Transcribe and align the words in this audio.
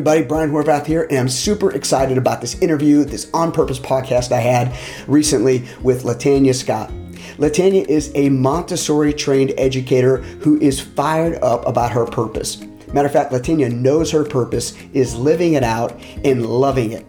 everybody. 0.00 0.22
Brian 0.22 0.50
Horvath 0.50 0.86
here, 0.86 1.06
and 1.10 1.18
I'm 1.18 1.28
super 1.28 1.72
excited 1.72 2.16
about 2.16 2.40
this 2.40 2.58
interview, 2.62 3.04
this 3.04 3.28
On 3.34 3.52
Purpose 3.52 3.78
podcast 3.78 4.32
I 4.32 4.40
had 4.40 4.74
recently 5.06 5.68
with 5.82 6.04
LaTania 6.04 6.54
Scott. 6.54 6.90
LaTania 7.36 7.86
is 7.86 8.10
a 8.14 8.30
Montessori 8.30 9.12
trained 9.12 9.52
educator 9.58 10.22
who 10.40 10.58
is 10.58 10.80
fired 10.80 11.38
up 11.42 11.66
about 11.66 11.92
her 11.92 12.06
purpose. 12.06 12.62
Matter 12.94 13.08
of 13.08 13.12
fact, 13.12 13.30
LaTania 13.30 13.70
knows 13.70 14.10
her 14.10 14.24
purpose, 14.24 14.72
is 14.94 15.14
living 15.14 15.52
it 15.52 15.64
out, 15.64 16.00
and 16.24 16.46
loving 16.46 16.92
it. 16.92 17.04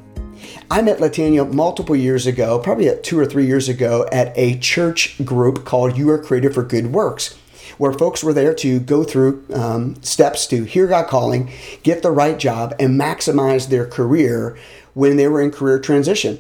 I 0.70 0.82
met 0.82 0.98
LaTania 0.98 1.50
multiple 1.50 1.96
years 1.96 2.28
ago, 2.28 2.60
probably 2.60 2.94
two 3.04 3.18
or 3.18 3.26
three 3.26 3.46
years 3.46 3.70
ago, 3.70 4.06
at 4.12 4.34
a 4.36 4.58
church 4.60 5.24
group 5.24 5.64
called 5.64 5.98
You 5.98 6.10
Are 6.10 6.22
Created 6.22 6.54
for 6.54 6.64
Good 6.64 6.88
Works 6.88 7.38
where 7.82 7.92
folks 7.92 8.24
were 8.24 8.32
there 8.32 8.54
to 8.54 8.80
go 8.80 9.04
through 9.04 9.44
um, 9.56 9.96
steps 10.04 10.46
to 10.46 10.66
hear 10.66 10.86
God 10.86 11.08
calling, 11.08 11.50
get 11.82 12.04
the 12.04 12.12
right 12.12 12.38
job, 12.38 12.76
and 12.80 13.02
maximize 13.02 13.70
their 13.70 13.88
career 13.88 14.56
when 14.94 15.18
they 15.18 15.28
were 15.28 15.42
in 15.42 15.50
career 15.50 15.80
transition. 15.80 16.38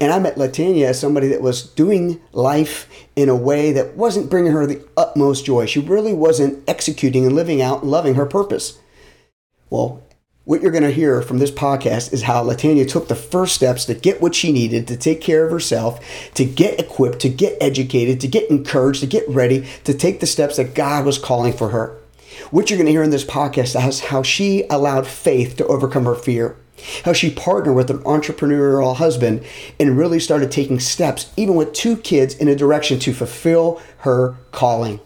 And 0.00 0.12
I 0.12 0.20
met 0.20 0.36
LaTania 0.36 0.84
as 0.84 1.00
somebody 1.00 1.26
that 1.26 1.42
was 1.42 1.64
doing 1.64 2.20
life 2.30 2.88
in 3.16 3.28
a 3.28 3.34
way 3.34 3.72
that 3.72 3.96
wasn't 3.96 4.30
bringing 4.30 4.52
her 4.52 4.66
the 4.66 4.86
utmost 4.96 5.44
joy. 5.44 5.66
She 5.66 5.80
really 5.80 6.12
wasn't 6.12 6.62
executing 6.68 7.26
and 7.26 7.34
living 7.34 7.60
out, 7.60 7.82
and 7.82 7.90
loving 7.90 8.14
her 8.14 8.24
purpose. 8.24 8.78
Well, 9.70 10.00
what 10.44 10.60
you're 10.60 10.70
going 10.70 10.84
to 10.84 10.90
hear 10.90 11.22
from 11.22 11.38
this 11.38 11.50
podcast 11.50 12.12
is 12.12 12.22
how 12.22 12.44
LaTania 12.44 12.86
took 12.86 13.08
the 13.08 13.14
first 13.14 13.54
steps 13.54 13.86
to 13.86 13.94
get 13.94 14.20
what 14.20 14.34
she 14.34 14.52
needed 14.52 14.86
to 14.86 14.96
take 14.96 15.22
care 15.22 15.46
of 15.46 15.50
herself, 15.50 16.00
to 16.34 16.44
get 16.44 16.78
equipped, 16.78 17.20
to 17.20 17.30
get 17.30 17.56
educated, 17.62 18.20
to 18.20 18.28
get 18.28 18.50
encouraged, 18.50 19.00
to 19.00 19.06
get 19.06 19.26
ready 19.26 19.66
to 19.84 19.94
take 19.94 20.20
the 20.20 20.26
steps 20.26 20.56
that 20.56 20.74
God 20.74 21.06
was 21.06 21.18
calling 21.18 21.54
for 21.54 21.70
her. 21.70 21.96
What 22.50 22.68
you're 22.68 22.76
going 22.76 22.86
to 22.86 22.92
hear 22.92 23.02
in 23.02 23.10
this 23.10 23.24
podcast 23.24 23.88
is 23.88 24.00
how 24.00 24.22
she 24.22 24.64
allowed 24.68 25.06
faith 25.06 25.56
to 25.56 25.66
overcome 25.66 26.04
her 26.04 26.14
fear, 26.14 26.56
how 27.06 27.14
she 27.14 27.30
partnered 27.30 27.76
with 27.76 27.88
an 27.88 28.00
entrepreneurial 28.00 28.96
husband 28.96 29.42
and 29.80 29.96
really 29.96 30.20
started 30.20 30.50
taking 30.50 30.78
steps, 30.78 31.32
even 31.38 31.54
with 31.54 31.72
two 31.72 31.96
kids, 31.96 32.34
in 32.34 32.48
a 32.48 32.56
direction 32.56 32.98
to 32.98 33.14
fulfill 33.14 33.80
her 33.98 34.34
calling. 34.50 35.00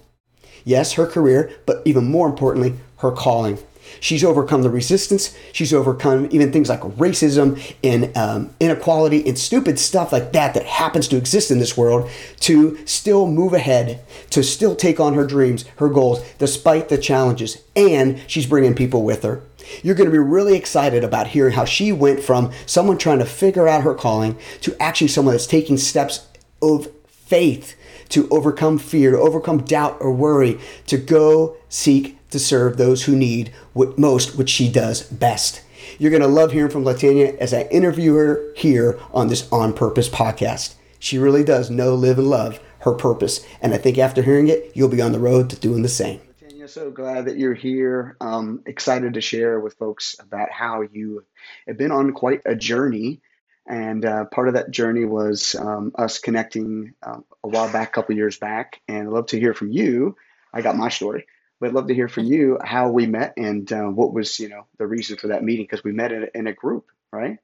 Yes, 0.65 0.95
her 0.95 1.07
career, 1.07 1.53
but 1.65 1.81
even 1.85 2.11
more 2.11 2.29
importantly, 2.29 2.75
her 2.99 3.13
calling. 3.13 3.59
She's 4.01 4.25
overcome 4.25 4.63
the 4.63 4.71
resistance. 4.71 5.37
She's 5.53 5.75
overcome 5.75 6.29
even 6.31 6.53
things 6.53 6.69
like 6.69 6.81
racism 6.81 7.61
and 7.83 8.17
um, 8.17 8.55
inequality 8.61 9.27
and 9.27 9.39
stupid 9.39 9.79
stuff 9.79 10.13
like 10.13 10.33
that 10.33 10.55
that 10.55 10.67
happens 10.67 11.09
to 11.09 11.17
exist 11.17 11.51
in 11.51 11.59
this 11.59 11.77
world 11.77 12.11
to 12.41 12.79
still 12.87 13.27
move 13.27 13.53
ahead, 13.53 14.01
to 14.31 14.43
still 14.43 14.75
take 14.77 15.01
on 15.01 15.15
her 15.15 15.27
dreams, 15.27 15.65
her 15.77 15.89
goals, 15.89 16.23
despite 16.39 16.89
the 16.89 16.99
challenges. 16.99 17.63
And 17.75 18.21
she's 18.27 18.47
bringing 18.47 18.75
people 18.75 19.03
with 19.03 19.23
her. 19.23 19.43
You're 19.83 19.95
going 19.95 20.09
to 20.09 20.13
be 20.13 20.19
really 20.19 20.57
excited 20.57 21.05
about 21.05 21.29
hearing 21.29 21.55
how 21.55 21.65
she 21.65 21.93
went 21.93 22.21
from 22.21 22.53
someone 22.67 22.99
trying 22.99 23.19
to 23.19 23.27
figure 23.27 23.69
out 23.69 23.83
her 23.83 23.95
calling 23.95 24.39
to 24.63 24.81
actually 24.81 25.09
someone 25.09 25.35
that's 25.35 25.47
taking 25.47 25.77
steps 25.77 26.27
of 26.63 26.89
faith 27.07 27.77
to 28.09 28.29
overcome 28.31 28.79
fear, 28.79 29.11
to 29.11 29.19
overcome 29.19 29.59
doubt 29.59 29.99
or 30.01 30.13
worry, 30.13 30.59
to 30.87 30.97
go 30.97 31.57
seek 31.69 32.18
to 32.31 32.39
serve 32.39 32.77
those 32.77 33.05
who 33.05 33.17
need 33.17 33.53
what 33.73 33.99
most 33.99 34.37
what 34.37 34.49
she 34.49 34.71
does 34.71 35.03
best. 35.05 35.63
You're 35.99 36.11
going 36.11 36.23
to 36.23 36.29
love 36.29 36.53
hearing 36.53 36.71
from 36.71 36.85
LaTania 36.85 37.37
as 37.39 37.55
I 37.55 37.63
interview 37.63 38.15
her 38.15 38.53
here 38.55 38.99
on 39.13 39.29
this 39.29 39.51
On 39.51 39.73
Purpose 39.73 40.09
podcast. 40.09 40.75
She 40.99 41.19
really 41.19 41.45
does 41.45 41.71
know, 41.71 41.95
live, 41.95 42.19
and 42.19 42.29
love 42.29 42.61
her 42.81 42.93
purpose. 42.93 43.45
And 43.61 43.73
I 43.73 43.79
think 43.79 43.99
after 43.99 44.23
hearing 44.23 44.49
it, 44.49 44.73
you'll 44.75 44.89
be 44.89 45.01
on 45.01 45.13
the 45.13 45.19
road 45.19 45.51
to 45.51 45.57
doing 45.57 45.83
the 45.83 45.89
same. 45.89 46.21
LaTania, 46.43 46.69
so 46.69 46.91
glad 46.91 47.27
that 47.27 47.39
you're 47.39 47.55
here. 47.55 48.17
Um, 48.21 48.63
excited 48.67 49.15
to 49.15 49.21
share 49.21 49.61
with 49.61 49.75
folks 49.75 50.17
about 50.21 50.51
how 50.51 50.83
you 50.83 51.25
have 51.67 51.79
been 51.79 51.93
on 51.93 52.13
quite 52.13 52.43
a 52.45 52.55
journey. 52.55 53.21
And 53.67 54.05
uh, 54.05 54.27
part 54.27 54.49
of 54.49 54.55
that 54.55 54.71
journey 54.71 55.05
was 55.05 55.55
um, 55.55 55.93
us 55.95 56.19
connecting 56.19 56.95
um, 57.03 57.25
a 57.45 57.49
while 57.49 57.71
back, 57.71 57.89
a 57.89 57.93
couple 57.93 58.17
years 58.17 58.39
back. 58.39 58.81
And 58.89 59.09
I'd 59.09 59.13
love 59.13 59.27
to 59.27 59.41
hear 59.41 59.55
from 59.55 59.71
you. 59.71 60.17
I 60.53 60.63
got 60.63 60.77
my 60.77 60.89
story 60.89 61.27
but 61.61 61.69
I'd 61.69 61.75
love 61.75 61.89
to 61.89 61.95
hear 61.95 62.09
from 62.09 62.25
you 62.25 62.59
how 62.65 62.91
we 62.91 63.07
met 63.07 63.35
and 63.37 63.71
uh, 63.73 63.85
what 63.87 64.13
was 64.13 64.39
you 64.39 64.49
know 64.49 64.67
the 64.79 64.87
reason 64.87 65.17
for 65.17 65.29
that 65.29 65.43
meeting 65.45 65.65
because 65.65 65.85
we 65.85 65.93
met 65.93 66.13
in 66.13 66.25
a, 66.25 66.39
in 66.39 66.47
a 66.47 66.53
group, 66.53 66.87
right? 67.13 67.39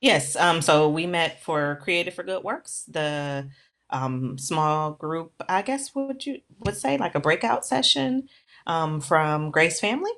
Yes. 0.00 0.34
Um, 0.36 0.62
so 0.62 0.88
we 0.88 1.06
met 1.06 1.42
for 1.42 1.78
Created 1.82 2.14
for 2.14 2.22
Good 2.22 2.42
Works, 2.42 2.84
the 2.88 3.48
um, 3.90 4.38
small 4.38 4.92
group, 4.92 5.32
I 5.48 5.62
guess 5.62 5.94
would 5.94 6.24
you 6.24 6.40
would 6.60 6.76
say 6.76 6.96
like 6.96 7.14
a 7.14 7.20
breakout 7.20 7.66
session 7.66 8.28
um, 8.66 9.00
from 9.00 9.50
Grace 9.50 9.80
Family, 9.80 10.12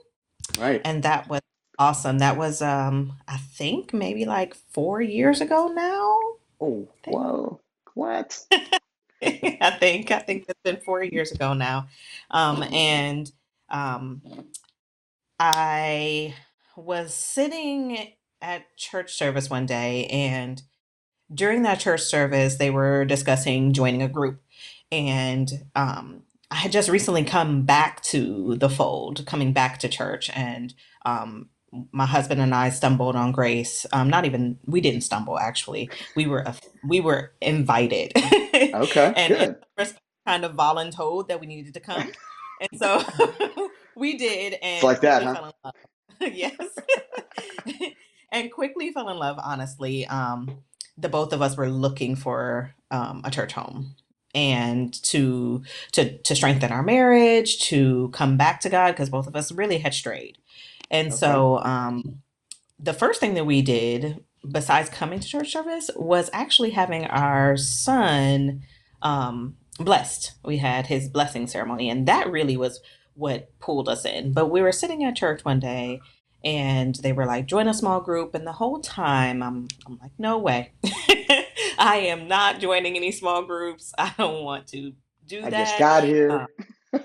Right. 0.58 0.80
and 0.84 1.02
that 1.04 1.28
was 1.28 1.40
awesome. 1.78 2.18
That 2.18 2.36
was 2.36 2.62
um, 2.62 3.14
I 3.26 3.38
think 3.38 3.92
maybe 3.92 4.24
like 4.24 4.54
four 4.54 5.00
years 5.00 5.40
ago 5.40 5.68
now. 5.74 6.18
Oh, 6.60 6.88
whoa. 7.06 7.60
What? 7.94 8.38
I 9.60 9.76
think 9.80 10.10
I 10.10 10.20
think 10.20 10.46
it's 10.48 10.60
been 10.64 10.78
four 10.78 11.02
years 11.04 11.32
ago 11.32 11.54
now, 11.54 11.88
um, 12.30 12.62
and 12.64 13.30
um, 13.70 14.22
I 15.38 16.34
was 16.76 17.14
sitting 17.14 18.14
at 18.42 18.76
church 18.76 19.14
service 19.14 19.50
one 19.50 19.66
day, 19.66 20.06
and 20.06 20.62
during 21.32 21.62
that 21.62 21.80
church 21.80 22.02
service, 22.02 22.56
they 22.56 22.70
were 22.70 23.04
discussing 23.04 23.72
joining 23.72 24.02
a 24.02 24.08
group, 24.08 24.42
and 24.90 25.50
um, 25.76 26.22
I 26.50 26.56
had 26.56 26.72
just 26.72 26.88
recently 26.90 27.24
come 27.24 27.62
back 27.64 28.02
to 28.04 28.56
the 28.56 28.70
fold, 28.70 29.26
coming 29.26 29.52
back 29.52 29.78
to 29.80 29.88
church, 29.88 30.30
and 30.34 30.74
um, 31.06 31.48
my 31.92 32.06
husband 32.06 32.40
and 32.40 32.54
I 32.54 32.70
stumbled 32.70 33.16
on 33.16 33.32
Grace. 33.32 33.86
Um, 33.92 34.10
not 34.10 34.24
even 34.26 34.58
we 34.66 34.80
didn't 34.80 35.02
stumble 35.02 35.38
actually. 35.38 35.90
We 36.16 36.26
were 36.26 36.40
a, 36.40 36.54
we 36.86 37.00
were 37.00 37.32
invited, 37.40 38.12
Okay, 38.74 39.14
and 39.16 39.28
good. 39.28 39.56
first 39.78 39.96
kind 40.26 40.44
of 40.44 40.54
voluntold 40.54 41.28
that 41.28 41.40
we 41.40 41.46
needed 41.46 41.74
to 41.74 41.80
come, 41.80 42.12
and 42.60 42.70
so 42.76 43.02
we 43.96 44.18
did, 44.18 44.54
It's 44.74 44.82
and 44.82 44.84
like 44.84 45.00
that, 45.02 45.24
huh? 45.24 45.36
fell 45.36 45.46
in 45.46 45.52
love. 45.64 45.74
yes, 46.34 46.56
and 48.32 48.52
quickly 48.52 48.92
fell 48.92 49.08
in 49.10 49.18
love. 49.18 49.38
Honestly, 49.42 50.06
um, 50.06 50.58
the 50.98 51.08
both 51.08 51.32
of 51.32 51.42
us 51.42 51.56
were 51.56 51.70
looking 51.70 52.16
for 52.16 52.74
um, 52.90 53.22
a 53.24 53.30
church 53.30 53.52
home 53.54 53.96
and 54.34 54.94
to 55.04 55.62
to 55.92 56.18
to 56.18 56.36
strengthen 56.36 56.72
our 56.72 56.82
marriage, 56.82 57.60
to 57.68 58.10
come 58.14 58.36
back 58.36 58.60
to 58.60 58.70
God 58.70 58.92
because 58.92 59.10
both 59.10 59.26
of 59.28 59.36
us 59.36 59.52
really 59.52 59.78
had 59.78 59.94
strayed. 59.94 60.38
And 60.90 61.12
Okay. 61.12 61.14
so 61.14 61.58
um, 61.64 62.22
the 62.78 62.94
first 62.94 63.20
thing 63.20 63.34
that 63.34 63.46
we 63.46 63.62
did 63.62 64.24
besides 64.50 64.88
coming 64.90 65.20
to 65.20 65.28
church 65.28 65.52
service 65.52 65.90
was 65.96 66.30
actually 66.32 66.70
having 66.70 67.04
our 67.06 67.56
son 67.56 68.62
um, 69.02 69.56
blessed. 69.78 70.32
We 70.44 70.58
had 70.58 70.86
his 70.86 71.08
blessing 71.08 71.46
ceremony, 71.46 71.88
and 71.90 72.06
that 72.08 72.30
really 72.30 72.56
was 72.56 72.80
what 73.14 73.56
pulled 73.60 73.88
us 73.88 74.04
in. 74.04 74.32
But 74.32 74.46
we 74.46 74.62
were 74.62 74.72
sitting 74.72 75.04
at 75.04 75.16
church 75.16 75.44
one 75.44 75.60
day, 75.60 76.00
and 76.44 76.94
they 76.96 77.12
were 77.12 77.26
like, 77.26 77.46
"Join 77.46 77.68
a 77.68 77.74
small 77.74 78.00
group." 78.00 78.34
And 78.34 78.46
the 78.46 78.52
whole 78.52 78.80
time, 78.80 79.42
I'm 79.42 79.68
I'm 79.86 79.98
like, 80.00 80.12
"No 80.18 80.38
way, 80.38 80.72
I 81.78 81.96
am 82.08 82.28
not 82.28 82.60
joining 82.60 82.96
any 82.96 83.12
small 83.12 83.42
groups. 83.44 83.92
I 83.98 84.12
don't 84.18 84.42
want 84.44 84.66
to 84.68 84.92
do 85.26 85.40
that. 85.42 85.54
I 85.54 85.58
just 85.58 85.78
got 85.78 86.04
here. 86.04 86.46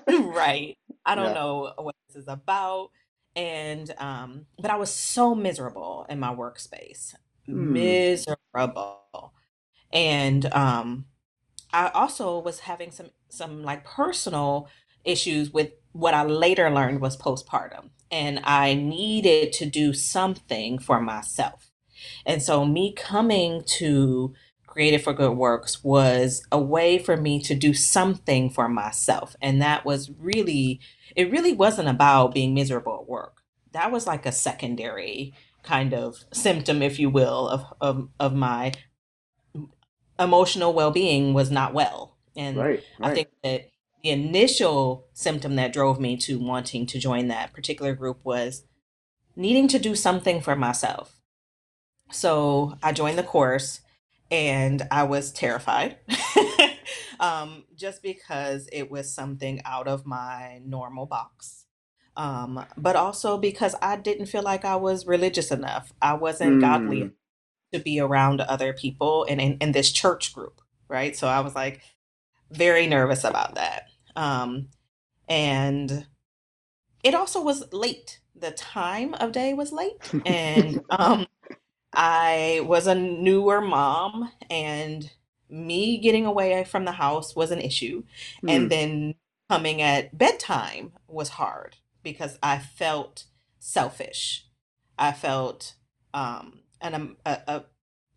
right. 0.10 0.78
I 1.06 1.16
don't 1.16 1.26
Yeah. 1.28 1.34
know 1.34 1.74
what 1.78 1.96
this 2.08 2.18
is 2.24 2.28
about. 2.28 2.90
And 3.36 3.94
um, 4.00 4.48
but 4.60 4.72
I 4.72 4.78
was 4.78 4.92
so 4.94 5.36
miserable 5.36 6.06
in 6.10 6.20
my 6.20 6.34
workspace. 6.34 7.14
Hmm. 7.52 7.74
Miserable. 7.74 9.34
And 9.94 10.46
um 10.54 11.06
I 11.74 11.90
also 11.90 12.40
was 12.40 12.62
having 12.62 12.92
some 12.92 13.12
some 13.30 13.64
like 13.64 13.86
personal 13.86 14.70
issues 15.06 15.52
with 15.52 15.72
what 15.94 16.14
I 16.14 16.24
later 16.24 16.70
learned 16.72 17.02
was 17.02 17.18
postpartum. 17.18 17.92
And 18.12 18.42
I 18.44 18.74
needed 18.76 19.54
to 19.54 19.66
do 19.66 19.94
something 19.94 20.80
for 20.80 21.02
myself. 21.02 21.72
And 22.26 22.42
so, 22.42 22.66
me 22.66 22.94
coming 22.94 23.64
to 23.80 24.34
Created 24.68 25.04
for 25.04 25.14
Good 25.14 25.34
Works 25.38 25.84
was 25.84 26.44
a 26.52 26.60
way 26.60 27.00
for 27.00 27.18
me 27.18 27.42
to 27.42 27.56
do 27.56 27.74
something 27.74 28.50
for 28.50 28.70
myself. 28.70 29.36
And 29.42 29.62
that 29.62 29.86
was 29.86 30.12
really, 30.12 30.80
it 31.16 31.32
really 31.32 31.54
wasn't 31.54 31.90
about 31.90 32.34
being 32.34 32.54
miserable 32.54 33.00
at 33.02 33.10
work. 33.10 33.42
That 33.72 33.92
was 33.92 34.08
like 34.08 34.26
a 34.26 34.32
secondary 34.32 35.34
kind 35.68 35.94
of 35.94 36.24
symptom, 36.32 36.82
if 36.82 36.98
you 36.98 37.10
will, 37.10 37.48
of, 37.50 37.66
of, 37.82 38.10
of 38.20 38.34
my 38.34 38.74
emotional 40.18 40.74
well 40.74 40.92
being 40.92 41.34
was 41.34 41.52
not 41.52 41.74
well. 41.74 42.18
And 42.36 42.58
Right, 42.58 42.84
I 43.02 43.14
think 43.14 43.30
that 43.44 43.70
the 44.04 44.10
initial 44.10 45.08
symptom 45.14 45.56
that 45.56 45.74
drove 45.74 46.00
me 46.00 46.18
to 46.18 46.40
wanting 46.40 46.86
to 46.88 47.00
join 47.00 47.28
that 47.28 47.54
particular 47.54 47.94
group 47.94 48.20
was 48.24 48.64
needing 49.36 49.68
to 49.68 49.80
do 49.80 49.96
something 49.96 50.40
for 50.42 50.56
myself. 50.56 51.20
So 52.12 52.78
I 52.82 52.94
joined 52.94 53.18
the 53.18 53.24
course 53.24 53.82
and 54.32 54.88
I 54.92 55.04
was 55.04 55.32
terrified 55.32 55.98
um, 57.20 57.66
just 57.76 58.02
because 58.02 58.70
it 58.72 58.90
was 58.90 59.14
something 59.14 59.62
out 59.66 59.88
of 59.88 60.06
my 60.06 60.62
normal 60.66 61.06
box. 61.06 61.66
Um, 62.18 62.66
but 62.78 62.98
also 62.98 63.38
because 63.40 63.76
I 63.82 63.98
didn't 63.98 64.28
feel 64.28 64.44
like 64.44 64.66
I 64.66 64.78
was 64.78 65.08
religious 65.08 65.52
enough. 65.52 65.94
I 66.02 66.16
wasn't 66.16 66.60
godly 66.60 67.04
Mm, 67.04 67.14
to 67.74 67.80
be 67.80 68.00
around 68.00 68.42
other 68.42 68.74
people 68.74 69.26
and 69.30 69.42
in, 69.42 69.58
in 69.60 69.74
this 69.74 69.92
church 69.92 70.34
group, 70.34 70.62
right? 70.90 71.16
So 71.16 71.28
I 71.28 71.42
was 71.42 71.56
like 71.56 71.82
very 72.52 72.88
nervous 72.88 73.24
about 73.24 73.56
that. 73.56 73.88
Um, 74.16 74.70
and 75.30 76.08
it 77.04 77.16
also 77.16 77.42
was 77.42 77.72
late. 77.74 78.22
The 78.36 78.52
time 78.52 79.14
of 79.16 79.32
day 79.34 79.54
was 79.54 79.72
late, 79.74 80.16
and 80.26 80.80
um, 80.92 81.28
I 81.94 82.62
was 82.66 82.88
a 82.88 82.96
newer 82.96 83.62
mom, 83.62 84.32
and 84.50 85.12
me 85.50 85.98
getting 86.00 86.26
away 86.26 86.64
from 86.66 86.86
the 86.86 86.94
house 86.94 87.36
was 87.36 87.52
an 87.52 87.62
issue. 87.62 88.04
And 88.48 88.70
mm, 88.70 88.70
then 88.70 89.16
coming 89.50 89.82
at 89.82 90.18
bedtime 90.18 90.94
was 91.08 91.30
hard 91.30 91.78
because 92.08 92.40
I 92.42 92.58
felt 92.58 93.26
selfish. 93.60 94.46
I 94.98 95.12
felt 95.12 95.74
um, 96.14 96.62
an, 96.80 96.96
um, 96.96 97.18
a, 97.26 97.40
a 97.48 97.64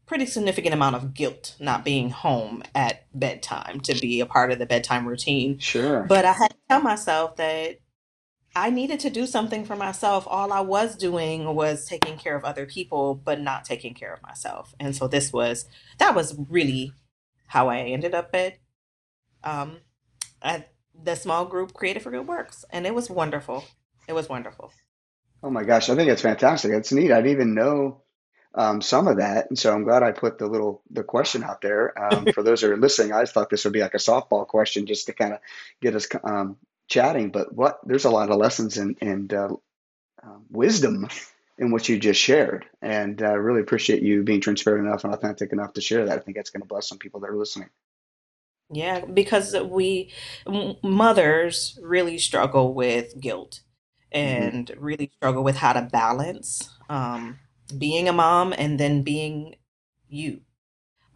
pretty 0.06 0.26
significant 0.26 0.72
amount 0.72 0.94
of 0.94 1.12
guilt 1.12 1.56
not 1.58 1.84
being 1.84 2.10
home 2.10 2.62
at 2.72 3.06
bedtime 3.12 3.80
to 3.80 4.00
be 4.00 4.20
a 4.20 4.26
part 4.26 4.52
of 4.52 4.60
the 4.60 4.66
bedtime 4.66 5.08
routine. 5.08 5.58
sure. 5.58 6.04
But 6.08 6.24
I 6.24 6.32
had 6.32 6.50
to 6.50 6.56
tell 6.68 6.80
myself 6.80 7.34
that 7.36 7.80
I 8.54 8.70
needed 8.70 9.00
to 9.00 9.10
do 9.10 9.26
something 9.26 9.64
for 9.64 9.74
myself. 9.74 10.24
All 10.28 10.52
I 10.52 10.60
was 10.60 10.94
doing 10.96 11.52
was 11.52 11.84
taking 11.84 12.16
care 12.16 12.36
of 12.36 12.44
other 12.44 12.66
people, 12.66 13.16
but 13.16 13.40
not 13.40 13.64
taking 13.64 13.94
care 13.94 14.14
of 14.14 14.22
myself. 14.22 14.72
And 14.78 14.94
so 14.94 15.08
this 15.08 15.32
was 15.32 15.66
that 15.98 16.14
was 16.14 16.38
really 16.48 16.92
how 17.46 17.68
I 17.68 17.78
ended 17.80 18.14
up 18.14 18.30
at 18.34 18.58
um 19.42 19.78
at 20.42 20.72
the 21.02 21.16
small 21.16 21.44
group 21.44 21.72
created 21.72 22.02
for 22.02 22.12
Good 22.12 22.28
Works. 22.28 22.64
And 22.70 22.86
it 22.86 22.94
was 22.94 23.10
wonderful. 23.10 23.64
It 24.10 24.14
was 24.14 24.28
wonderful. 24.28 24.72
Oh 25.40 25.50
my 25.50 25.62
gosh, 25.62 25.88
I 25.88 25.94
think 25.94 26.10
it's 26.10 26.20
fantastic. 26.20 26.72
It's 26.72 26.90
neat. 26.90 27.12
I 27.12 27.22
didn't 27.22 27.30
even 27.30 27.54
know 27.54 28.02
um, 28.56 28.82
some 28.82 29.06
of 29.06 29.18
that, 29.18 29.48
and 29.48 29.56
so 29.56 29.72
I'm 29.72 29.84
glad 29.84 30.02
I 30.02 30.10
put 30.10 30.36
the 30.36 30.48
little 30.48 30.82
the 30.90 31.04
question 31.04 31.44
out 31.44 31.60
there. 31.60 31.96
Um, 31.96 32.26
for 32.34 32.42
those 32.42 32.60
that 32.60 32.72
are 32.72 32.76
listening, 32.76 33.12
I 33.12 33.22
just 33.22 33.34
thought 33.34 33.50
this 33.50 33.62
would 33.62 33.72
be 33.72 33.82
like 33.82 33.94
a 33.94 33.98
softball 33.98 34.48
question 34.48 34.86
just 34.86 35.06
to 35.06 35.12
kind 35.12 35.32
of 35.32 35.38
get 35.80 35.94
us 35.94 36.08
um, 36.24 36.56
chatting. 36.88 37.30
But 37.30 37.54
what 37.54 37.78
there's 37.84 38.04
a 38.04 38.10
lot 38.10 38.30
of 38.30 38.38
lessons 38.38 38.78
and 38.78 38.98
and 39.00 39.32
uh, 39.32 39.54
um, 40.24 40.44
wisdom 40.50 41.06
in 41.56 41.70
what 41.70 41.88
you 41.88 42.00
just 42.00 42.20
shared, 42.20 42.66
and 42.82 43.22
I 43.22 43.34
uh, 43.34 43.36
really 43.36 43.60
appreciate 43.60 44.02
you 44.02 44.24
being 44.24 44.40
transparent 44.40 44.88
enough 44.88 45.04
and 45.04 45.14
authentic 45.14 45.52
enough 45.52 45.74
to 45.74 45.80
share 45.80 46.06
that. 46.06 46.18
I 46.18 46.20
think 46.20 46.36
that's 46.36 46.50
going 46.50 46.62
to 46.62 46.68
bless 46.68 46.88
some 46.88 46.98
people 46.98 47.20
that 47.20 47.30
are 47.30 47.36
listening. 47.36 47.70
Yeah, 48.72 49.04
because 49.04 49.54
we 49.54 50.12
m- 50.48 50.74
mothers 50.82 51.78
really 51.80 52.18
struggle 52.18 52.74
with 52.74 53.20
guilt 53.20 53.60
hmm 54.12 54.50
and 54.50 54.72
really 54.78 55.10
struggle 55.16 55.44
with 55.44 55.56
how 55.56 55.72
to 55.72 55.82
balance 55.82 56.70
um, 56.88 57.38
being 57.78 58.08
a 58.08 58.12
mom 58.12 58.52
and 58.56 58.78
then 58.78 59.02
being 59.02 59.54
you. 60.08 60.40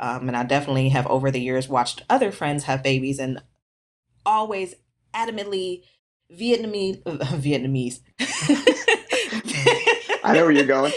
Um, 0.00 0.29
and 0.29 0.37
I 0.37 0.44
definitely 0.44 0.91
have 0.91 1.06
over 1.06 1.31
the 1.31 1.41
years 1.41 1.69
watched 1.69 2.02
other 2.11 2.32
friends 2.32 2.64
have 2.64 2.82
babies 2.82 3.19
and 3.19 3.43
always 4.26 4.75
adamantly 5.14 5.82
Vietnamese 6.32 7.02
Vietnamese. 7.05 8.00
I 10.23 10.32
know 10.35 10.43
where 10.43 10.52
you're 10.52 10.67
going. 10.67 10.93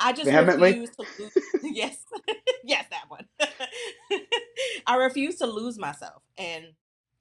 I 0.00 0.12
just 0.12 0.30
refuse 0.30 0.90
to 0.90 1.06
lose. 1.18 1.32
Yes, 1.62 1.96
yes, 2.64 2.84
that 2.90 3.04
one. 3.08 3.26
I 4.86 4.96
refuse 4.96 5.36
to 5.36 5.46
lose 5.46 5.78
myself, 5.78 6.22
and 6.36 6.66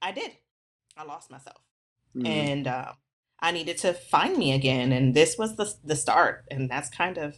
I 0.01 0.11
did. 0.11 0.31
I 0.97 1.03
lost 1.03 1.31
myself, 1.31 1.61
Mm, 2.15 2.25
and 2.27 2.67
uh, 2.67 2.93
I 3.43 3.51
needed 3.51 3.79
to 3.79 3.93
find 3.93 4.37
me 4.37 4.53
again. 4.53 4.93
And 4.93 5.15
this 5.15 5.37
was 5.37 5.57
the 5.57 5.73
the 5.85 5.97
start, 5.97 6.45
and 6.51 6.71
that's 6.71 6.89
kind 6.89 7.19
of 7.19 7.37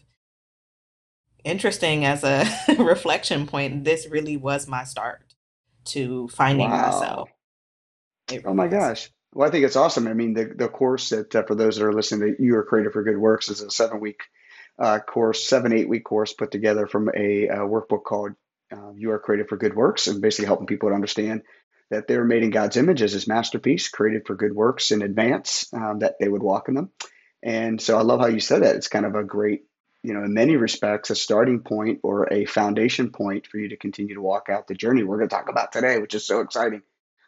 interesting 1.46 2.06
as 2.06 2.24
a 2.24 2.46
reflection 2.80 3.48
point. 3.48 3.84
This 3.86 4.08
really 4.10 4.38
was 4.38 4.68
my 4.68 4.86
start 4.86 5.36
to 5.88 6.30
finding 6.30 6.76
myself. 6.82 7.30
It 8.32 8.46
Oh 8.46 8.54
my 8.54 8.68
was. 8.68 8.74
gosh. 8.74 9.12
Well, 9.34 9.48
I 9.48 9.52
think 9.52 9.66
it's 9.66 9.76
awesome. 9.78 10.08
I 10.08 10.14
mean, 10.14 10.34
the 10.34 10.46
the 10.56 10.70
course 10.70 11.10
that 11.10 11.36
uh, 11.36 11.44
for 11.44 11.56
those 11.56 11.78
that 11.78 11.86
are 11.86 11.94
listening, 11.94 12.32
that 12.32 12.40
you 12.44 12.56
are 12.58 12.64
created 12.66 12.94
for 12.94 13.04
good 13.04 13.18
works 13.18 13.50
is 13.50 13.62
a 13.62 13.72
seven 13.72 14.00
week 14.00 14.22
uh, 14.80 15.00
course, 15.00 15.46
seven 15.48 15.74
eight 15.74 15.90
week 15.90 16.06
course 16.06 16.34
put 16.34 16.52
together 16.52 16.88
from 16.88 17.10
a, 17.16 17.50
uh 17.50 17.60
workbook 17.60 18.04
called 18.06 18.34
uh, 18.72 18.92
"You 18.96 19.12
Are 19.12 19.20
Created 19.20 19.50
for 19.50 19.58
Good 19.58 19.76
Works," 19.76 20.08
and 20.08 20.22
basically 20.22 20.48
helping 20.48 20.68
people 20.68 20.90
to 20.90 20.96
understand 20.96 21.44
that 21.92 22.08
they're 22.08 22.26
made 22.26 22.44
in 22.44 22.50
God's 22.50 22.78
image 22.78 23.02
as 23.02 23.14
His 23.14 23.28
masterpiece, 23.28 23.90
created 23.90 24.26
for 24.26 24.36
good 24.36 24.54
works 24.54 24.92
in 24.92 25.02
advance, 25.02 25.72
um, 25.74 26.00
that 26.00 26.16
they 26.20 26.28
would 26.28 26.44
walk 26.44 26.68
in 26.68 26.76
them. 26.76 26.92
And 27.44 27.80
so 27.80 27.98
I 27.98 28.02
love 28.02 28.20
how 28.20 28.28
you 28.28 28.40
said 28.40 28.64
that. 28.64 28.76
It's 28.76 28.88
kind 28.88 29.06
of 29.06 29.16
a 29.16 29.24
great, 29.24 29.66
you 30.02 30.14
know, 30.14 30.24
in 30.24 30.34
many 30.34 30.56
respects, 30.56 31.12
a 31.12 31.16
starting 31.16 31.60
point 31.60 32.00
or 32.04 32.32
a 32.34 32.46
foundation 32.46 33.12
point 33.12 33.48
for 33.48 33.60
you 33.60 33.70
to 33.70 33.78
continue 33.78 34.16
to 34.16 34.22
walk 34.22 34.50
out 34.50 34.68
the 34.68 34.74
journey 34.74 35.04
we're 35.04 35.18
going 35.18 35.30
to 35.30 35.36
talk 35.36 35.50
about 35.50 35.72
today, 35.72 36.00
which 36.00 36.16
is 36.16 36.26
so 36.26 36.42
exciting. 36.42 36.82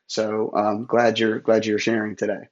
So 0.07 0.51
um, 0.55 0.85
glad 0.85 1.19
you're 1.19 1.39
glad 1.39 1.65
you're 1.65 1.79
sharing 1.79 2.15
today. 2.15 2.49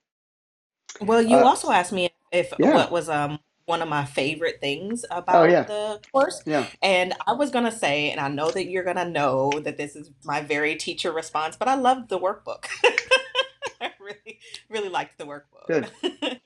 Well, 1.01 1.21
you 1.21 1.37
Uh, 1.37 1.43
also 1.43 1.71
asked 1.71 1.91
me 1.93 2.09
if 2.31 2.53
yeah. 2.59 2.75
what 2.75 2.91
was 2.91 3.09
um 3.09 3.39
one 3.65 3.81
of 3.81 3.89
my 3.89 4.05
favorite 4.05 4.59
things 4.61 5.05
Oh 5.11 5.17
about 5.17 5.49
yeah. 5.49 5.63
the 5.63 5.99
course, 6.11 6.41
Yeah. 6.45 6.67
and 6.81 7.13
I 7.25 7.33
was 7.33 7.49
gonna 7.51 7.71
say, 7.71 8.11
and 8.11 8.19
I 8.19 8.27
know 8.27 8.51
that 8.51 8.67
you're 8.67 8.83
gonna 8.83 9.09
know 9.09 9.51
that 9.63 9.77
this 9.77 9.95
is 9.95 10.11
my 10.23 10.41
very 10.41 10.75
teacher 10.75 11.11
response, 11.11 11.55
but 11.57 11.67
I 11.67 11.75
loved 11.75 12.09
the 12.09 12.19
workbook. 12.19 12.65
I 13.81 13.91
really, 13.99 14.39
really 14.69 14.89
liked 14.89 15.17
the 15.17 15.25
workbook. 15.25 15.67
Good. 15.67 15.91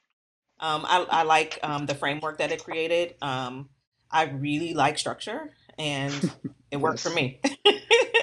Um, 0.61 0.85
I, 0.85 1.05
I 1.09 1.23
like 1.23 1.59
um, 1.63 1.85
the 1.85 1.95
framework 1.95 2.39
that 2.39 2.51
it 2.51 2.63
created. 2.63 3.15
Um, 3.21 3.69
I 4.11 4.23
really 4.25 4.73
like 4.73 4.97
structure, 4.99 5.51
and 5.77 6.13
it 6.71 6.77
worked 6.77 6.99
for 6.99 7.09
me. 7.11 7.39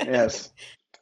Yes. 0.05 0.53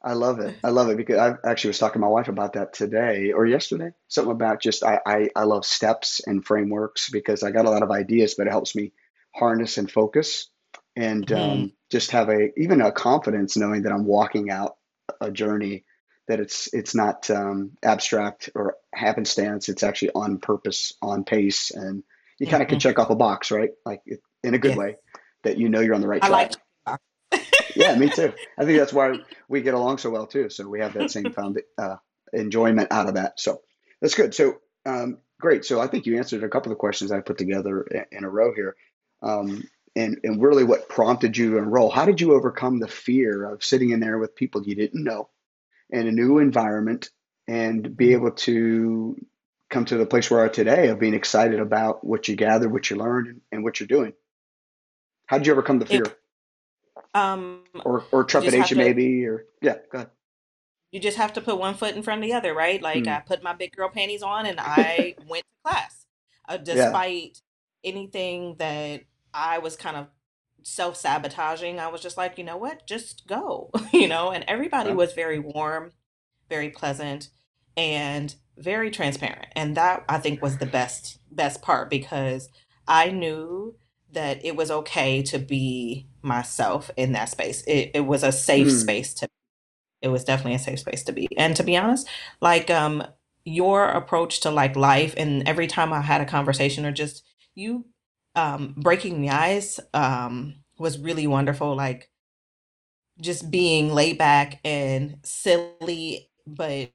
I 0.05 0.13
love 0.13 0.39
it. 0.39 0.55
I 0.63 0.69
love 0.69 0.89
it 0.89 0.97
because 0.97 1.17
I 1.17 1.35
actually 1.49 1.69
was 1.69 1.79
talking 1.79 1.95
to 2.01 2.05
my 2.05 2.07
wife 2.07 2.27
about 2.29 2.53
that 2.53 2.73
today 2.73 3.31
or 3.31 3.45
yesterday. 3.47 3.91
Something 4.07 4.31
about 4.33 4.61
just 4.61 4.83
I, 4.83 4.99
I, 5.05 5.29
I 5.35 5.43
love 5.45 5.65
steps 5.65 6.21
and 6.25 6.45
frameworks 6.45 7.09
because 7.09 7.43
I 7.43 7.51
got 7.51 7.65
a 7.65 7.71
lot 7.71 7.83
of 7.83 7.91
ideas, 7.91 8.35
but 8.35 8.47
it 8.47 8.51
helps 8.51 8.75
me 8.75 8.93
harness 9.35 9.77
and 9.79 9.91
focus 9.91 10.49
and 10.95 11.29
Mhm. 11.29 11.65
um, 11.65 11.73
just 11.91 12.11
have 12.11 12.29
a 12.29 12.51
even 12.59 12.81
a 12.81 12.91
confidence 12.91 13.57
knowing 13.57 13.83
that 13.83 13.91
I'm 13.93 14.05
walking 14.05 14.51
out 14.51 14.77
a 15.21 15.31
journey 15.31 15.85
that 16.27 16.39
it's 16.39 16.71
it's 16.73 16.95
not 16.95 17.29
um, 17.31 17.71
abstract 17.83 18.51
or 18.55 18.77
happenstance. 18.93 19.69
It's 19.69 19.83
actually 19.83 20.11
on 20.15 20.37
purpose, 20.39 20.93
on 21.01 21.23
pace, 21.23 21.71
and 21.71 22.03
you 22.39 22.47
kind 22.47 22.61
of 22.63 22.69
can 22.69 22.79
check 22.79 22.99
off 22.99 23.09
a 23.09 23.15
box, 23.15 23.51
right? 23.51 23.71
Like 23.85 24.01
in 24.43 24.53
a 24.53 24.59
good 24.59 24.71
Yes, 24.71 24.77
way 24.77 24.97
that 25.43 25.57
you 25.57 25.69
know 25.69 25.81
you're 25.81 25.95
on 25.95 26.01
the 26.01 26.07
right 26.07 26.21
I 26.21 26.27
like. 26.27 26.51
Yeah, 27.75 27.95
me 27.95 28.09
too. 28.09 28.33
I 28.57 28.65
think 28.65 28.79
that's 28.79 28.93
why 28.93 29.19
we 29.47 29.61
get 29.61 29.73
along 29.73 29.97
so 29.97 30.09
well 30.09 30.27
too. 30.27 30.49
So 30.49 30.67
we 30.67 30.79
have 30.79 30.93
that 30.93 31.11
same 31.11 31.31
found 31.31 31.61
uh, 31.77 31.97
enjoyment 32.33 32.91
out 32.91 33.07
of 33.07 33.15
that. 33.15 33.39
So 33.39 33.61
that's 34.01 34.15
good. 34.15 34.33
So 34.33 34.57
um, 34.85 35.19
great. 35.39 35.65
So 35.65 35.81
I 35.81 35.87
think 35.87 36.05
you 36.05 36.17
answered 36.17 36.43
a 36.43 36.49
couple 36.49 36.71
of 36.71 36.77
questions 36.77 37.11
I 37.11 37.21
put 37.21 37.37
together 37.37 37.85
in 38.11 38.23
a 38.23 38.29
row 38.29 38.53
here. 38.53 38.75
Um, 39.21 39.63
and 39.95 40.19
and 40.23 40.41
really, 40.41 40.63
what 40.63 40.89
prompted 40.89 41.37
you 41.37 41.51
to 41.51 41.57
enroll? 41.57 41.89
How 41.89 42.05
did 42.05 42.19
you 42.19 42.33
overcome 42.33 42.79
the 42.79 42.87
fear 42.87 43.45
of 43.45 43.63
sitting 43.63 43.91
in 43.91 43.99
there 43.99 44.17
with 44.17 44.35
people 44.35 44.63
you 44.63 44.75
didn't 44.75 45.03
know 45.03 45.29
in 45.89 46.07
a 46.07 46.11
new 46.11 46.39
environment 46.39 47.09
and 47.47 47.95
be 47.95 48.13
able 48.13 48.31
to 48.31 49.15
come 49.69 49.85
to 49.85 49.97
the 49.97 50.05
place 50.05 50.29
where 50.29 50.41
you 50.41 50.45
are 50.47 50.49
today 50.49 50.89
of 50.89 50.99
being 50.99 51.13
excited 51.13 51.59
about 51.59 52.03
what 52.03 52.27
you 52.27 52.35
gathered, 52.35 52.71
what 52.71 52.89
you 52.89 52.97
learned, 52.97 53.41
and, 53.51 53.63
what 53.63 53.79
you're 53.79 53.87
doing? 53.87 54.13
How 55.27 55.37
did 55.37 55.47
you 55.47 55.53
overcome 55.53 55.79
the 55.79 55.85
fear 55.85 56.03
um, 57.15 57.63
or 57.85 58.03
or 58.11 58.23
trepidation 58.25 58.77
to 58.77 58.85
maybe 58.85 59.25
or 59.25 59.45
yeah, 59.61 59.77
go 59.91 59.97
ahead. 59.99 60.09
you 60.91 60.99
just 60.99 61.17
have 61.17 61.33
to 61.33 61.41
put 61.41 61.59
one 61.59 61.75
foot 61.75 61.95
in 61.95 62.03
front 62.03 62.23
of 62.23 62.27
the 62.29 62.33
other, 62.35 62.53
right? 62.53 62.81
Like 62.81 63.03
Hmm. 63.03 63.13
I 63.15 63.19
put 63.19 63.43
my 63.43 63.53
big 63.53 63.75
girl 63.75 63.89
panties 63.89 64.23
on 64.23 64.45
and 64.45 64.59
I 64.61 65.15
went 65.27 65.43
to 65.43 65.69
class, 65.71 66.05
uh, 66.47 66.57
Yeah. 66.71 66.91
despite 66.91 67.41
anything 67.83 68.55
that 68.59 69.03
I 69.33 69.59
was 69.59 69.75
kind 69.75 69.97
of 69.97 70.07
self-sabotaging. 70.63 71.79
I 71.79 71.87
was 71.89 72.01
just 72.01 72.17
like, 72.17 72.37
you 72.37 72.43
know 72.43 72.57
what? 72.57 72.87
Just 72.87 73.27
go, 73.27 73.71
you 73.93 74.07
know? 74.07 74.31
And 74.31 74.45
everybody 74.47 74.91
Okay. 74.91 74.95
was 74.95 75.13
very 75.13 75.39
warm, 75.39 75.91
very 76.49 76.69
pleasant, 76.69 77.29
and 77.77 78.35
very 78.57 78.91
transparent. 78.91 79.47
And 79.55 79.75
that 79.77 80.05
I 80.09 80.19
think 80.19 80.41
was 80.41 80.57
the 80.57 80.65
best 80.65 81.19
best 81.31 81.61
part 81.61 81.89
because 81.89 82.49
I 82.87 83.11
knew 83.11 83.75
that 84.15 84.45
it 84.45 84.57
was 84.57 84.71
okay 84.71 85.23
to 85.23 85.39
be 85.39 86.07
myself 86.23 86.91
in 86.97 87.13
that 87.13 87.29
space. 87.29 87.63
It, 87.67 87.91
it 87.95 88.01
was 88.07 88.23
a 88.23 88.33
safe 88.33 88.71
Mm, 88.71 88.73
space 88.73 89.15
to 89.15 89.27
be. 89.27 89.33
it 90.01 90.09
was 90.09 90.23
definitely 90.25 90.55
a 90.55 90.59
safe 90.59 90.79
space 90.79 91.03
to 91.05 91.13
be. 91.13 91.27
And 91.37 91.55
to 91.57 91.63
be 91.63 91.77
honest, 91.77 92.07
like 92.41 92.69
um 92.71 93.03
your 93.45 93.85
approach 93.89 94.41
to 94.41 94.51
like 94.51 94.75
life 94.75 95.13
and 95.17 95.47
every 95.47 95.67
time 95.67 95.93
I 95.93 96.01
had 96.01 96.21
a 96.21 96.25
conversation 96.25 96.85
or 96.85 96.91
just 96.91 97.23
you 97.55 97.85
um 98.35 98.75
breaking 98.77 99.21
the 99.21 99.31
ice 99.31 99.79
um 99.93 100.55
was 100.79 100.99
really 100.99 101.27
wonderful. 101.27 101.75
Like 101.75 102.09
just 103.21 103.49
being 103.49 103.93
laid 103.93 104.17
back 104.17 104.59
and 104.65 105.17
silly 105.23 106.29
but 106.45 106.91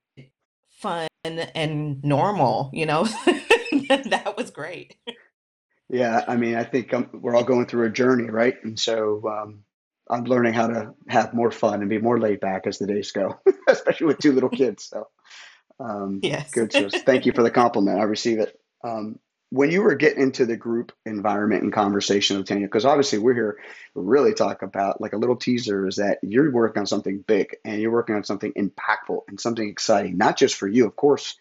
fun 0.70 1.08
and 1.24 2.02
normal, 2.04 2.70
you 2.72 2.86
know? 2.86 3.06
That 3.88 4.34
was 4.36 4.50
great. 4.50 4.96
Yeah, 5.90 6.25
I 6.26 6.37
mean, 6.37 6.54
I 6.54 6.64
think 6.64 6.94
um, 6.94 7.11
we're 7.12 7.35
all 7.35 7.44
going 7.44 7.66
through 7.66 7.87
a 7.87 7.90
journey, 7.90 8.30
right? 8.30 8.54
And 8.62 8.78
so 8.78 9.23
um, 9.28 9.64
I'm 10.09 10.25
learning 10.25 10.54
how 10.54 10.68
to 10.68 10.94
have 11.09 11.35
more 11.35 11.50
fun 11.50 11.80
and 11.80 11.90
be 11.90 11.99
more 11.99 12.18
laid 12.18 12.40
back 12.40 12.66
as 12.66 12.78
the 12.78 12.87
days 12.87 13.11
go, 13.11 13.40
especially 13.68 14.06
with 14.06 14.18
two 14.18 14.32
little 14.32 14.49
kids. 14.49 14.85
So 14.85 15.09
um, 15.80 16.20
Yes. 16.23 16.50
good. 16.52 16.73
So 16.73 16.88
thank 17.06 17.26
you 17.26 17.32
for 17.32 17.42
the 17.42 17.50
compliment. 17.50 17.99
I 17.99 18.04
receive 18.04 18.38
it. 18.38 18.59
Um, 18.85 19.18
when 19.52 19.73
you 19.73 19.82
were 19.82 19.97
getting 19.97 20.23
into 20.23 20.47
the 20.47 20.56
group 20.56 20.92
environment 21.04 21.64
and 21.64 21.73
conversation 21.73 22.37
with 22.37 22.47
Tanya, 22.47 22.66
because 22.66 22.85
obviously 22.85 23.18
we're 23.18 23.35
here 23.35 23.59
to 23.94 24.00
really 24.00 24.32
talk 24.32 24.62
about 24.62 25.00
like 25.00 25.12
a 25.12 25.16
little 25.16 25.35
teaser 25.35 25.88
is 25.88 25.97
that 25.97 26.18
you're 26.23 26.52
working 26.52 26.80
on 26.80 26.87
something 26.87 27.25
big 27.26 27.56
and 27.64 27.80
you're 27.80 27.90
working 27.90 28.14
on 28.14 28.23
something 28.23 28.52
impactful 28.52 29.23
and 29.26 29.40
something 29.40 29.68
exciting, 29.68 30.16
not 30.16 30.38
just 30.38 30.54
for 30.54 30.68
you, 30.68 30.87
of 30.87 30.94
course, 30.94 31.37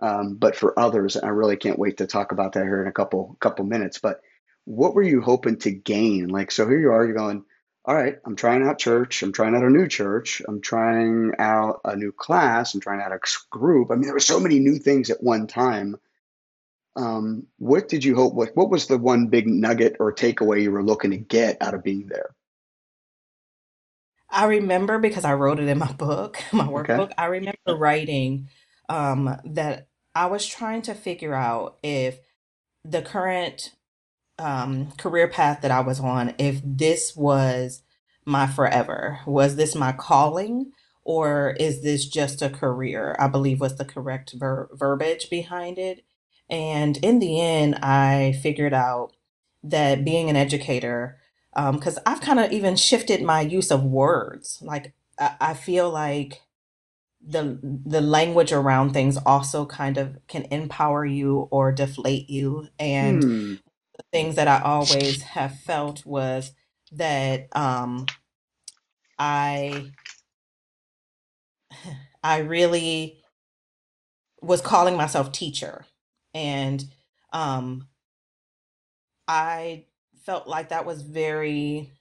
um, 0.00 0.34
but 0.36 0.56
for 0.56 0.78
others. 0.78 1.16
I 1.16 1.28
really 1.28 1.56
can't 1.56 1.78
wait 1.78 1.98
to 1.98 2.06
talk 2.06 2.32
about 2.32 2.52
that 2.54 2.64
here 2.64 2.82
in 2.82 2.88
a 2.88 2.92
couple 2.92 3.36
couple 3.40 3.64
minutes. 3.64 3.98
But 3.98 4.20
what 4.64 4.94
were 4.94 5.02
you 5.02 5.20
hoping 5.20 5.58
to 5.60 5.70
gain? 5.70 6.28
Like, 6.28 6.50
so 6.52 6.68
here 6.68 6.78
you 6.80 6.92
are, 6.92 7.04
you're 7.04 7.14
going, 7.16 7.44
all 7.84 7.94
right, 7.94 8.18
I'm 8.26 8.36
trying 8.36 8.62
out 8.66 8.78
church, 8.78 9.22
I'm 9.22 9.32
trying 9.32 9.54
out 9.54 9.62
a 9.64 9.70
new 9.70 9.88
church, 9.88 10.42
I'm 10.48 10.60
trying 10.60 11.32
out 11.38 11.80
a 11.84 11.96
new 11.96 12.12
class, 12.12 12.74
I'm 12.74 12.80
trying 12.80 13.00
out 13.00 13.12
a 13.12 13.20
group. 13.50 13.90
I 13.90 13.94
mean, 13.94 14.04
there 14.04 14.14
were 14.14 14.20
so 14.20 14.40
many 14.40 14.58
new 14.60 14.78
things 14.78 15.10
at 15.10 15.22
one 15.22 15.46
time. 15.46 15.96
Um, 16.96 17.46
what 17.58 17.88
did 17.88 18.04
you 18.04 18.14
hope? 18.16 18.34
What 18.34 18.56
what 18.56 18.70
was 18.70 18.86
the 18.86 18.98
one 18.98 19.28
big 19.28 19.46
nugget 19.48 19.96
or 20.00 20.12
takeaway 20.14 20.62
you 20.62 20.72
were 20.72 20.84
looking 20.84 21.12
to 21.12 21.16
get 21.18 21.58
out 21.62 21.74
of 21.74 21.84
being 21.84 22.08
there? 22.08 22.34
I 24.30 24.46
remember 24.46 24.98
because 24.98 25.24
I 25.24 25.34
wrote 25.34 25.60
it 25.60 25.68
in 25.68 25.78
my 25.78 25.92
book, 25.92 26.38
my 26.52 26.66
Okay. 26.76 27.00
workbook. 27.00 27.12
I 27.18 27.26
remember 27.26 27.76
writing 27.76 28.48
um, 28.88 29.36
that 29.44 29.88
I 30.14 30.26
was 30.26 30.46
trying 30.46 30.82
to 30.82 30.94
figure 30.94 31.34
out 31.34 31.78
if 31.82 32.18
the 32.84 33.02
current 33.02 33.74
um, 34.38 34.92
career 34.92 35.28
path 35.28 35.62
that 35.62 35.70
I 35.70 35.80
was 35.80 36.00
on, 36.00 36.34
if 36.38 36.60
this 36.64 37.16
was 37.16 37.82
my 38.24 38.46
forever, 38.46 39.20
was 39.26 39.56
this 39.56 39.74
my 39.74 39.92
calling, 39.92 40.72
or 41.04 41.54
is 41.60 41.82
this 41.82 42.06
just 42.06 42.42
a 42.42 42.50
career? 42.50 43.16
I 43.18 43.28
believe 43.28 43.60
was 43.60 43.76
the 43.76 43.84
correct 43.84 44.34
ver- 44.34 44.68
verbiage 44.72 45.28
behind 45.30 45.78
it. 45.78 46.04
And 46.48 46.96
in 46.98 47.18
the 47.18 47.40
end, 47.40 47.76
I 47.76 48.38
figured 48.42 48.74
out 48.74 49.12
that 49.62 50.04
being 50.04 50.28
an 50.28 50.36
educator, 50.36 51.18
um, 51.56 51.76
because 51.76 51.98
I've 52.04 52.20
kind 52.20 52.40
of 52.40 52.52
even 52.52 52.76
shifted 52.76 53.22
my 53.22 53.40
use 53.40 53.70
of 53.70 53.82
words. 53.84 54.58
Like 54.62 54.92
I, 55.18 55.36
I 55.40 55.54
feel 55.54 55.90
like 55.90 56.42
the 57.26 57.58
the 57.86 58.00
language 58.02 58.52
around 58.52 58.92
things 58.92 59.18
also 59.26 59.66
kind 59.66 59.98
of 59.98 60.18
can 60.28 60.44
empower 60.50 61.06
you 61.06 61.48
or 61.50 61.72
deflate 61.72 62.30
you 62.30 62.68
and 62.78 63.22
Hmm. 63.22 63.54
things 64.12 64.36
that 64.36 64.48
I 64.48 64.60
always 64.62 65.22
have 65.22 65.58
felt 65.60 66.04
was 66.06 66.52
that 66.92 67.48
um, 67.56 68.06
I 69.18 69.94
I 72.24 72.38
really 72.40 73.22
was 74.42 74.60
calling 74.60 74.96
myself 74.96 75.32
teacher, 75.32 75.86
and 76.34 76.84
um, 77.32 77.88
I 79.28 79.86
felt 80.24 80.48
like 80.48 80.70
that 80.70 80.86
was 80.86 81.02
very 81.02 81.92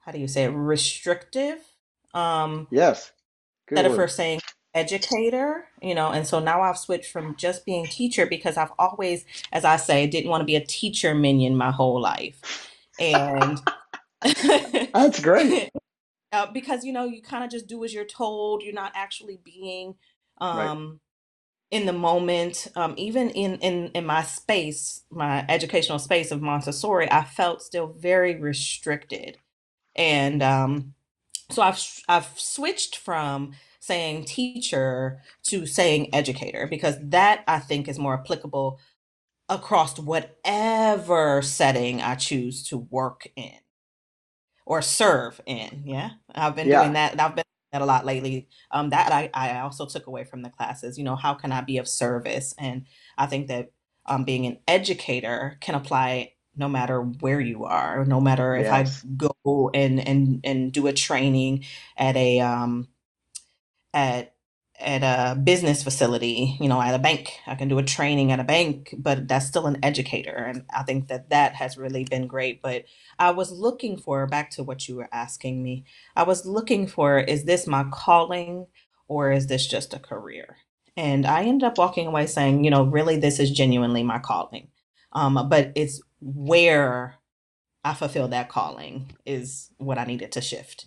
how 0.00 0.12
do 0.12 0.18
you 0.18 0.28
say 0.28 0.44
it 0.44 0.48
restrictive. 0.50 1.58
Um, 2.14 2.68
Yes. 2.70 3.12
Good 3.68 3.80
instead 3.80 3.86
of 3.86 3.96
word. 3.96 3.96
her 3.96 4.08
saying 4.08 4.40
educator, 4.74 5.66
you 5.82 5.94
know, 5.94 6.10
and 6.10 6.26
so 6.26 6.40
now 6.40 6.62
I've 6.62 6.78
switched 6.78 7.12
from 7.12 7.36
just 7.36 7.66
being 7.66 7.86
teacher 7.86 8.26
because 8.26 8.56
I've 8.58 8.72
always, 8.78 9.24
as 9.52 9.64
I 9.64 9.76
say, 9.76 10.06
didn't 10.06 10.30
want 10.30 10.42
to 10.42 10.46
be 10.46 10.56
a 10.56 10.64
teacher 10.66 11.14
minion 11.14 11.56
my 11.56 11.70
whole 11.72 12.00
life, 12.00 12.40
and 12.98 13.60
That's 14.94 15.20
great. 15.20 15.70
uh, 16.32 16.46
because 16.52 16.84
you 16.84 16.94
know 16.94 17.06
you 17.06 17.22
kind 17.22 17.44
of 17.44 17.50
just 17.50 17.68
do 17.68 17.84
as 17.84 17.94
you're 17.94 18.04
told 18.06 18.62
you're 18.62 18.74
not 18.74 18.92
actually 18.96 19.40
being 19.44 19.96
Right. 20.52 20.72
um 20.72 21.00
in 21.70 21.86
the 21.86 21.94
moment 21.94 22.68
um 22.76 22.94
even 22.98 23.30
in 23.30 23.56
in 23.56 23.90
in 23.94 24.06
my 24.06 24.22
space 24.22 25.04
my 25.10 25.44
educational 25.48 25.98
space 26.00 26.30
of 26.32 26.42
montessori 26.42 27.10
i 27.12 27.24
felt 27.24 27.62
still 27.62 27.88
very 27.88 28.36
restricted 28.40 29.38
and 29.96 30.42
um 30.42 30.94
so 31.50 31.62
i've 31.62 32.02
i've 32.08 32.28
switched 32.38 32.96
from 32.96 33.52
saying 33.80 34.24
teacher 34.24 35.20
to 35.42 35.66
saying 35.66 36.14
educator 36.14 36.66
because 36.66 36.96
that 37.02 37.42
i 37.46 37.58
think 37.58 37.88
is 37.88 37.98
more 37.98 38.14
applicable 38.14 38.78
across 39.48 39.98
whatever 39.98 41.40
setting 41.42 42.02
i 42.02 42.14
choose 42.14 42.62
to 42.62 42.76
work 42.78 43.28
in 43.36 43.58
or 44.68 44.82
serve 44.82 45.40
in. 45.46 45.82
Yeah, 45.84 46.10
I've 46.34 46.54
been 46.54 46.68
doing 46.68 46.92
that. 46.92 47.18
I've 47.18 47.34
been 47.34 47.44
doing 47.44 47.72
that 47.72 47.82
a 47.82 47.86
lot 47.86 48.04
lately. 48.04 48.48
Um, 48.70 48.90
that 48.90 49.10
I 49.10 49.30
I 49.32 49.60
also 49.60 49.86
took 49.86 50.06
away 50.06 50.24
from 50.24 50.42
the 50.42 50.50
classes. 50.50 50.98
You 50.98 51.04
know, 51.04 51.16
how 51.16 51.34
can 51.34 51.50
I 51.52 51.62
be 51.62 51.78
of 51.78 51.88
service? 51.88 52.54
And 52.58 52.84
I 53.16 53.26
think 53.26 53.48
that 53.48 53.72
um, 54.06 54.24
being 54.24 54.46
an 54.46 54.58
educator 54.68 55.56
can 55.60 55.74
apply 55.74 56.32
no 56.58 56.68
matter 56.68 57.00
where 57.02 57.40
you 57.40 57.64
are. 57.64 58.04
No 58.04 58.20
matter 58.20 58.56
if 58.56 58.72
I 58.72 58.86
go 59.16 59.70
and 59.74 60.00
and 60.06 60.40
and 60.44 60.72
do 60.72 60.86
a 60.88 60.92
training 60.92 61.64
at 61.96 62.16
a 62.16 62.40
um, 62.40 62.88
at 63.94 64.34
at 64.80 65.02
a 65.02 65.36
business 65.38 65.82
facility, 65.82 66.56
you 66.60 66.68
know, 66.68 66.80
at 66.80 66.94
a 66.94 66.98
bank. 66.98 67.38
I 67.46 67.54
can 67.56 67.68
do 67.68 67.78
a 67.78 67.82
training 67.82 68.32
at 68.32 68.40
a 68.40 68.44
bank, 68.44 68.94
but 68.98 69.28
that's 69.28 69.46
still 69.46 69.66
an 69.66 69.78
educator, 69.82 70.34
and 70.34 70.64
I 70.74 70.84
think 70.84 71.08
that 71.08 71.30
that 71.30 71.54
has 71.56 71.76
really 71.76 72.04
been 72.04 72.26
great. 72.26 72.62
But 72.62 72.84
I 73.18 73.30
was 73.32 73.50
looking 73.52 73.98
for 73.98 74.26
back 74.26 74.50
to 74.52 74.62
what 74.62 74.88
you 74.88 74.96
were 74.96 75.08
asking 75.12 75.62
me. 75.62 75.84
I 76.16 76.22
was 76.24 76.46
looking 76.46 76.86
for 76.86 77.18
is 77.18 77.44
this 77.44 77.66
my 77.66 77.84
calling 77.92 78.66
or 79.08 79.32
is 79.32 79.46
this 79.48 79.66
just 79.66 79.94
a 79.94 79.98
career? 79.98 80.58
And 80.96 81.26
I 81.26 81.44
ended 81.44 81.66
up 81.66 81.78
walking 81.78 82.06
away 82.06 82.26
saying, 82.26 82.64
you 82.64 82.70
know, 82.70 82.84
really 82.84 83.16
this 83.18 83.38
is 83.40 83.50
genuinely 83.50 84.02
my 84.02 84.18
calling. 84.18 84.68
Um, 85.12 85.48
but 85.48 85.72
it's 85.74 86.00
where 86.20 87.16
I 87.84 87.94
fulfill 87.94 88.28
that 88.28 88.48
calling 88.48 89.12
is 89.26 89.70
what 89.78 89.98
I 89.98 90.04
needed 90.04 90.32
to 90.32 90.40
shift. 90.40 90.86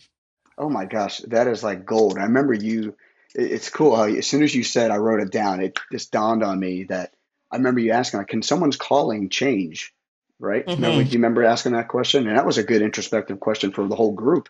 Oh 0.58 0.70
my 0.70 0.86
gosh, 0.86 1.20
that 1.28 1.48
is 1.48 1.64
like 1.64 1.86
gold. 1.86 2.18
I 2.18 2.24
remember 2.24 2.54
you. 2.54 2.96
It's 3.34 3.70
cool 3.70 3.96
how 3.96 4.04
as 4.04 4.28
soon 4.28 4.44
as 4.44 4.54
you 4.54 4.64
said 4.64 4.92
I 4.92 4.98
wrote 4.98 5.22
it 5.22 5.32
down, 5.32 5.62
it 5.62 5.80
just 5.92 6.12
dawned 6.12 6.44
on 6.44 6.60
me 6.60 6.86
that 6.86 7.14
I 7.52 7.58
remember 7.58 7.80
you 7.80 7.92
asking, 7.92 8.20
like, 8.20 8.28
can 8.28 8.42
someone's 8.42 8.78
calling 8.78 9.30
change? 9.30 9.94
Right? 10.40 10.70
Remember, 10.76 11.04
do 11.04 11.08
hmm 11.08 11.14
you 11.14 11.20
remember 11.20 11.44
asking 11.44 11.74
that 11.74 11.88
question? 11.88 12.28
And 12.28 12.38
that 12.38 12.46
was 12.46 12.58
a 12.58 12.64
good 12.64 12.82
introspective 12.82 13.40
question 13.40 13.72
for 13.72 13.88
the 13.88 13.96
whole 13.96 14.14
group, 14.14 14.50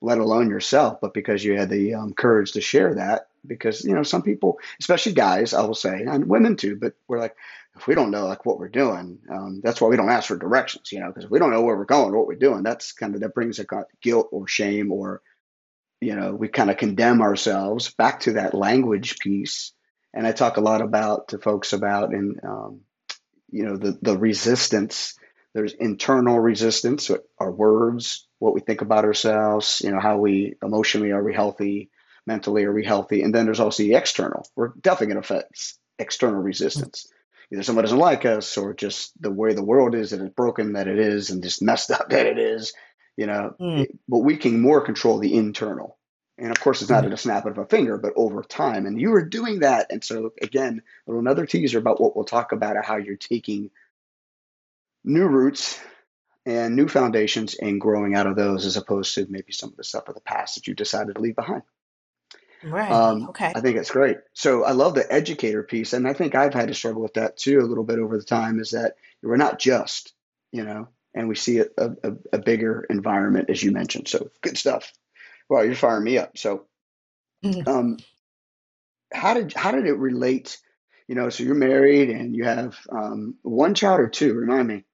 let 0.00 0.18
alone 0.18 0.50
yourself. 0.50 1.00
But 1.00 1.14
because 1.14 1.44
you 1.44 1.58
had 1.58 1.70
the 1.70 1.94
um, 1.94 2.14
courage 2.14 2.52
to 2.52 2.60
share 2.60 2.94
that, 2.96 3.28
because 3.46 3.84
you 3.84 3.94
know 3.94 4.02
some 4.02 4.22
people, 4.22 4.58
especially 4.80 5.12
guys, 5.12 5.54
I 5.54 5.62
will 5.62 5.74
say, 5.74 6.04
and 6.08 6.28
women 6.28 6.56
too, 6.56 6.76
but 6.76 6.94
we're 7.08 7.18
like, 7.18 7.36
if 7.76 7.86
we 7.86 7.94
don't 7.94 8.10
know 8.10 8.26
like 8.26 8.46
what 8.46 8.58
we're 8.58 8.68
doing, 8.68 9.18
um, 9.30 9.60
that's 9.62 9.80
why 9.80 9.88
we 9.88 9.96
don't 9.96 10.10
ask 10.10 10.28
for 10.28 10.36
directions, 10.36 10.92
you 10.92 11.00
know, 11.00 11.08
because 11.08 11.24
if 11.24 11.30
we 11.30 11.38
don't 11.38 11.50
know 11.50 11.62
where 11.62 11.76
we're 11.76 11.84
going, 11.84 12.14
what 12.14 12.26
we're 12.26 12.34
doing, 12.34 12.62
that's 12.62 12.92
kind 12.92 13.14
of 13.14 13.20
that 13.22 13.34
brings 13.34 13.58
a 13.58 13.66
guilt 14.00 14.28
or 14.32 14.46
shame 14.46 14.92
or 14.92 15.22
you 16.02 16.16
know, 16.16 16.34
we 16.34 16.48
kind 16.48 16.68
of 16.68 16.76
condemn 16.76 17.22
ourselves 17.22 17.94
back 17.94 18.20
to 18.20 18.32
that 18.32 18.54
language 18.54 19.20
piece. 19.20 19.72
And 20.12 20.26
I 20.26 20.32
talk 20.32 20.56
a 20.56 20.60
lot 20.60 20.82
about 20.82 21.28
to 21.28 21.38
folks 21.38 21.72
about 21.72 22.12
and 22.12 22.40
um, 22.42 22.80
you 23.50 23.64
know 23.64 23.76
the 23.76 23.96
the 24.02 24.18
resistance. 24.18 25.14
There's 25.54 25.74
internal 25.74 26.40
resistance, 26.40 27.10
our 27.38 27.52
words, 27.52 28.26
what 28.38 28.54
we 28.54 28.60
think 28.60 28.80
about 28.80 29.04
ourselves, 29.04 29.82
you 29.84 29.92
know, 29.92 30.00
how 30.00 30.16
we 30.16 30.54
emotionally 30.62 31.10
are 31.12 31.22
we 31.22 31.34
healthy, 31.34 31.90
mentally 32.26 32.64
are 32.64 32.72
we 32.72 32.84
healthy, 32.84 33.22
and 33.22 33.34
then 33.34 33.44
there's 33.44 33.60
also 33.60 33.82
the 33.82 33.94
external. 33.94 34.46
We're 34.56 34.72
definitely 34.80 35.14
going 35.14 35.22
to 35.22 35.28
face 35.28 35.78
external 35.98 36.40
resistance. 36.40 37.10
Either 37.52 37.62
someone 37.62 37.84
doesn't 37.84 37.98
like 37.98 38.24
us, 38.24 38.56
or 38.56 38.74
just 38.74 39.12
the 39.20 39.30
way 39.30 39.52
the 39.52 39.64
world 39.64 39.94
is, 39.94 40.10
that 40.10 40.20
it's 40.20 40.34
broken 40.34 40.74
that 40.74 40.88
it 40.88 40.98
is, 40.98 41.30
and 41.30 41.42
just 41.42 41.62
messed 41.62 41.90
up 41.90 42.08
that 42.10 42.26
it 42.26 42.38
is, 42.38 42.72
you 43.16 43.26
know. 43.26 43.54
Mm, 43.60 43.86
but 44.08 44.18
we 44.18 44.36
can 44.36 44.60
more 44.60 44.80
control 44.80 45.18
the 45.18 45.34
internal, 45.34 45.98
and 46.38 46.50
of 46.50 46.60
course, 46.60 46.80
it's 46.80 46.90
not 46.90 47.04
mhm. 47.04 47.08
at 47.08 47.12
a 47.12 47.18
snap 47.18 47.46
of 47.46 47.58
a 47.58 47.66
finger, 47.66 47.98
but 47.98 48.14
over 48.16 48.42
time. 48.42 48.86
And 48.86 49.00
you 49.00 49.10
were 49.10 49.24
doing 49.24 49.60
that, 49.60 49.88
and 49.90 50.02
so 50.02 50.32
again, 50.40 50.82
another 51.06 51.46
teaser 51.46 51.78
about 51.78 52.00
what 52.00 52.16
we'll 52.16 52.24
talk 52.24 52.52
about, 52.52 52.82
how 52.84 52.96
you're 52.96 53.16
taking 53.16 53.70
new 55.04 55.26
roots 55.26 55.78
and 56.46 56.74
new 56.74 56.88
foundations 56.88 57.54
and 57.54 57.80
growing 57.80 58.14
out 58.14 58.26
of 58.26 58.36
those 58.36 58.66
as 58.66 58.76
opposed 58.76 59.14
to 59.14 59.26
maybe 59.28 59.52
some 59.52 59.70
of 59.70 59.76
the 59.76 59.84
stuff 59.84 60.08
of 60.08 60.14
the 60.14 60.20
past 60.20 60.56
that 60.56 60.66
you 60.66 60.74
decided 60.74 61.14
to 61.14 61.20
leave 61.20 61.36
behind. 61.36 61.62
Right. 62.62 62.92
Um, 62.94 63.28
Okay. 63.28 63.54
I 63.54 63.60
think 63.60 63.76
it's 63.76 63.90
great. 63.90 64.18
So 64.34 64.64
I 64.64 64.72
love 64.72 64.94
the 64.94 65.10
educator 65.12 65.62
piece, 65.62 65.92
and 65.92 66.06
I 66.08 66.12
think 66.12 66.34
I've 66.34 66.54
had 66.54 66.68
to 66.68 66.74
struggle 66.74 67.02
with 67.02 67.14
that 67.14 67.36
too 67.36 67.60
a 67.60 67.62
little 67.68 67.84
bit 67.84 67.98
over 67.98 68.16
the 68.18 68.24
time. 68.24 68.60
Is 68.60 68.70
that 68.70 68.96
we're 69.22 69.36
not 69.36 69.58
just, 69.58 70.14
you 70.52 70.64
know, 70.64 70.88
and 71.14 71.28
we 71.28 71.34
see 71.34 71.58
a, 71.58 71.66
a, 71.78 72.12
a 72.32 72.38
bigger 72.38 72.86
environment 72.90 73.50
as 73.50 73.62
you 73.62 73.72
mentioned. 73.72 74.08
So 74.08 74.30
good 74.40 74.56
stuff. 74.58 74.92
Well, 75.48 75.64
you're 75.64 75.74
firing 75.74 76.04
me 76.04 76.18
up. 76.18 76.38
So 76.38 76.66
Mhm. 77.42 77.66
um, 77.66 77.96
how 79.12 79.34
did 79.34 79.52
how 79.54 79.70
did 79.70 79.86
it 79.86 79.94
relate? 79.94 80.58
You 81.08 81.14
know, 81.14 81.28
so 81.28 81.42
you're 81.44 81.54
married 81.54 82.10
and 82.10 82.34
you 82.34 82.44
have 82.44 82.78
um, 82.90 83.36
one 83.42 83.74
child 83.74 84.00
or 84.00 84.08
two. 84.08 84.34
Remind 84.34 84.68
me. 84.68 84.84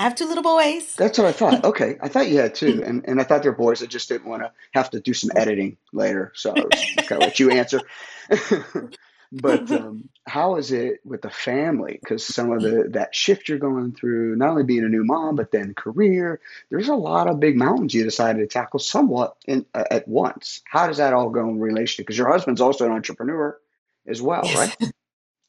I 0.00 0.04
have 0.04 0.14
two 0.14 0.26
little 0.26 0.42
boys. 0.42 0.94
That's 0.94 1.18
what 1.18 1.26
I 1.26 1.32
thought. 1.32 1.62
Okay, 1.70 1.98
I 2.00 2.08
thought 2.08 2.28
you 2.28 2.38
had 2.38 2.54
two, 2.54 2.82
and 2.82 3.04
and 3.06 3.20
I 3.20 3.24
thought 3.24 3.42
they're 3.42 3.52
boys. 3.52 3.82
I 3.82 3.86
just 3.86 4.08
didn't 4.08 4.26
want 4.26 4.42
to 4.42 4.50
have 4.72 4.88
to 4.90 5.00
do 5.00 5.12
some 5.12 5.30
editing 5.36 5.76
later, 5.92 6.32
so 6.34 6.54
I 6.56 6.60
was 6.60 7.06
gonna 7.06 7.20
let 7.20 7.38
you 7.38 7.50
answer. 7.50 7.82
but 9.32 9.70
um, 9.70 10.08
how 10.26 10.56
is 10.56 10.72
it 10.72 11.00
with 11.04 11.20
the 11.20 11.30
family? 11.30 11.98
Because 12.00 12.26
some 12.26 12.50
of 12.50 12.62
the 12.62 12.88
that 12.92 13.14
shift 13.14 13.50
you're 13.50 13.58
going 13.58 13.92
through, 13.92 14.36
not 14.36 14.48
only 14.48 14.64
being 14.64 14.84
a 14.84 14.88
new 14.88 15.04
mom, 15.04 15.36
but 15.36 15.50
then 15.52 15.74
career. 15.74 16.40
There's 16.70 16.88
a 16.88 16.94
lot 16.94 17.28
of 17.28 17.38
big 17.38 17.56
mountains 17.56 17.92
you 17.92 18.02
decided 18.02 18.38
to 18.38 18.46
tackle 18.46 18.80
somewhat 18.80 19.36
in, 19.46 19.66
uh, 19.74 19.84
at 19.90 20.08
once. 20.08 20.62
How 20.64 20.86
does 20.86 20.96
that 20.96 21.12
all 21.12 21.28
go 21.28 21.46
in 21.46 21.60
relation? 21.60 22.02
Because 22.02 22.16
your 22.16 22.32
husband's 22.32 22.62
also 22.62 22.86
an 22.86 22.92
entrepreneur 22.92 23.58
as 24.06 24.22
well, 24.22 24.42
right? 24.54 24.74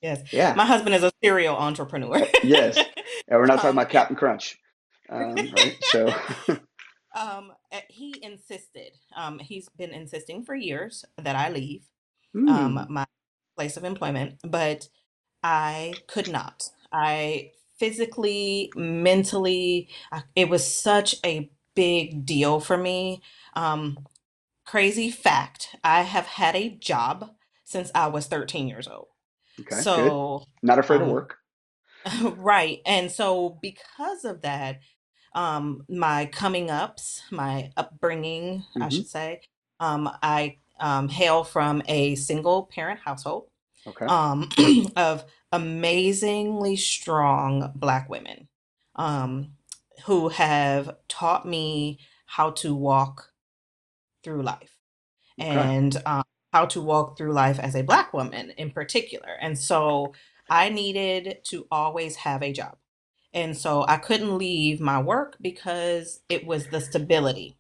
Yes. 0.02 0.24
Yeah. 0.32 0.54
My 0.56 0.66
husband 0.66 0.96
is 0.96 1.04
a 1.04 1.12
serial 1.24 1.56
entrepreneur. 1.58 2.28
Yes. 2.44 2.88
And 3.28 3.40
we're 3.40 3.48
not 3.48 3.62
talking 3.62 3.72
Um, 3.78 3.78
about 3.78 3.90
Captain 3.90 4.16
Crunch, 4.16 4.58
um, 5.10 5.50
right? 5.52 5.78
So, 5.82 6.08
um, 7.16 7.54
uh, 7.72 7.82
he 7.90 8.24
insisted, 8.24 8.94
um, 9.16 9.40
he's 9.40 9.70
been 9.78 9.92
insisting 9.92 10.44
for 10.44 10.56
years 10.56 11.06
that 11.18 11.36
I 11.36 11.50
leave 11.52 11.84
hmm, 12.34 12.48
um, 12.52 12.86
my 12.90 13.06
place 13.58 13.78
of 13.78 13.84
employment, 13.84 14.40
but 14.44 14.90
I 15.44 16.04
could 16.08 16.30
not. 16.30 16.70
I 16.92 17.52
physically, 17.80 18.72
mentally, 18.76 19.90
I, 20.12 20.24
it 20.36 20.50
was 20.50 20.66
such 20.68 21.16
a 21.26 21.52
big 21.76 22.26
deal 22.26 22.60
for 22.60 22.78
me. 22.78 23.22
Um, 23.56 24.00
crazy 24.66 25.12
fact, 25.12 25.76
I 25.84 26.04
have 26.04 26.28
had 26.28 26.56
a 26.56 26.70
job 26.70 27.32
since 27.66 27.92
I 27.96 28.08
was 28.08 28.28
13 28.28 28.68
years 28.68 28.88
old. 28.88 29.08
Okay, 29.60 29.84
good. 29.94 30.14
So, 30.14 30.46
Not 30.64 30.80
afraid 30.80 31.00
to 31.00 31.06
um, 31.06 31.12
work. 31.12 31.38
right. 32.38 32.82
And 32.86 33.12
so 33.12 33.58
because 33.62 34.26
of 34.26 34.42
that, 34.42 34.80
um, 35.34 35.86
my 35.90 36.26
coming 36.26 36.70
ups, 36.70 37.22
my 37.32 37.72
upbringing, 37.78 38.66
I 38.80 38.90
hmm 38.90 38.90
should 38.90 39.08
say, 39.08 39.42
um, 39.80 40.10
I 40.22 40.58
um, 40.80 41.10
hail 41.10 41.44
from 41.44 41.84
a 41.88 42.16
single 42.16 42.64
parent 42.66 43.00
household 43.02 43.48
Okay. 43.88 44.08
um, 44.08 44.50
of 44.96 45.26
amazingly 45.52 46.76
strong 46.76 47.72
Black 47.76 48.10
women 48.10 48.48
um, 48.96 49.54
who 50.06 50.30
have 50.30 50.98
taught 51.08 51.46
me 51.46 52.00
how 52.26 52.52
to 52.52 52.74
walk 52.76 53.32
through 54.24 54.44
life 54.44 54.78
Okay. 55.40 55.70
and 55.70 56.02
um, 56.06 56.24
how 56.54 56.66
to 56.68 56.82
walk 56.82 57.18
through 57.18 57.34
life 57.34 57.60
as 57.60 57.76
a 57.76 57.84
Black 57.84 58.14
woman 58.14 58.52
in 58.58 58.72
particular. 58.72 59.30
And 59.42 59.58
so 59.58 60.14
I 60.50 60.70
needed 60.70 61.40
to 61.46 61.68
always 61.72 62.18
have 62.18 62.44
a 62.44 62.54
job. 62.54 62.78
And 63.34 63.58
so 63.58 63.86
I 63.88 63.98
couldn't 63.98 64.38
leave 64.38 64.82
my 64.82 65.02
work 65.02 65.38
because 65.42 66.22
it 66.30 66.46
was 66.48 66.68
the 66.68 66.82
stability. 66.82 67.58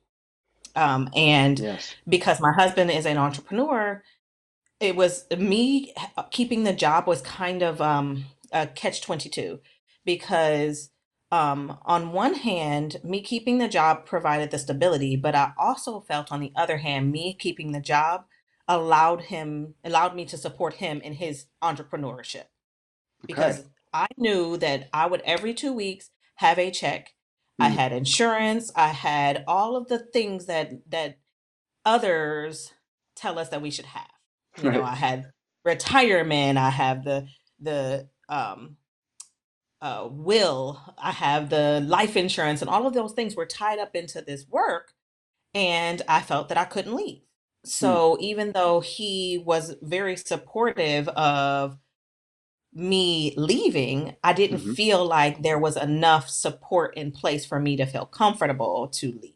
Um, 0.75 1.10
and 1.15 1.62
Yes. 1.62 1.95
because 2.10 2.41
my 2.41 2.53
husband 2.53 2.91
is 2.91 3.05
an 3.05 3.17
entrepreneur, 3.17 4.00
it 4.79 4.95
was 4.95 5.25
me 5.38 5.93
keeping 6.31 6.63
the 6.63 6.74
job 6.74 7.07
was 7.07 7.21
kind 7.21 7.62
of 7.62 7.81
um, 7.81 8.25
a 8.51 8.67
catch 8.67 9.01
22 9.01 9.60
because 10.05 10.91
um, 11.31 11.77
on 11.83 12.13
one 12.13 12.36
hand 12.36 12.98
me 13.03 13.21
keeping 13.21 13.57
the 13.57 13.67
job 13.67 14.05
provided 14.05 14.51
the 14.51 14.60
stability 14.60 15.15
but 15.15 15.36
i 15.36 15.51
also 15.57 16.00
felt 16.01 16.31
on 16.31 16.39
the 16.39 16.53
other 16.55 16.77
hand 16.77 17.12
me 17.12 17.36
keeping 17.38 17.71
the 17.71 17.81
job 17.81 18.25
allowed 18.68 19.24
him 19.24 19.75
allowed 19.84 20.15
me 20.15 20.25
to 20.25 20.38
support 20.38 20.75
him 20.75 21.01
in 21.01 21.13
his 21.13 21.48
entrepreneurship. 21.63 22.46
Okay. 23.25 23.27
because 23.27 23.65
i 23.94 24.08
knew 24.18 24.58
that 24.58 24.89
i 24.93 25.06
would 25.08 25.21
every 25.21 25.54
two 25.54 25.74
weeks 25.74 26.12
have 26.36 26.60
a 26.60 26.71
check. 26.71 27.13
I 27.60 27.69
Hmm. 27.69 27.76
had 27.78 27.93
insurance. 27.93 28.71
I 28.76 28.89
had 28.89 29.43
all 29.47 29.76
of 29.78 29.88
the 29.89 30.00
things 30.00 30.47
that 30.47 30.71
that 30.91 31.19
others 31.86 32.74
tell 33.15 33.39
us 33.39 33.50
that 33.50 33.62
we 33.62 33.71
should 33.71 33.86
have. 33.88 34.10
You 34.62 34.71
know 34.71 34.84
i 34.84 34.95
had 34.95 35.32
retirement. 35.65 36.58
I 36.58 36.69
have 36.71 37.04
the 37.06 37.28
the 37.60 38.10
um 38.30 38.78
uh 39.82 40.08
will. 40.12 40.82
I 40.97 41.12
have 41.12 41.50
the 41.50 41.82
life 41.88 42.17
insurance 42.17 42.62
and 42.62 42.69
all 42.69 42.88
of 42.88 42.93
those 42.95 43.13
things 43.13 43.36
were 43.36 43.45
tied 43.47 43.80
up 43.80 43.95
into 43.95 44.21
this 44.21 44.47
work 44.50 44.93
and 45.54 46.02
i 46.08 46.21
felt 46.21 46.50
that 46.50 46.58
i 46.58 46.65
couldn't 46.65 46.95
leave 46.95 47.21
Hmm. 47.82 47.97
so 47.97 48.17
even 48.19 48.52
though 48.54 48.80
he 48.80 49.41
was 49.45 49.76
very 49.82 50.15
supportive 50.15 51.08
of 51.10 51.78
me 52.74 53.34
leaving 53.38 54.15
i 54.24 54.34
didn't 54.34 54.58
hmm 54.58 54.74
feel 54.76 55.06
like 55.06 55.43
there 55.43 55.60
was 55.60 55.78
enough 55.78 56.30
support 56.30 56.95
in 56.97 57.12
place 57.12 57.45
for 57.45 57.60
me 57.60 57.76
to 57.78 57.86
feel 57.86 58.06
comfortable 58.06 58.88
to 58.88 59.12
leave 59.21 59.36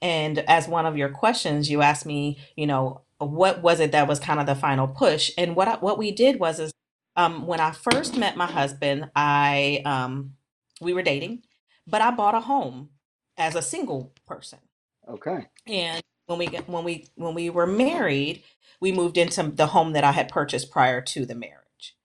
and 0.00 0.38
as 0.40 0.68
one 0.68 0.86
of 0.86 0.96
your 0.96 1.08
questions, 1.08 1.70
you 1.70 1.82
asked 1.82 2.06
me, 2.06 2.38
you 2.56 2.66
know, 2.66 3.02
what 3.18 3.62
was 3.62 3.80
it 3.80 3.92
that 3.92 4.06
was 4.06 4.20
kind 4.20 4.38
of 4.38 4.46
the 4.46 4.54
final 4.54 4.86
push? 4.86 5.30
And 5.36 5.56
what 5.56 5.68
I, 5.68 5.74
what 5.76 5.98
we 5.98 6.12
did 6.12 6.38
was 6.38 6.60
is 6.60 6.72
um, 7.16 7.46
when 7.46 7.58
I 7.60 7.72
first 7.72 8.16
met 8.16 8.36
my 8.36 8.46
husband, 8.46 9.10
I 9.16 9.82
um, 9.84 10.34
we 10.80 10.92
were 10.92 11.02
dating, 11.02 11.42
but 11.86 12.00
I 12.00 12.12
bought 12.12 12.36
a 12.36 12.40
home 12.40 12.90
as 13.36 13.56
a 13.56 13.62
single 13.62 14.12
person. 14.26 14.60
Okay. 15.08 15.48
And 15.66 16.02
when 16.28 16.40
we 16.40 16.48
when 16.68 16.84
we 16.84 17.08
when 17.16 17.34
we 17.34 17.50
were 17.50 17.68
married, 17.68 18.44
we 18.80 18.92
moved 18.92 19.18
into 19.18 19.44
the 19.44 19.68
home 19.68 19.94
that 19.94 20.04
I 20.04 20.12
had 20.12 20.30
purchased 20.30 20.72
prior 20.72 21.02
to 21.02 21.26
the 21.26 21.36
marriage. 21.36 21.96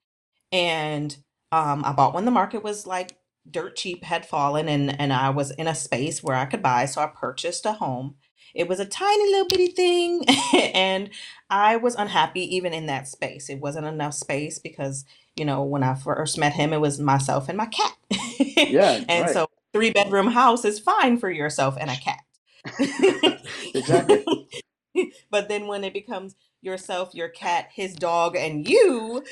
And 0.52 1.18
um, 1.52 1.84
I 1.86 1.94
bought 1.94 2.16
when 2.16 2.26
the 2.26 2.32
market 2.32 2.64
was 2.64 2.88
like 2.88 3.18
dirt 3.50 3.76
cheap 3.78 4.06
had 4.06 4.26
fallen 4.26 4.70
and 4.70 5.00
and 5.02 5.14
I 5.14 5.32
was 5.32 5.52
in 5.52 5.68
a 5.68 5.76
space 5.76 6.24
where 6.24 6.38
I 6.38 6.46
could 6.46 6.64
buy. 6.64 6.86
So 6.88 7.02
I 7.02 7.08
purchased 7.08 7.66
a 7.68 7.74
home. 7.74 8.16
It 8.56 8.68
was 8.70 8.80
a 8.82 8.86
tiny 8.86 9.32
little 9.32 9.48
bitty 9.48 9.68
thing 9.70 10.24
and 10.76 11.12
I 11.50 11.78
was 11.78 11.96
unhappy 11.96 12.56
even 12.56 12.74
in 12.74 12.88
that 12.88 13.08
space. 13.08 13.50
It 13.50 13.62
wasn't 13.62 13.88
enough 13.88 14.16
space 14.16 14.60
because, 14.60 15.06
you 15.38 15.46
know, 15.46 15.64
when 15.64 15.84
I 15.84 15.96
first 15.96 16.38
met 16.40 16.54
him, 16.54 16.74
it 16.74 16.82
was 16.82 17.00
myself 17.00 17.50
and 17.50 17.58
my 17.58 17.68
cat. 17.68 17.94
Yeah. 18.68 19.06
and 19.10 19.30
Right. 19.30 19.32
so 19.32 19.48
three 19.74 19.92
bedroom 19.92 20.28
house 20.30 20.66
is 20.66 20.80
fine 20.80 21.18
for 21.20 21.32
yourself 21.32 21.78
and 21.80 21.92
a 21.92 21.98
cat. 21.98 22.20
exactly. 23.76 24.26
but 25.32 25.50
then 25.50 25.68
when 25.68 25.84
it 25.84 25.94
becomes 25.94 26.36
yourself, 26.62 27.16
your 27.16 27.30
cat, 27.30 27.70
his 27.74 27.96
dog, 27.96 28.36
and 28.36 28.68
you, 28.68 29.24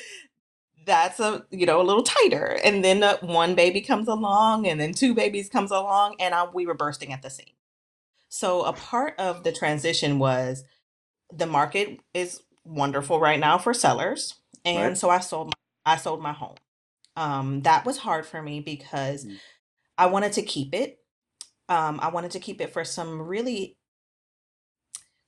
that's 0.85 1.19
a 1.19 1.45
you 1.51 1.65
know 1.65 1.81
a 1.81 1.83
little 1.83 2.03
tighter. 2.03 2.59
And 2.63 2.83
then 2.83 3.03
uh, 3.03 3.17
one 3.21 3.55
baby 3.55 3.81
comes 3.81 4.07
along, 4.07 4.67
and 4.67 4.79
then 4.79 4.93
two 4.93 5.13
babies 5.15 5.49
comes 5.49 5.71
along, 5.71 6.17
and 6.19 6.33
I, 6.35 6.45
we 6.53 6.65
were 6.67 6.75
bursting 6.75 7.13
at 7.13 7.21
the 7.21 7.29
seams. 7.29 7.51
So 8.29 8.63
a 8.63 8.73
part 8.73 9.15
of 9.19 9.43
the 9.43 9.51
transition 9.53 10.19
was 10.19 10.63
the 11.33 11.47
market 11.47 11.99
is 12.13 12.43
wonderful 12.65 13.19
right 13.19 13.39
now 13.39 13.57
for 13.59 13.73
sellers, 13.73 14.35
Right. 14.73 14.85
and 14.87 14.97
so 14.97 15.09
I 15.09 15.19
sold 15.19 15.49
my, 15.49 15.93
I 15.93 15.97
sold 15.97 16.21
my 16.21 16.33
home. 16.33 16.57
Um, 17.17 17.61
that 17.63 17.85
was 17.85 17.99
hard 17.99 18.25
for 18.25 18.41
me 18.41 18.61
because 18.61 19.25
Mm. 19.25 19.39
I 19.97 20.07
wanted 20.07 20.33
to 20.35 20.43
keep 20.43 20.75
it. 20.75 21.00
Um, 21.71 21.99
I 22.01 22.09
wanted 22.09 22.31
to 22.33 22.41
keep 22.41 22.61
it 22.61 22.73
for 22.73 22.85
some 22.85 23.21
really 23.21 23.75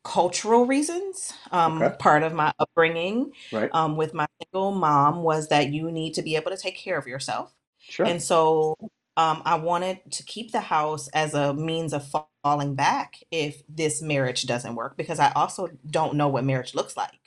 cultural 0.05 0.65
reasons. 0.67 1.33
Um, 1.51 1.83
Okay. 1.83 1.97
part 1.99 2.23
of 2.23 2.33
my 2.33 2.53
upbringing 2.59 3.33
Right. 3.51 3.71
um, 3.73 3.97
with 3.97 4.15
my 4.15 4.27
single 4.43 4.73
mom 4.73 5.23
was 5.23 5.49
that 5.49 5.69
you 5.73 5.91
need 5.91 6.15
to 6.15 6.23
be 6.23 6.37
able 6.37 6.51
to 6.51 6.57
take 6.57 6.77
care 6.77 6.97
of 6.99 7.07
yourself. 7.07 7.53
Sure. 7.89 8.07
And 8.07 8.21
so 8.23 8.77
um, 9.17 9.43
I 9.45 9.57
wanted 9.57 9.99
to 10.13 10.23
keep 10.23 10.53
the 10.53 10.61
house 10.61 11.09
as 11.09 11.35
a 11.35 11.53
means 11.53 11.93
of 11.93 12.07
fa- 12.07 12.25
falling 12.43 12.75
back 12.75 13.17
if 13.31 13.63
this 13.69 14.01
marriage 14.01 14.43
doesn't 14.47 14.75
work, 14.75 14.97
because 14.97 15.19
I 15.19 15.31
also 15.33 15.69
don't 15.89 16.15
know 16.15 16.29
what 16.29 16.45
marriage 16.45 16.75
looks 16.75 16.97
like 16.97 17.19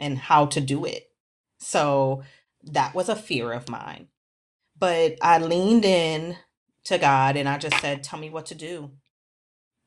and 0.00 0.18
how 0.18 0.46
to 0.48 0.60
do 0.60 0.84
it. 0.86 1.10
So 1.60 2.24
that 2.64 2.94
was 2.94 3.08
a 3.10 3.16
fear 3.16 3.52
of 3.52 3.68
mine. 3.70 4.08
But 4.78 5.18
I 5.22 5.38
leaned 5.38 5.84
in 5.86 6.36
to 6.90 6.98
God 6.98 7.36
and 7.36 7.48
I 7.48 7.58
just 7.58 7.80
said, 7.80 8.04
Tell 8.04 8.20
me 8.20 8.30
what 8.30 8.48
to 8.48 8.56
do. 8.56 8.92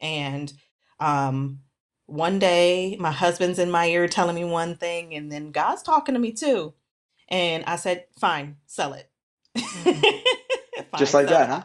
And 0.02 0.52
um, 1.00 1.60
one 2.08 2.40
day 2.40 2.98
my 3.00 3.12
husband's 3.12 3.60
in 3.60 3.72
my 3.72 3.88
ear 3.88 4.08
telling 4.08 4.36
me 4.36 4.46
one 4.46 4.76
thing, 4.78 5.14
and 5.16 5.32
then 5.32 5.52
God's 5.52 5.84
talking 5.84 6.14
to 6.16 6.20
me 6.20 6.32
too. 6.34 6.74
And 7.30 7.64
I 7.66 7.76
said, 7.78 8.06
Fine, 8.20 8.58
sell 8.66 8.94
it. 8.96 9.10
Just 10.98 11.14
like 11.14 11.28
sell 11.28 11.30
that, 11.30 11.50
it. 11.50 11.50
huh? 11.50 11.64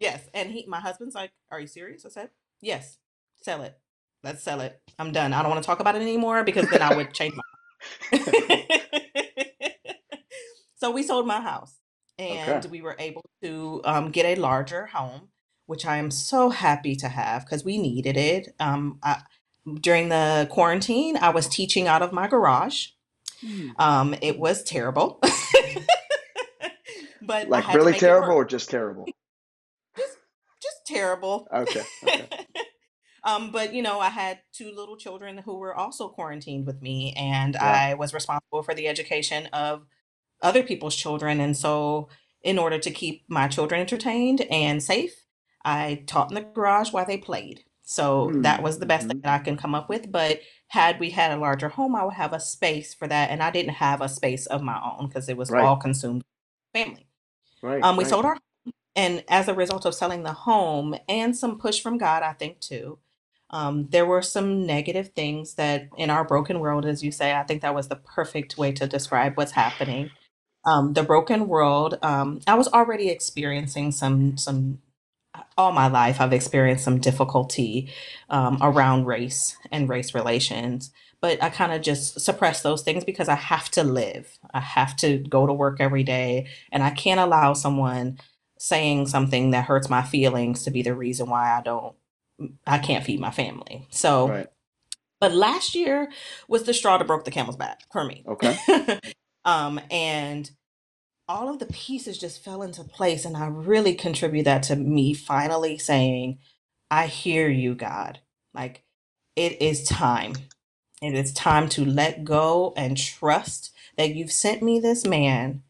Yes. 0.00 0.22
And 0.34 0.50
he 0.50 0.64
my 0.68 0.80
husband's 0.80 1.14
like, 1.14 1.32
Are 1.50 1.60
you 1.60 1.66
serious? 1.66 2.04
I 2.06 2.10
said, 2.10 2.30
Yes, 2.62 2.98
sell 3.42 3.62
it. 3.62 3.76
Let's 4.24 4.42
sell 4.42 4.60
it. 4.60 4.80
I'm 4.98 5.12
done. 5.12 5.32
I 5.32 5.42
don't 5.42 5.50
want 5.50 5.62
to 5.62 5.66
talk 5.66 5.80
about 5.80 5.94
it 5.96 6.02
anymore 6.02 6.42
because 6.44 6.68
then 6.68 6.82
I 6.82 6.94
would 6.96 7.12
change 7.14 7.34
my 7.36 7.42
so 10.76 10.90
we 10.90 11.02
sold 11.02 11.26
my 11.26 11.40
house 11.40 11.74
and 12.18 12.64
Okay. 12.64 12.68
we 12.68 12.80
were 12.80 12.96
able 12.98 13.24
to 13.42 13.80
um, 13.84 14.10
get 14.10 14.26
a 14.26 14.40
larger 14.40 14.86
home 14.86 15.28
which 15.66 15.84
i 15.84 15.96
am 15.96 16.10
so 16.10 16.50
happy 16.50 16.94
to 16.96 17.08
have 17.08 17.44
because 17.44 17.64
we 17.64 17.78
needed 17.78 18.16
it 18.16 18.54
um, 18.60 18.98
I, 19.02 19.22
during 19.80 20.08
the 20.08 20.46
quarantine 20.50 21.16
i 21.16 21.30
was 21.30 21.48
teaching 21.48 21.88
out 21.88 22.02
of 22.02 22.12
my 22.12 22.28
garage 22.28 22.88
Hmm. 23.40 23.70
Um, 23.78 24.14
it 24.22 24.38
was 24.38 24.62
terrible. 24.62 25.20
but 27.22 27.48
like 27.48 27.72
really 27.74 27.92
terrible 27.92 28.34
or 28.34 28.44
just 28.44 28.70
terrible? 28.70 29.06
Just 29.96 30.16
just 30.62 30.86
terrible. 30.86 31.48
Okay. 31.52 31.82
okay. 32.02 32.28
um, 33.24 33.50
but 33.50 33.74
you 33.74 33.82
know, 33.82 34.00
I 34.00 34.08
had 34.08 34.40
two 34.52 34.72
little 34.74 34.96
children 34.96 35.38
who 35.38 35.58
were 35.58 35.74
also 35.74 36.08
quarantined 36.08 36.66
with 36.66 36.80
me, 36.80 37.12
and 37.16 37.54
yeah. 37.54 37.88
I 37.90 37.94
was 37.94 38.14
responsible 38.14 38.62
for 38.62 38.74
the 38.74 38.88
education 38.88 39.46
of 39.52 39.86
other 40.42 40.62
people's 40.62 40.96
children. 40.96 41.40
And 41.40 41.56
so, 41.56 42.08
in 42.42 42.58
order 42.58 42.78
to 42.78 42.90
keep 42.90 43.24
my 43.28 43.48
children 43.48 43.80
entertained 43.80 44.42
and 44.42 44.82
safe, 44.82 45.26
I 45.64 46.04
taught 46.06 46.30
in 46.30 46.36
the 46.36 46.42
garage 46.42 46.92
while 46.92 47.06
they 47.06 47.18
played. 47.18 47.64
So 47.82 48.28
mm-hmm. 48.28 48.42
that 48.42 48.62
was 48.62 48.78
the 48.78 48.86
best 48.86 49.06
thing 49.06 49.18
mm-hmm. 49.18 49.26
that 49.26 49.40
I 49.40 49.44
can 49.44 49.56
come 49.56 49.74
up 49.74 49.88
with. 49.88 50.10
But 50.10 50.40
had 50.68 50.98
we 50.98 51.10
had 51.10 51.32
a 51.32 51.36
larger 51.36 51.68
home, 51.68 51.94
I 51.94 52.04
would 52.04 52.14
have 52.14 52.32
a 52.32 52.40
space 52.40 52.94
for 52.94 53.06
that. 53.08 53.30
And 53.30 53.42
I 53.42 53.50
didn't 53.50 53.74
have 53.74 54.00
a 54.00 54.08
space 54.08 54.46
of 54.46 54.62
my 54.62 54.80
own 54.80 55.08
because 55.08 55.28
it 55.28 55.36
was 55.36 55.50
right. 55.50 55.64
all 55.64 55.76
consumed 55.76 56.24
family. 56.72 57.06
Right. 57.62 57.82
Um, 57.82 57.96
we 57.96 58.04
right. 58.04 58.10
sold 58.10 58.24
our 58.24 58.38
and 58.96 59.22
as 59.28 59.46
a 59.46 59.54
result 59.54 59.84
of 59.84 59.94
selling 59.94 60.22
the 60.22 60.32
home 60.32 60.96
and 61.06 61.36
some 61.36 61.58
push 61.58 61.80
from 61.80 61.98
God, 61.98 62.22
I 62.22 62.32
think 62.32 62.60
too, 62.60 62.98
um, 63.50 63.86
there 63.90 64.06
were 64.06 64.22
some 64.22 64.66
negative 64.66 65.10
things 65.10 65.54
that 65.54 65.88
in 65.98 66.08
our 66.08 66.24
broken 66.24 66.60
world, 66.60 66.86
as 66.86 67.04
you 67.04 67.12
say, 67.12 67.34
I 67.34 67.42
think 67.42 67.60
that 67.60 67.74
was 67.74 67.88
the 67.88 67.96
perfect 67.96 68.56
way 68.56 68.72
to 68.72 68.86
describe 68.86 69.36
what's 69.36 69.52
happening. 69.52 70.10
Um, 70.66 70.92
the 70.92 71.02
broken 71.02 71.48
world, 71.48 71.98
um, 72.02 72.40
I 72.46 72.54
was 72.54 72.68
already 72.68 73.08
experiencing 73.08 73.92
some 73.92 74.36
some 74.36 74.80
all 75.58 75.70
my 75.70 75.86
life 75.86 76.20
I've 76.20 76.32
experienced 76.32 76.84
some 76.84 76.98
difficulty 76.98 77.92
um, 78.30 78.58
around 78.62 79.04
race 79.04 79.56
and 79.70 79.88
race 79.88 80.14
relations 80.14 80.90
but 81.20 81.42
I 81.42 81.50
kind 81.50 81.72
of 81.72 81.82
just 81.82 82.20
suppress 82.20 82.62
those 82.62 82.82
things 82.82 83.04
because 83.04 83.28
I 83.28 83.34
have 83.34 83.70
to 83.72 83.82
live. 83.82 84.38
I 84.52 84.60
have 84.60 84.96
to 84.98 85.18
go 85.18 85.46
to 85.46 85.52
work 85.52 85.80
every 85.80 86.02
day, 86.02 86.48
and 86.70 86.82
I 86.82 86.90
can't 86.90 87.20
allow 87.20 87.54
someone 87.54 88.18
saying 88.58 89.06
something 89.06 89.50
that 89.50 89.64
hurts 89.64 89.90
my 89.90 90.02
feelings 90.02 90.62
to 90.64 90.70
be 90.70 90.82
the 90.82 90.94
reason 90.94 91.28
why 91.28 91.56
I 91.56 91.62
don't, 91.62 91.94
I 92.66 92.78
can't 92.78 93.04
feed 93.04 93.20
my 93.20 93.30
family. 93.30 93.86
So, 93.90 94.28
right. 94.28 94.46
but 95.20 95.32
last 95.32 95.74
year 95.74 96.10
was 96.48 96.62
the 96.62 96.74
straw 96.74 96.96
that 96.96 97.06
broke 97.06 97.24
the 97.24 97.30
camel's 97.30 97.56
back 97.56 97.80
for 97.92 98.04
me. 98.04 98.24
Okay. 98.26 98.56
um, 99.46 99.80
and 99.90 100.50
all 101.28 101.48
of 101.50 101.58
the 101.60 101.66
pieces 101.66 102.18
just 102.18 102.44
fell 102.44 102.62
into 102.62 102.84
place, 102.84 103.24
and 103.24 103.36
I 103.36 103.46
really 103.48 103.94
contribute 103.94 104.44
that 104.44 104.64
to 104.64 104.76
me 104.76 105.14
finally 105.14 105.78
saying, 105.78 106.38
I 106.90 107.06
hear 107.08 107.48
you, 107.48 107.74
God. 107.74 108.20
Like, 108.54 108.84
it 109.36 109.62
is 109.62 109.84
time. 109.84 110.34
It 111.02 111.14
is 111.14 111.32
time 111.32 111.68
to 111.70 111.84
let 111.84 112.24
go 112.24 112.74
and 112.76 112.96
trust 112.96 113.72
that 113.98 114.14
you've 114.14 114.32
sent 114.32 114.62
me 114.62 114.80
this 114.80 115.06
man 115.06 115.62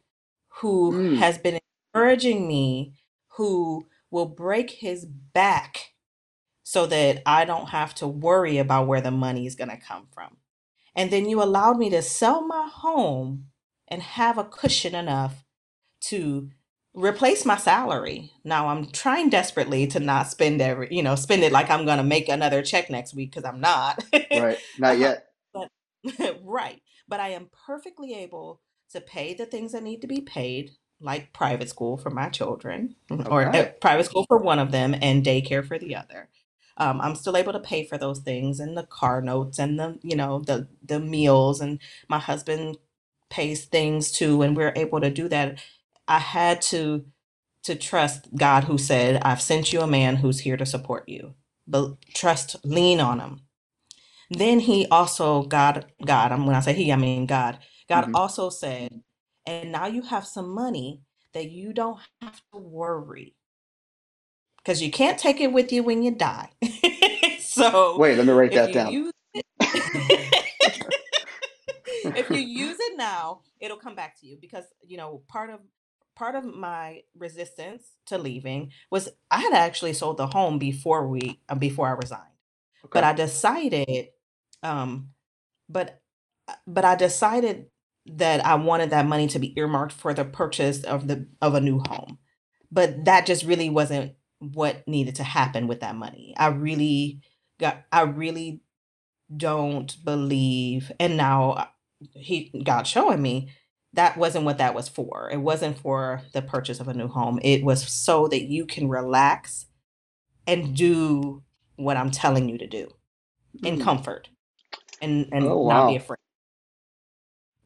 who 0.60 0.92
Mm. 0.92 1.18
has 1.18 1.38
been 1.38 1.60
encouraging 1.94 2.48
me, 2.48 2.94
who 3.36 3.86
will 4.10 4.26
break 4.26 4.70
his 4.72 5.06
back 5.06 5.92
so 6.64 6.86
that 6.86 7.22
I 7.26 7.44
don't 7.44 7.70
have 7.70 7.94
to 7.96 8.08
worry 8.08 8.58
about 8.58 8.86
where 8.88 9.00
the 9.02 9.12
money 9.12 9.46
is 9.46 9.56
going 9.56 9.70
to 9.70 9.78
come 9.78 10.08
from. 10.12 10.38
And 10.96 11.10
then 11.10 11.28
you 11.28 11.42
allowed 11.42 11.78
me 11.78 11.90
to 11.90 12.02
sell 12.02 12.46
my 12.46 12.68
home 12.72 13.46
and 13.88 14.02
have 14.02 14.38
a 14.38 14.44
cushion 14.44 14.94
enough 14.94 15.44
to 16.00 16.50
replace 16.94 17.44
my 17.44 17.56
salary. 17.56 18.32
Now 18.44 18.68
I'm 18.68 18.90
trying 18.90 19.28
desperately 19.28 19.86
to 19.88 20.00
not 20.00 20.28
spend 20.28 20.60
every, 20.60 20.88
you 20.90 21.02
know, 21.02 21.14
spend 21.14 21.44
it 21.44 21.52
like 21.52 21.70
I'm 21.70 21.84
going 21.84 21.98
to 21.98 22.04
make 22.04 22.28
another 22.28 22.62
check 22.62 22.90
next 22.90 23.14
week 23.14 23.30
because 23.32 23.44
I'm 23.44 23.60
not. 23.60 24.02
right. 24.12 24.58
Not 24.78 24.98
yet. 24.98 25.28
but 25.52 25.70
right. 26.42 26.80
But 27.08 27.20
I 27.20 27.28
am 27.28 27.50
perfectly 27.66 28.14
able 28.14 28.60
to 28.90 29.00
pay 29.00 29.34
the 29.34 29.46
things 29.46 29.72
that 29.72 29.82
need 29.82 30.00
to 30.00 30.06
be 30.06 30.20
paid, 30.20 30.72
like 31.00 31.32
private 31.32 31.68
school 31.68 31.96
for 31.96 32.10
my 32.10 32.28
children, 32.28 32.96
or 33.26 33.44
uh, 33.54 33.66
private 33.80 34.06
school 34.06 34.24
for 34.26 34.38
one 34.38 34.58
of 34.58 34.72
them, 34.72 34.94
and 35.00 35.24
daycare 35.24 35.66
for 35.66 35.78
the 35.78 35.94
other. 35.94 36.28
Um, 36.78 37.00
I'm 37.00 37.14
still 37.14 37.36
able 37.36 37.52
to 37.52 37.60
pay 37.60 37.86
for 37.86 37.96
those 37.96 38.18
things 38.18 38.60
and 38.60 38.76
the 38.76 38.82
car 38.82 39.22
notes 39.22 39.58
and 39.58 39.78
the 39.78 39.98
you 40.02 40.14
know 40.16 40.40
the 40.40 40.68
the 40.84 41.00
meals 41.00 41.60
and 41.60 41.78
my 42.08 42.18
husband 42.18 42.76
pays 43.30 43.66
things 43.66 44.12
too 44.12 44.42
and 44.42 44.56
we're 44.56 44.72
able 44.76 45.00
to 45.00 45.10
do 45.10 45.28
that 45.28 45.58
I 46.08 46.18
had 46.18 46.62
to 46.62 47.04
to 47.64 47.76
trust 47.76 48.28
God 48.36 48.64
who 48.64 48.78
said, 48.78 49.22
I've 49.22 49.42
sent 49.42 49.72
you 49.72 49.80
a 49.82 49.86
man 49.86 50.16
who's 50.16 50.40
here 50.40 50.56
to 50.56 50.66
support 50.66 51.08
you. 51.08 51.34
But 51.68 52.00
trust, 52.14 52.56
lean 52.64 53.00
on 53.00 53.20
him. 53.20 53.42
Then 54.30 54.60
he 54.60 54.86
also, 54.88 55.44
God, 55.44 55.86
God, 56.04 56.32
I'm 56.32 56.46
when 56.46 56.56
I 56.56 56.60
say 56.60 56.74
he, 56.74 56.92
I 56.92 56.96
mean 56.96 57.26
God. 57.26 57.58
God 57.88 58.08
hmm 58.08 58.14
also 58.14 58.50
said, 58.50 59.02
and 59.46 59.72
now 59.72 59.86
you 59.86 60.02
have 60.02 60.26
some 60.26 60.50
money 60.50 61.02
that 61.34 61.50
you 61.50 61.72
don't 61.72 62.00
have 62.22 62.42
to 62.54 62.58
worry. 62.60 63.34
Because 64.58 64.82
you 64.82 64.90
can't 64.90 65.18
take 65.18 65.40
it 65.40 65.52
with 65.52 65.72
you 65.72 65.82
when 65.84 66.02
you 66.02 66.12
die. 66.12 66.50
so 67.40 67.96
Wait, 67.96 68.16
let 68.16 68.26
me 68.26 68.32
write 68.32 68.54
that 68.54 68.72
down. 68.72 68.96
use 68.96 69.12
it, 69.34 69.46
if 72.16 72.30
you 72.30 72.38
use 72.38 72.76
it 72.78 72.96
now, 72.96 73.40
it'll 73.60 73.76
come 73.76 73.94
back 73.94 74.18
to 74.20 74.26
you 74.26 74.36
because 74.40 74.64
you 74.82 74.96
know 74.96 75.22
part 75.28 75.50
of 75.50 75.60
part 76.14 76.34
of 76.34 76.44
my 76.44 77.02
resistance 77.16 77.92
to 78.06 78.18
leaving 78.18 78.72
was 78.90 79.08
I 79.30 79.40
had 79.40 79.52
actually 79.52 79.92
sold 79.92 80.16
the 80.16 80.26
home 80.26 80.58
before 80.58 81.06
we 81.06 81.40
uh, 81.48 81.54
before 81.54 81.88
I 81.88 81.92
resigned. 81.92 82.22
But 82.92 83.04
I 83.04 83.12
decided 83.12 84.08
um 84.62 85.10
but 85.68 86.00
uh, 86.48 86.54
but 86.66 86.84
I 86.84 86.94
decided 86.94 87.66
that 88.06 88.44
I 88.46 88.54
wanted 88.54 88.90
that 88.90 89.06
money 89.06 89.26
to 89.28 89.38
be 89.38 89.58
earmarked 89.58 89.92
for 89.92 90.14
the 90.14 90.24
purchase 90.24 90.84
of 90.84 91.08
the 91.08 91.26
of 91.42 91.54
a 91.54 91.60
new 91.60 91.80
home. 91.88 92.18
But 92.70 93.04
that 93.04 93.26
just 93.26 93.44
really 93.44 93.70
wasn't 93.70 94.14
what 94.38 94.86
needed 94.86 95.16
to 95.16 95.24
happen 95.24 95.66
with 95.66 95.80
that 95.80 95.96
money. 95.96 96.34
I 96.36 96.48
really 96.48 97.20
got 97.58 97.84
I 97.92 98.02
really 98.02 98.62
don't 99.34 99.96
believe 100.04 100.92
and 101.00 101.16
now 101.16 101.50
uh, 101.50 101.66
he 102.14 102.52
God 102.64 102.86
showing 102.86 103.22
me 103.22 103.50
that 103.92 104.18
wasn't 104.18 104.44
what 104.44 104.58
that 104.58 104.74
was 104.74 104.88
for. 104.88 105.30
It 105.32 105.38
wasn't 105.38 105.78
for 105.78 106.22
the 106.32 106.42
purchase 106.42 106.80
of 106.80 106.88
a 106.88 106.94
new 106.94 107.08
home. 107.08 107.38
It 107.42 107.64
was 107.64 107.88
so 107.88 108.28
that 108.28 108.42
you 108.44 108.66
can 108.66 108.88
relax 108.88 109.66
and 110.46 110.76
do 110.76 111.42
what 111.76 111.96
I'm 111.96 112.10
telling 112.10 112.48
you 112.48 112.58
to 112.58 112.66
do 112.66 112.88
in 113.62 113.78
mm. 113.78 113.82
comfort 113.82 114.28
and 115.00 115.28
and 115.32 115.44
oh, 115.44 115.62
wow. 115.62 115.84
not 115.84 115.90
be 115.90 115.96
afraid. 115.96 116.18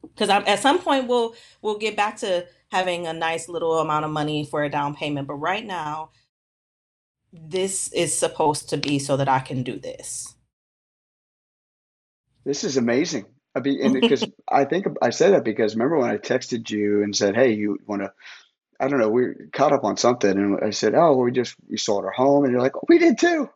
Because 0.01 0.29
at 0.29 0.59
some 0.59 0.79
point 0.79 1.07
we'll 1.07 1.35
we'll 1.61 1.77
get 1.77 1.95
back 1.95 2.17
to 2.17 2.47
having 2.71 3.07
a 3.07 3.13
nice 3.13 3.49
little 3.49 3.79
amount 3.79 4.05
of 4.05 4.11
money 4.11 4.45
for 4.45 4.63
a 4.63 4.69
down 4.69 4.95
payment, 4.95 5.27
but 5.27 5.35
right 5.35 5.65
now 5.65 6.11
this 7.33 7.91
is 7.93 8.17
supposed 8.17 8.69
to 8.69 8.77
be 8.77 8.99
so 8.99 9.17
that 9.17 9.29
I 9.29 9.39
can 9.39 9.63
do 9.63 9.79
this. 9.79 10.35
This 12.43 12.63
is 12.63 12.77
amazing. 12.77 13.25
I 13.55 13.59
be 13.59 13.81
and 13.81 13.93
because 13.93 14.23
I 14.49 14.65
think 14.65 14.87
I 15.01 15.09
said 15.09 15.33
that 15.33 15.43
because 15.43 15.75
remember 15.75 15.97
when 15.97 16.11
I 16.11 16.17
texted 16.17 16.69
you 16.69 17.03
and 17.03 17.15
said, 17.15 17.35
"Hey, 17.35 17.53
you 17.53 17.79
want 17.85 18.01
to?" 18.01 18.13
I 18.79 18.87
don't 18.87 18.99
know. 18.99 19.09
We 19.09 19.27
caught 19.53 19.73
up 19.73 19.83
on 19.83 19.97
something, 19.97 20.31
and 20.31 20.59
I 20.63 20.71
said, 20.71 20.95
"Oh, 20.95 21.17
we 21.17 21.31
just 21.31 21.55
we 21.69 21.77
sold 21.77 22.05
our 22.05 22.11
home," 22.11 22.43
and 22.43 22.51
you're 22.51 22.61
like, 22.61 22.75
oh, 22.75 22.85
"We 22.87 22.97
did 22.97 23.19
too." 23.19 23.49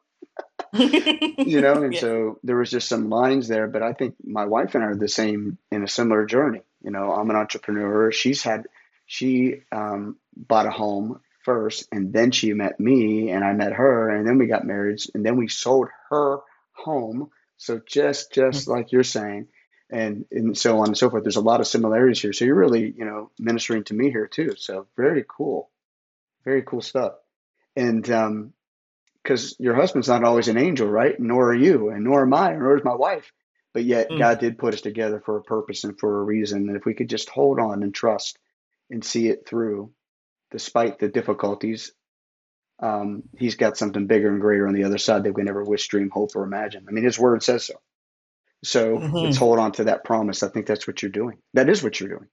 you 0.73 1.61
know, 1.61 1.83
and 1.83 1.93
yeah. 1.93 1.99
so 1.99 2.39
there 2.43 2.57
was 2.57 2.69
just 2.69 2.89
some 2.89 3.09
lines 3.09 3.47
there. 3.47 3.67
But 3.67 3.81
I 3.81 3.93
think 3.93 4.15
my 4.23 4.45
wife 4.45 4.75
and 4.75 4.83
I 4.83 4.87
are 4.87 4.95
the 4.95 5.07
same 5.07 5.57
in 5.71 5.83
a 5.83 5.87
similar 5.87 6.25
journey. 6.25 6.61
You 6.83 6.91
know, 6.91 7.11
I'm 7.11 7.29
an 7.29 7.35
entrepreneur. 7.35 8.11
She's 8.11 8.43
had 8.43 8.67
she 9.05 9.61
um, 9.71 10.17
bought 10.35 10.65
a 10.65 10.71
home 10.71 11.21
first, 11.43 11.87
and 11.91 12.11
then 12.11 12.31
she 12.31 12.53
met 12.53 12.79
me, 12.79 13.29
and 13.31 13.43
I 13.43 13.53
met 13.53 13.73
her, 13.73 14.09
and 14.09 14.27
then 14.27 14.37
we 14.37 14.47
got 14.47 14.65
married, 14.65 14.99
and 15.13 15.25
then 15.25 15.37
we 15.37 15.47
sold 15.47 15.87
her 16.09 16.39
home. 16.73 17.29
So 17.57 17.79
just 17.85 18.33
just 18.33 18.63
mm-hmm. 18.63 18.71
like 18.71 18.91
you're 18.91 19.03
saying, 19.03 19.47
and 19.95 20.25
and 20.29 20.57
so 20.57 20.79
on 20.79 20.87
and 20.87 20.97
so 20.97 21.09
forth. 21.09 21.23
There's 21.23 21.37
a 21.37 21.41
lot 21.41 21.61
of 21.61 21.67
similarities 21.67 22.21
here. 22.21 22.33
So 22.33 22.43
you're 22.43 22.55
really 22.55 22.93
you 22.95 23.05
know 23.05 23.31
ministering 23.39 23.85
to 23.85 23.93
me 23.93 24.11
here 24.11 24.27
too. 24.27 24.55
So 24.57 24.87
very 24.97 25.23
cool, 25.27 25.69
very 26.43 26.63
cool 26.63 26.81
stuff. 26.81 27.13
And 27.77 28.03
because 29.23 29.51
um, 29.51 29.55
your 29.59 29.75
husband's 29.75 30.09
not 30.09 30.23
always 30.23 30.49
an 30.49 30.57
angel, 30.57 30.87
right? 30.87 31.17
Nor 31.17 31.51
are 31.51 31.55
you, 31.55 31.89
and 31.89 32.03
nor 32.03 32.23
am 32.23 32.33
I, 32.33 32.53
nor 32.53 32.77
is 32.77 32.83
my 32.83 32.95
wife. 32.95 33.31
But 33.73 33.85
yet 33.85 34.09
mm. 34.09 34.19
God 34.19 34.39
did 34.39 34.57
put 34.57 34.73
us 34.73 34.81
together 34.81 35.21
for 35.25 35.37
a 35.37 35.43
purpose 35.43 35.83
and 35.83 35.97
for 35.97 36.19
a 36.19 36.23
reason. 36.23 36.67
And 36.69 36.77
if 36.77 36.85
we 36.85 36.93
could 36.93 37.09
just 37.09 37.29
hold 37.29 37.59
on 37.59 37.83
and 37.83 37.93
trust 37.93 38.37
and 38.89 39.03
see 39.03 39.27
it 39.27 39.45
through, 39.47 39.91
despite 40.51 40.99
the 40.99 41.09
difficulties, 41.09 41.91
um, 42.79 43.23
He's 43.37 43.55
got 43.55 43.77
something 43.77 44.07
bigger 44.07 44.29
and 44.29 44.41
greater 44.41 44.67
on 44.67 44.73
the 44.73 44.85
other 44.85 44.97
side 44.97 45.23
that 45.23 45.33
we 45.33 45.43
never 45.43 45.63
wish, 45.63 45.87
dream, 45.87 46.09
hope, 46.09 46.35
or 46.35 46.43
imagine. 46.43 46.85
I 46.87 46.91
mean, 46.91 47.05
His 47.05 47.19
Word 47.19 47.43
says 47.43 47.65
so. 47.65 47.75
So 48.65 48.97
mm-hmm. 48.97 49.15
let's 49.15 49.37
hold 49.37 49.59
on 49.59 49.71
to 49.73 49.85
that 49.85 50.03
promise. 50.03 50.43
I 50.43 50.49
think 50.49 50.65
that's 50.65 50.87
what 50.87 51.01
you're 51.01 51.11
doing. 51.11 51.37
That 51.53 51.69
is 51.69 51.83
what 51.83 51.99
you're 51.99 52.09
doing. 52.09 52.27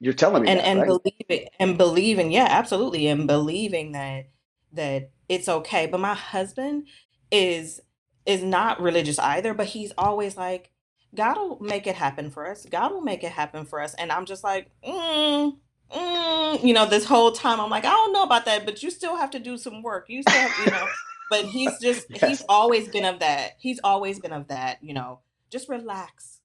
You're 0.00 0.14
telling 0.14 0.42
me 0.42 0.48
and 0.48 0.58
that, 0.58 0.66
and 0.66 0.80
right? 0.80 0.86
believe 0.86 1.26
it 1.28 1.50
and 1.60 1.78
believing, 1.78 2.32
yeah, 2.32 2.46
absolutely, 2.48 3.06
and 3.06 3.26
believing 3.26 3.92
that 3.92 4.30
that 4.72 5.10
it's 5.28 5.48
okay. 5.48 5.86
But 5.86 6.00
my 6.00 6.14
husband 6.14 6.88
is 7.30 7.80
is 8.26 8.42
not 8.42 8.80
religious 8.80 9.18
either, 9.18 9.54
but 9.54 9.66
he's 9.66 9.92
always 9.96 10.36
like, 10.36 10.70
God 11.14 11.36
will 11.36 11.58
make 11.60 11.86
it 11.86 11.96
happen 11.96 12.30
for 12.30 12.48
us. 12.50 12.66
God 12.66 12.92
will 12.92 13.00
make 13.00 13.24
it 13.24 13.32
happen 13.32 13.64
for 13.64 13.80
us. 13.80 13.94
And 13.94 14.10
I'm 14.10 14.26
just 14.26 14.42
like, 14.42 14.70
mm, 14.86 15.56
mm, 15.94 16.64
you 16.64 16.72
know, 16.72 16.86
this 16.86 17.04
whole 17.04 17.32
time 17.32 17.60
I'm 17.60 17.70
like, 17.70 17.84
I 17.84 17.90
don't 17.90 18.12
know 18.12 18.22
about 18.22 18.46
that, 18.46 18.64
but 18.64 18.82
you 18.82 18.90
still 18.90 19.16
have 19.16 19.30
to 19.30 19.38
do 19.38 19.56
some 19.56 19.82
work. 19.82 20.06
You 20.08 20.22
still 20.22 20.34
have, 20.34 20.66
you 20.66 20.72
know, 20.72 20.86
but 21.30 21.44
he's 21.46 21.78
just, 21.82 22.06
yes. 22.10 22.28
he's 22.28 22.44
always 22.48 22.88
been 22.88 23.04
of 23.04 23.20
that. 23.20 23.52
He's 23.58 23.80
always 23.82 24.18
been 24.18 24.32
of 24.32 24.48
that, 24.48 24.82
you 24.82 24.92
know, 24.92 25.20
just 25.50 25.68
relax. 25.68 26.40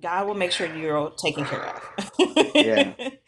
God 0.00 0.26
will 0.26 0.34
make 0.34 0.50
sure 0.52 0.74
you're 0.74 1.10
taken 1.10 1.44
care 1.44 1.62
of. 1.62 2.10
yeah. 2.54 2.94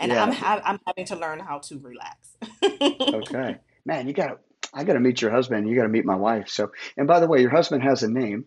And 0.00 0.12
yeah. 0.12 0.22
I'm 0.22 0.32
ha- 0.32 0.62
I'm 0.64 0.78
having 0.86 1.06
to 1.06 1.16
learn 1.16 1.40
how 1.40 1.58
to 1.58 1.78
relax. 1.80 2.36
okay, 2.62 3.56
man, 3.84 4.06
you 4.06 4.12
gotta 4.12 4.38
I 4.72 4.84
gotta 4.84 5.00
meet 5.00 5.20
your 5.20 5.32
husband. 5.32 5.68
You 5.68 5.74
gotta 5.74 5.88
meet 5.88 6.04
my 6.04 6.14
wife. 6.14 6.48
So, 6.48 6.70
and 6.96 7.08
by 7.08 7.18
the 7.18 7.26
way, 7.26 7.40
your 7.40 7.50
husband 7.50 7.82
has 7.82 8.04
a 8.04 8.08
name, 8.08 8.44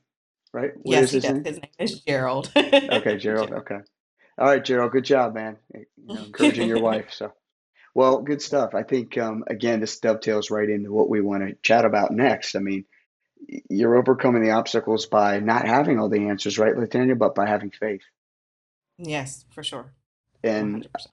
right? 0.54 0.72
What 0.78 0.96
yes, 0.96 1.12
his 1.12 1.26
name? 1.26 1.44
his 1.44 1.58
name 1.58 1.72
is 1.78 2.00
Gerald. 2.00 2.52
okay, 2.56 3.18
Gerald. 3.18 3.52
Okay, 3.52 3.80
all 4.38 4.48
right, 4.48 4.64
Gerald. 4.64 4.94
Good 4.94 5.04
job, 5.04 5.34
man. 5.34 5.58
You 5.74 5.86
know, 5.98 6.24
encouraging 6.24 6.70
your 6.70 6.82
wife. 6.82 7.12
So, 7.12 7.34
well, 7.94 8.22
good 8.22 8.42
stuff. 8.42 8.74
I 8.74 8.84
think 8.84 9.18
um, 9.18 9.44
again, 9.48 9.80
this 9.80 10.00
dovetails 10.00 10.50
right 10.52 10.70
into 10.70 10.92
what 10.92 11.10
we 11.10 11.22
want 11.22 11.48
to 11.48 11.56
chat 11.62 11.86
about 11.86 12.12
next. 12.12 12.56
I 12.56 12.60
mean, 12.60 12.86
you're 13.70 13.98
overcoming 13.98 14.44
the 14.44 14.52
obstacles 14.52 15.08
by 15.08 15.40
not 15.40 15.68
having 15.68 16.00
all 16.00 16.10
the 16.10 16.28
answers, 16.28 16.60
right, 16.60 16.76
LaTania, 16.76 17.18
but 17.18 17.36
by 17.36 17.48
having 17.48 17.72
faith. 17.72 18.04
Yes, 18.98 19.46
for 19.52 19.64
sure. 19.64 19.94
And 20.44 20.84
100%. 20.84 21.08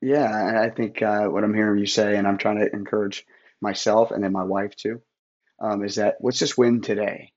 Yeah, 0.00 0.60
I 0.62 0.70
think 0.70 1.02
uh, 1.02 1.24
what 1.24 1.42
I'm 1.42 1.54
hearing 1.54 1.80
you 1.80 1.86
say, 1.86 2.16
and 2.16 2.26
I'm 2.26 2.38
trying 2.38 2.60
to 2.60 2.72
encourage 2.72 3.26
myself 3.60 4.12
and 4.12 4.22
then 4.22 4.32
my 4.32 4.44
wife 4.44 4.76
too, 4.76 5.02
um, 5.60 5.84
is 5.84 5.96
that 5.96 6.18
let's 6.20 6.38
just 6.38 6.56
win 6.56 6.80
today. 6.80 7.32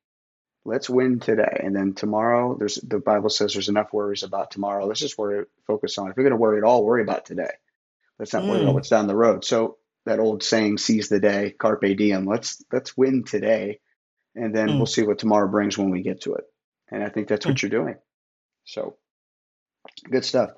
Let's 0.63 0.87
win 0.87 1.19
today, 1.19 1.59
and 1.63 1.75
then 1.75 1.95
tomorrow. 1.95 2.55
There's 2.55 2.75
the 2.75 2.99
Bible 2.99 3.29
says 3.31 3.53
there's 3.53 3.69
enough 3.69 3.91
worries 3.91 4.21
about 4.21 4.51
tomorrow. 4.51 4.85
Let's 4.85 4.99
just 4.99 5.17
worry, 5.17 5.45
focus 5.65 5.97
on. 5.97 6.11
If 6.11 6.17
you're 6.17 6.23
going 6.23 6.37
to 6.37 6.41
worry 6.41 6.59
at 6.59 6.63
all, 6.63 6.85
worry 6.85 7.01
about 7.01 7.25
today. 7.25 7.49
Let's 8.21 8.33
not 8.33 8.43
mm. 8.43 8.71
what's 8.71 8.89
down 8.89 9.07
the 9.07 9.15
road. 9.15 9.43
So 9.43 9.77
that 10.05 10.19
old 10.19 10.43
saying, 10.43 10.77
"Seize 10.77 11.09
the 11.09 11.19
day, 11.19 11.55
carpe 11.57 11.97
diem." 11.97 12.27
Let's 12.27 12.63
let's 12.71 12.95
win 12.95 13.23
today, 13.23 13.79
and 14.35 14.55
then 14.55 14.67
we'll 14.77 14.85
mm. 14.85 14.89
see 14.89 15.01
what 15.01 15.17
tomorrow 15.17 15.47
brings 15.49 15.75
when 15.75 15.89
we 15.89 16.03
get 16.03 16.21
to 16.21 16.35
it. 16.35 16.43
And 16.91 17.03
I 17.03 17.09
think 17.09 17.27
that's 17.27 17.47
what 17.47 17.55
mm. 17.55 17.63
you're 17.63 17.71
doing. 17.71 17.95
So 18.63 18.97
good 20.07 20.23
stuff. 20.23 20.51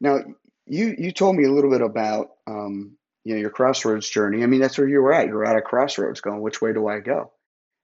Now 0.00 0.20
you 0.66 0.94
you 0.96 1.10
told 1.10 1.34
me 1.34 1.42
a 1.42 1.50
little 1.50 1.72
bit 1.72 1.80
about 1.80 2.28
um, 2.46 2.96
you 3.24 3.34
know 3.34 3.40
your 3.40 3.50
crossroads 3.50 4.08
journey. 4.08 4.44
I 4.44 4.46
mean, 4.46 4.60
that's 4.60 4.78
where 4.78 4.86
you 4.86 5.02
were 5.02 5.12
at. 5.12 5.26
You 5.26 5.34
were 5.34 5.44
at 5.44 5.56
a 5.56 5.60
crossroads, 5.60 6.20
going, 6.20 6.40
"Which 6.40 6.62
way 6.62 6.72
do 6.72 6.86
I 6.86 7.00
go?" 7.00 7.32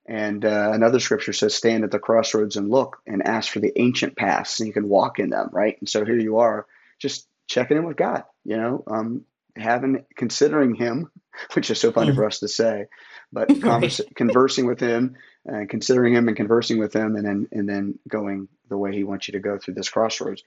And 0.06 0.44
uh, 0.44 0.70
another 0.72 1.00
scripture 1.00 1.32
says, 1.32 1.56
"Stand 1.56 1.82
at 1.82 1.90
the 1.90 1.98
crossroads 1.98 2.54
and 2.54 2.70
look, 2.70 2.98
and 3.04 3.26
ask 3.26 3.50
for 3.50 3.58
the 3.58 3.72
ancient 3.80 4.16
paths, 4.16 4.60
and 4.60 4.68
you 4.68 4.72
can 4.72 4.88
walk 4.88 5.18
in 5.18 5.30
them." 5.30 5.48
Right. 5.52 5.76
And 5.80 5.88
so 5.88 6.04
here 6.04 6.20
you 6.20 6.38
are, 6.38 6.66
just 7.00 7.26
checking 7.48 7.76
in 7.76 7.84
with 7.84 7.96
God. 7.96 8.24
You 8.44 8.56
know, 8.56 8.84
um, 8.86 9.24
having 9.56 10.04
considering 10.16 10.74
Him, 10.74 11.10
which 11.54 11.70
is 11.70 11.80
so 11.80 11.92
funny 11.92 12.12
mm. 12.12 12.16
for 12.16 12.26
us 12.26 12.40
to 12.40 12.48
say, 12.48 12.86
but 13.32 13.48
converse, 13.60 14.00
conversing 14.14 14.66
with 14.66 14.80
Him 14.80 15.16
and 15.44 15.68
considering 15.68 16.14
Him 16.14 16.28
and 16.28 16.36
conversing 16.36 16.78
with 16.78 16.94
Him, 16.94 17.16
and 17.16 17.26
then 17.26 17.48
and 17.52 17.68
then 17.68 17.98
going 18.08 18.48
the 18.68 18.78
way 18.78 18.92
He 18.92 19.04
wants 19.04 19.28
you 19.28 19.32
to 19.32 19.40
go 19.40 19.58
through 19.58 19.74
this 19.74 19.88
crossroads. 19.88 20.42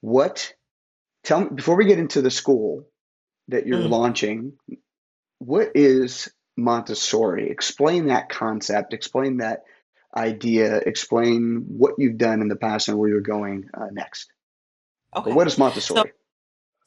What 0.00 0.52
tell 1.24 1.40
me 1.40 1.48
before 1.54 1.76
we 1.76 1.86
get 1.86 1.98
into 1.98 2.22
the 2.22 2.30
school 2.30 2.86
that 3.48 3.66
you're 3.66 3.80
mm. 3.80 3.90
launching 3.90 4.52
what 5.38 5.72
is 5.74 6.30
montessori 6.56 7.50
explain 7.50 8.06
that 8.06 8.28
concept 8.28 8.94
explain 8.94 9.38
that 9.38 9.64
idea 10.16 10.76
explain 10.76 11.64
what 11.66 11.94
you've 11.98 12.18
done 12.18 12.40
in 12.40 12.48
the 12.48 12.56
past 12.56 12.88
and 12.88 12.96
where 12.96 13.08
you're 13.08 13.20
going 13.20 13.68
uh, 13.74 13.88
next 13.90 14.30
okay. 15.16 15.30
But 15.30 15.34
what 15.34 15.46
is 15.48 15.58
montessori 15.58 16.10
so, 16.10 16.13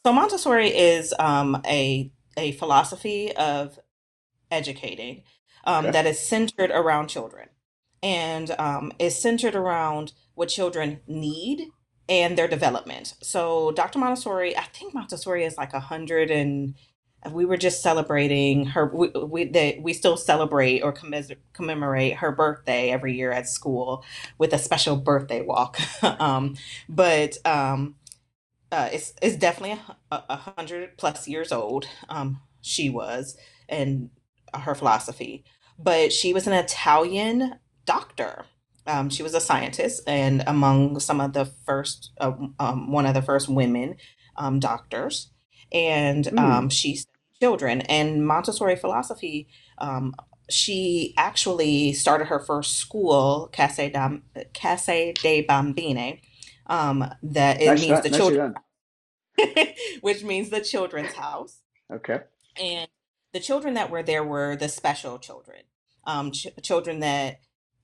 so 0.07 0.13
montessori 0.13 0.69
is 0.69 1.13
um, 1.19 1.61
a, 1.67 2.09
a 2.37 2.53
philosophy 2.53 3.35
of 3.35 3.77
educating 4.49 5.23
um, 5.65 5.87
okay. 5.87 5.91
that 5.91 6.05
is 6.05 6.17
centered 6.17 6.71
around 6.71 7.09
children 7.09 7.49
and 8.01 8.51
um, 8.51 8.93
is 8.99 9.21
centered 9.21 9.53
around 9.53 10.13
what 10.35 10.47
children 10.47 11.01
need 11.07 11.67
and 12.07 12.37
their 12.37 12.47
development. 12.47 13.15
So 13.21 13.71
Dr. 13.71 13.99
Montessori, 13.99 14.57
I 14.57 14.63
think 14.73 14.93
Montessori 14.93 15.43
is 15.43 15.57
like 15.57 15.73
a 15.73 15.81
hundred 15.81 16.31
and 16.31 16.75
we 17.29 17.43
were 17.43 17.57
just 17.57 17.81
celebrating 17.81 18.67
her. 18.67 18.85
We 18.85 19.09
we, 19.09 19.43
they, 19.43 19.77
we 19.83 19.91
still 19.91 20.15
celebrate 20.15 20.83
or 20.83 20.93
commemorate 21.51 22.15
her 22.15 22.31
birthday 22.31 22.91
every 22.91 23.13
year 23.13 23.33
at 23.33 23.49
school 23.49 24.05
with 24.37 24.53
a 24.53 24.57
special 24.57 24.95
birthday 24.95 25.41
walk. 25.41 25.77
um, 26.21 26.55
but 26.87 27.37
um, 27.45 27.95
uh, 28.71 28.89
it's 28.91 29.13
it's 29.21 29.35
definitely 29.35 29.79
a, 30.11 30.23
a 30.29 30.35
hundred 30.35 30.97
plus 30.97 31.27
years 31.27 31.51
old. 31.51 31.87
Um, 32.09 32.41
she 32.61 32.89
was 32.89 33.37
and 33.69 34.09
her 34.53 34.75
philosophy, 34.75 35.43
but 35.77 36.11
she 36.11 36.33
was 36.33 36.47
an 36.47 36.53
Italian 36.53 37.59
doctor 37.85 38.45
um, 38.87 39.09
she 39.09 39.21
was 39.21 39.33
a 39.33 39.41
scientist 39.41 40.01
and 40.07 40.43
among 40.47 40.99
some 40.99 41.19
of 41.19 41.33
the 41.33 41.45
first, 41.65 42.11
uh, 42.19 42.31
um, 42.59 42.91
one 42.91 43.05
of 43.05 43.13
the 43.13 43.21
first 43.21 43.49
women 43.49 43.97
um, 44.37 44.59
doctors. 44.59 45.29
And 45.71 46.25
mm. 46.25 46.71
she 46.71 46.95
studied 46.95 47.13
children. 47.41 47.81
And 47.81 48.25
Montessori 48.25 48.77
philosophy, 48.77 49.47
um, 49.77 50.15
she 50.49 51.13
actually 51.17 51.91
started 51.91 52.27
her 52.27 52.39
first 52.39 52.77
school, 52.77 53.49
Casa, 53.51 53.89
Dam, 53.89 54.23
Casa 54.53 55.11
dei 55.21 55.45
Bambini, 55.45 56.21
um, 56.67 57.09
that 57.23 57.61
it 57.61 57.65
nice 57.65 57.81
means 57.81 58.01
the 58.01 58.09
nice 58.09 58.19
children, 58.19 58.55
which 60.01 60.23
means 60.23 60.49
the 60.49 60.61
children's 60.61 61.13
house. 61.13 61.61
Okay. 61.91 62.19
And 62.61 62.87
the 63.33 63.39
children 63.39 63.73
that 63.75 63.89
were 63.89 64.03
there 64.03 64.23
were 64.23 64.55
the 64.55 64.69
special 64.69 65.19
children, 65.19 65.61
um, 66.05 66.31
ch- 66.31 66.47
children 66.61 66.99
that 66.99 67.39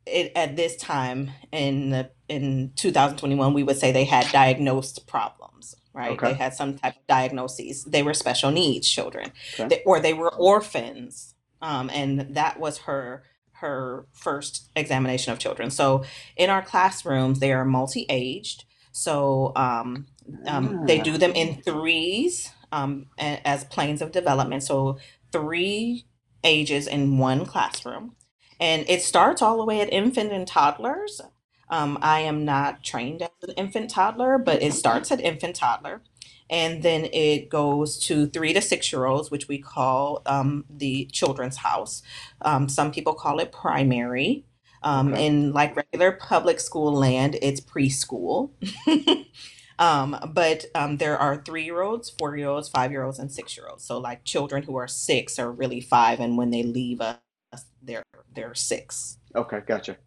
it, 0.06 0.32
at 0.36 0.56
this 0.56 0.76
time 0.76 1.32
in 1.52 1.92
the 1.92 2.10
in 2.28 2.72
2021 2.76 3.54
we 3.54 3.64
would 3.64 3.78
say 3.78 3.92
they 3.92 4.04
had 4.04 4.30
diagnosed 4.32 5.08
problems 5.08 5.76
right 5.94 6.12
okay. 6.12 6.30
they 6.30 6.34
had 6.34 6.54
some 6.54 6.78
type 6.78 6.96
of 6.96 7.08
diagnoses 7.08 7.84
they 7.86 8.04
were 8.04 8.14
special 8.14 8.52
needs 8.52 8.90
children 8.90 9.32
okay. 9.54 9.68
they, 9.68 9.84
or 9.86 10.00
they 10.00 10.14
were 10.14 10.34
orphans 10.36 11.36
um, 11.62 11.90
and 11.94 12.36
that 12.36 12.60
was 12.60 12.80
her 12.80 13.24
her 13.54 14.06
first 14.12 14.70
examination 14.76 15.32
of 15.32 15.40
children 15.40 15.70
so 15.70 16.04
in 16.36 16.50
our 16.50 16.62
classrooms 16.62 17.40
they 17.40 17.54
are 17.54 17.66
multi-aged 17.66 18.66
so 18.94 19.54
um, 19.58 20.08
um, 20.48 20.86
they 20.88 21.00
do 21.00 21.18
them 21.20 21.34
in 21.34 21.62
threes 21.64 22.52
um, 22.72 23.08
as 23.20 23.66
planes 23.66 24.02
of 24.02 24.14
development 24.14 24.64
so 24.64 24.98
three 25.34 26.06
ages 26.46 26.88
in 26.88 27.20
one 27.20 27.46
classroom 27.46 28.16
and 28.60 28.86
it 28.90 29.02
starts 29.02 29.42
all 29.42 29.58
the 29.58 29.66
way 29.66 29.82
at 29.82 29.92
infant 29.94 30.32
and 30.32 30.48
toddlers. 30.48 31.22
Um, 31.70 32.00
I 32.02 32.22
am 32.22 32.46
not 32.46 32.84
trained 32.84 33.22
as 33.22 33.30
an 33.50 33.56
infant 33.56 33.90
toddler, 33.90 34.38
but 34.38 34.64
it 34.64 34.74
starts 34.74 35.12
at 35.12 35.22
infant 35.22 35.58
toddler. 35.58 36.02
And 36.50 36.84
then 36.84 37.10
it 37.14 37.50
goes 37.50 38.00
to 38.08 38.28
three 38.28 38.54
to 38.54 38.62
six 38.62 38.94
year 38.94 39.06
olds, 39.06 39.32
which 39.32 39.50
we 39.50 39.60
call 39.60 40.22
um, 40.26 40.66
the 40.70 41.08
children's 41.12 41.58
house. 41.58 42.04
Um, 42.42 42.70
some 42.70 42.92
people 42.94 43.16
call 43.16 43.40
it 43.40 43.52
primary. 43.52 44.46
Um, 44.84 45.14
okay. 45.14 45.26
In 45.28 45.54
like 45.54 45.76
regular 45.76 46.14
public 46.14 46.60
school 46.60 46.94
land, 46.94 47.38
it's 47.42 47.62
preschool. 47.62 48.52
Um, 49.80 50.18
but 50.34 50.66
um, 50.76 50.98
there 50.98 51.18
are 51.18 51.38
three 51.44 51.66
year 51.66 51.82
olds, 51.82 52.10
four 52.10 52.38
year 52.38 52.50
olds, 52.50 52.70
five 52.70 52.92
year 52.92 53.04
olds, 53.04 53.20
and 53.20 53.32
six 53.32 53.58
year 53.58 53.68
olds. 53.68 53.84
So, 53.86 53.98
like 53.98 54.24
children 54.24 54.64
who 54.64 54.76
are 54.76 54.88
six 54.88 55.40
are 55.40 55.52
really 55.52 55.82
five, 55.82 56.20
and 56.20 56.38
when 56.38 56.52
they 56.52 56.64
leave 56.64 57.02
us, 57.02 57.18
they're 57.82 58.04
they're 58.34 58.56
six. 58.56 59.18
Okay, 59.36 59.62
gotcha. 59.66 59.98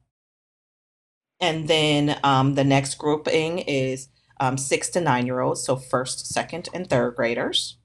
And 1.40 1.68
then 1.68 2.18
um, 2.24 2.54
the 2.54 2.64
next 2.64 2.94
grouping 2.96 3.58
is 3.58 4.08
um, 4.40 4.56
six 4.56 4.88
to 4.90 5.00
nine 5.00 5.26
year 5.26 5.40
olds, 5.40 5.64
so 5.64 5.76
first, 5.76 6.26
second, 6.26 6.68
and 6.72 6.88
third 6.88 7.16
graders. 7.16 7.76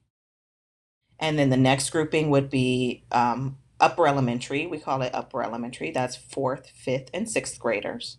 And 1.18 1.38
then 1.38 1.50
the 1.50 1.56
next 1.56 1.90
grouping 1.90 2.30
would 2.30 2.50
be 2.50 3.04
um, 3.12 3.58
upper 3.82 4.06
elementary. 4.06 4.66
We 4.66 4.78
call 4.78 5.02
it 5.02 5.14
upper 5.14 5.42
elementary. 5.42 5.90
That's 5.90 6.16
fourth, 6.16 6.70
fifth, 6.70 7.10
and 7.12 7.28
sixth 7.28 7.58
graders. 7.58 8.18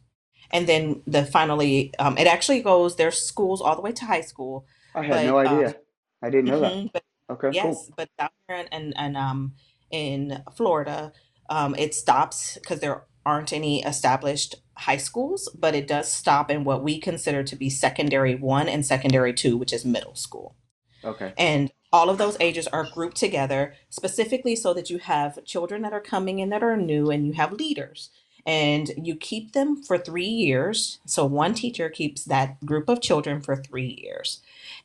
And 0.51 0.67
then 0.67 1.01
the 1.07 1.25
finally, 1.25 1.93
um, 1.97 2.17
it 2.17 2.27
actually 2.27 2.61
goes. 2.61 2.95
There's 2.95 3.19
schools 3.19 3.61
all 3.61 3.75
the 3.75 3.81
way 3.81 3.93
to 3.93 4.05
high 4.05 4.21
school. 4.21 4.67
I 4.93 5.01
had 5.01 5.09
but, 5.09 5.25
no 5.25 5.37
idea. 5.39 5.67
Um, 5.69 5.73
I 6.21 6.29
didn't 6.29 6.45
know 6.45 6.61
mm-hmm, 6.61 6.87
that. 6.93 7.03
But, 7.27 7.35
okay, 7.35 7.49
yes, 7.53 7.63
cool. 7.63 7.93
but 7.97 8.09
down 8.19 8.29
here 8.47 8.57
in, 8.57 8.67
in, 8.67 8.93
in 8.97 9.15
um 9.15 9.53
in 9.89 10.43
Florida, 10.55 11.13
um, 11.49 11.73
it 11.75 11.95
stops 11.95 12.55
because 12.55 12.81
there 12.81 13.05
aren't 13.25 13.53
any 13.53 13.81
established 13.83 14.55
high 14.75 14.97
schools, 14.97 15.49
but 15.57 15.73
it 15.73 15.87
does 15.87 16.11
stop 16.11 16.51
in 16.51 16.63
what 16.63 16.83
we 16.83 16.99
consider 16.99 17.43
to 17.43 17.55
be 17.55 17.69
secondary 17.69 18.35
one 18.35 18.67
and 18.67 18.85
secondary 18.85 19.33
two, 19.33 19.55
which 19.57 19.71
is 19.71 19.85
middle 19.85 20.15
school. 20.15 20.55
Okay. 21.03 21.33
And 21.37 21.71
all 21.93 22.09
of 22.11 22.19
those 22.19 22.37
ages 22.41 22.67
are 22.69 22.85
grouped 22.85 23.17
together 23.17 23.75
specifically 23.89 24.57
so 24.57 24.73
that 24.75 24.91
you 24.91 24.99
have 24.99 25.45
children 25.45 25.83
that 25.83 25.93
are 25.93 26.01
coming 26.01 26.39
in 26.39 26.49
that 26.51 26.63
are 26.63 26.77
new 26.77 27.11
and 27.11 27.27
you 27.27 27.33
have 27.35 27.53
leaders. 27.53 28.11
and 28.47 28.91
you 28.97 29.15
keep 29.15 29.53
them 29.53 29.83
for 29.83 29.97
three 29.99 30.27
years. 30.27 30.99
So 31.07 31.25
one 31.25 31.55
teacher 31.55 31.89
keeps 31.89 32.25
that 32.25 32.65
group 32.65 32.89
of 32.89 33.01
children 33.01 33.41
for 33.41 33.57
three 33.57 34.01
years, 34.03 34.41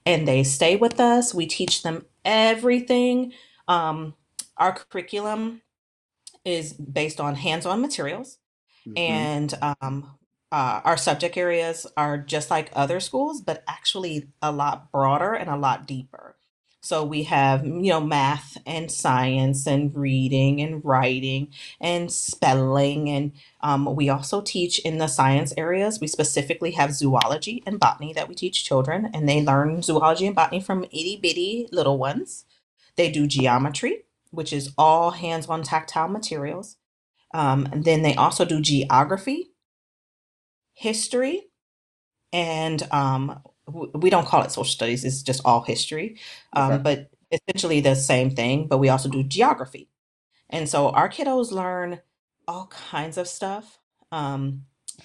and 0.07 0.29
they 0.29 0.45
stay 0.45 0.77
with 0.77 1.01
us. 1.01 1.35
We 1.35 1.47
teach 1.47 1.83
them 1.85 2.07
everything. 2.25 3.33
Um, 3.69 4.15
our 4.59 4.75
curriculum 4.75 5.63
is 6.45 6.75
based 6.75 7.21
on 7.21 7.37
hands-on 7.37 7.81
materials, 7.83 8.39
hmm 8.87 9.29
and 9.37 9.55
um, 9.83 10.19
uh, 10.53 10.83
our 10.85 10.99
subject 10.99 11.39
areas 11.39 11.87
are 11.99 12.19
just 12.19 12.51
like 12.51 12.71
other 12.75 13.01
schools, 13.01 13.43
but 13.43 13.65
actually 13.69 14.29
a 14.43 14.53
lot 14.53 14.93
broader 14.93 15.35
and 15.35 15.51
a 15.51 15.57
lot 15.59 15.87
deeper. 15.89 16.37
So 16.81 17.05
we 17.05 17.25
have, 17.25 17.67
you 17.67 17.91
know, 17.91 18.01
math 18.01 18.57
and 18.65 18.91
science 18.91 19.67
and 19.67 19.95
reading 19.97 20.61
and 20.61 20.85
writing 20.85 21.49
and 21.81 22.11
spelling. 22.11 23.11
And 23.11 23.33
um, 23.63 23.97
we 23.97 24.09
also 24.09 24.41
teach 24.41 24.79
in 24.81 24.99
the 24.99 25.09
science 25.09 25.53
areas. 25.57 26.01
We 26.01 26.07
specifically 26.07 26.73
have 26.73 26.95
zoology 26.95 27.63
and 27.67 27.81
botany 27.81 28.13
that 28.15 28.29
we 28.29 28.35
teach 28.37 28.65
children, 28.65 29.11
and 29.13 29.29
they 29.29 29.43
learn 29.43 29.83
zoology 29.83 30.27
and 30.27 30.37
botany 30.37 30.61
from 30.61 30.85
itty 30.85 31.19
bitty 31.21 31.69
little 31.73 31.99
ones. 31.99 32.45
They 32.97 33.11
do 33.11 33.27
geometry, 33.27 34.05
which 34.31 34.53
is 34.53 34.73
all 34.79 35.13
hands 35.13 35.47
on 35.49 35.65
tactile 35.65 36.09
materials. 36.09 36.77
Um, 37.35 37.69
and 37.73 37.85
then 37.85 38.03
they 38.03 38.15
also 38.15 38.45
do 38.45 38.61
geography, 38.61 39.51
history, 40.75 41.45
and 42.33 42.83
um, 42.93 43.43
we 43.95 44.11
don't 44.11 44.27
call 44.27 44.43
it 44.43 44.51
social 44.53 44.65
studies, 44.65 45.05
it's 45.05 45.23
just 45.23 45.43
all 45.45 45.63
history, 45.63 46.19
Okay. 46.57 46.77
um, 46.77 46.83
but 46.83 47.11
essentially 47.33 47.81
the 47.81 47.95
same 47.97 48.31
thing. 48.31 48.67
But 48.69 48.79
we 48.79 48.89
also 48.89 49.09
do 49.09 49.23
geography. 49.23 49.89
And 50.51 50.69
so 50.69 50.91
our 50.91 51.09
kiddos 51.09 51.53
learn 51.53 52.01
all 52.47 52.69
kinds 52.69 53.19
of 53.19 53.29
stuff. 53.29 53.79
Um, 54.13 54.65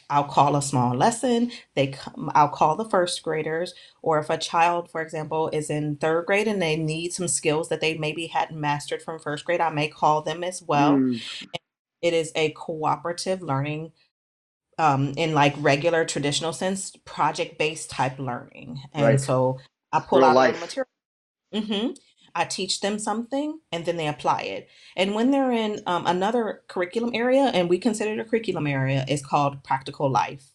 I'll 0.10 0.24
call 0.26 0.56
a 0.56 0.62
small 0.62 0.96
lesson. 0.96 1.52
They 1.76 1.88
come, 1.88 2.32
I'll 2.36 2.50
call 2.50 2.76
the 2.76 2.90
first 2.90 3.22
graders, 3.24 3.74
or 4.02 4.20
if 4.20 4.30
a 4.30 4.38
child, 4.38 4.90
for 4.92 5.02
example, 5.02 5.50
is 5.54 5.70
in 5.70 5.98
third 5.98 6.26
grade 6.26 6.48
and 6.48 6.62
they 6.62 6.76
need 6.78 7.14
some 7.14 7.28
skills 7.28 7.70
that 7.70 7.82
they 7.82 7.98
maybe 7.98 8.28
hadn't 8.28 8.60
mastered 8.60 9.02
from 9.04 9.20
first 9.20 9.46
grade, 9.46 9.62
I 9.62 9.70
may 9.70 9.88
call 9.90 10.22
them 10.24 10.44
as 10.44 10.64
well. 10.64 10.98
Mm, 10.98 11.22
It 12.02 12.14
is 12.14 12.32
a 12.36 12.52
cooperative 12.52 13.42
learning 13.42 13.94
um, 14.78 15.14
in 15.18 15.34
like 15.34 15.54
regular 15.58 16.06
traditional 16.06 16.54
sense, 16.54 16.96
project-based 17.06 17.90
type 17.90 18.20
learning. 18.20 18.82
And 18.94 19.06
right. 19.06 19.22
so 19.22 19.60
I 19.92 20.00
pull 20.00 20.20
Real 20.20 20.30
out 20.30 20.36
life. 20.36 20.60
material. 20.60 20.88
hmm 21.54 21.92
I 22.36 22.46
teach 22.46 22.82
them 22.82 22.98
something 22.98 23.60
and 23.72 23.86
then 23.86 23.98
they 23.98 24.08
apply 24.08 24.42
it. 24.42 24.68
And 24.96 25.14
when 25.14 25.30
they're 25.30 25.52
in 25.52 25.82
um, 25.86 26.08
another 26.08 26.64
curriculum 26.68 27.12
area, 27.14 27.52
and 27.54 27.70
we 27.70 27.78
consider 27.78 28.14
it 28.14 28.20
a 28.20 28.24
curriculum 28.24 28.66
area, 28.66 29.06
is 29.08 29.24
called 29.24 29.64
practical 29.64 30.10
life. 30.10 30.52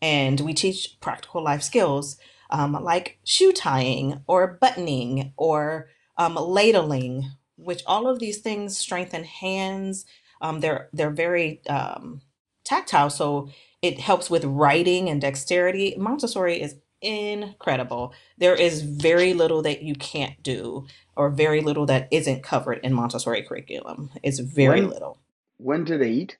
And 0.00 0.40
we 0.40 0.54
teach 0.54 0.98
practical 1.00 1.42
life 1.42 1.62
skills 1.62 2.18
um, 2.50 2.72
like 2.84 3.18
shoe 3.24 3.52
tying 3.52 4.22
or 4.28 4.58
buttoning 4.60 5.32
or 5.36 5.88
um, 6.16 6.34
ladling, 6.34 7.32
which 7.56 7.82
all 7.86 8.06
of 8.06 8.18
these 8.18 8.38
things 8.38 8.76
strengthen 8.78 9.24
hands. 9.24 10.04
Um, 10.40 10.60
they're 10.60 10.88
they're 10.92 11.10
very 11.10 11.62
um, 11.68 12.20
tactile, 12.64 13.10
so 13.10 13.48
it 13.82 14.00
helps 14.00 14.30
with 14.30 14.44
writing 14.44 15.08
and 15.08 15.20
dexterity. 15.20 15.94
Montessori 15.98 16.60
is 16.60 16.76
incredible. 17.00 18.14
There 18.38 18.54
is 18.54 18.82
very 18.82 19.34
little 19.34 19.62
that 19.62 19.82
you 19.82 19.94
can't 19.94 20.40
do, 20.42 20.86
or 21.16 21.30
very 21.30 21.60
little 21.60 21.86
that 21.86 22.08
isn't 22.10 22.42
covered 22.42 22.80
in 22.84 22.92
Montessori 22.94 23.42
curriculum. 23.42 24.10
It's 24.22 24.38
very 24.38 24.82
When 24.82 24.90
little. 24.90 25.18
when 25.58 25.84
do 25.84 25.98
they 25.98 26.10
eat? 26.10 26.38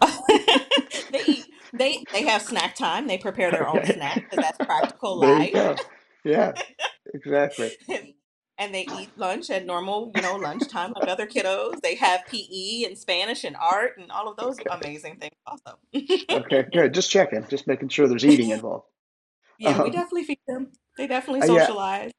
they 1.10 1.22
eat. 1.26 1.44
They 1.72 2.04
they 2.12 2.22
have 2.24 2.42
snack 2.42 2.74
time. 2.74 3.06
They 3.06 3.18
prepare 3.18 3.50
their 3.50 3.68
own 3.68 3.84
snack 3.84 4.22
because 4.30 4.44
that's 4.44 4.58
practical 4.58 5.16
life. 5.20 5.80
Yeah, 6.24 6.52
exactly. 7.14 7.72
And 8.58 8.74
they 8.74 8.82
eat 8.98 9.16
lunch 9.16 9.50
at 9.50 9.66
normal, 9.66 10.10
you 10.14 10.22
know, 10.22 10.36
lunchtime 10.36 10.92
like 10.94 11.08
other 11.08 11.26
kiddos. 11.26 11.80
They 11.80 11.94
have 11.96 12.26
PE 12.26 12.84
and 12.84 12.96
Spanish 12.98 13.44
and 13.44 13.56
art 13.56 13.98
and 13.98 14.10
all 14.10 14.28
of 14.28 14.36
those 14.36 14.58
amazing 14.70 15.16
things 15.16 15.34
also. 15.46 15.78
Okay, 16.32 16.64
good. 16.72 16.94
Just 16.94 17.10
checking, 17.10 17.46
just 17.48 17.66
making 17.66 17.88
sure 17.88 18.08
there's 18.08 18.24
eating 18.24 18.50
involved. 18.50 18.86
yeah, 19.58 19.82
we 19.82 19.90
Um, 19.90 19.92
definitely 19.92 20.24
feed 20.24 20.40
them. 20.46 20.72
They 20.96 21.06
definitely 21.06 21.48
uh, 21.48 21.52
yeah, 21.52 21.66
socialize. 21.66 22.10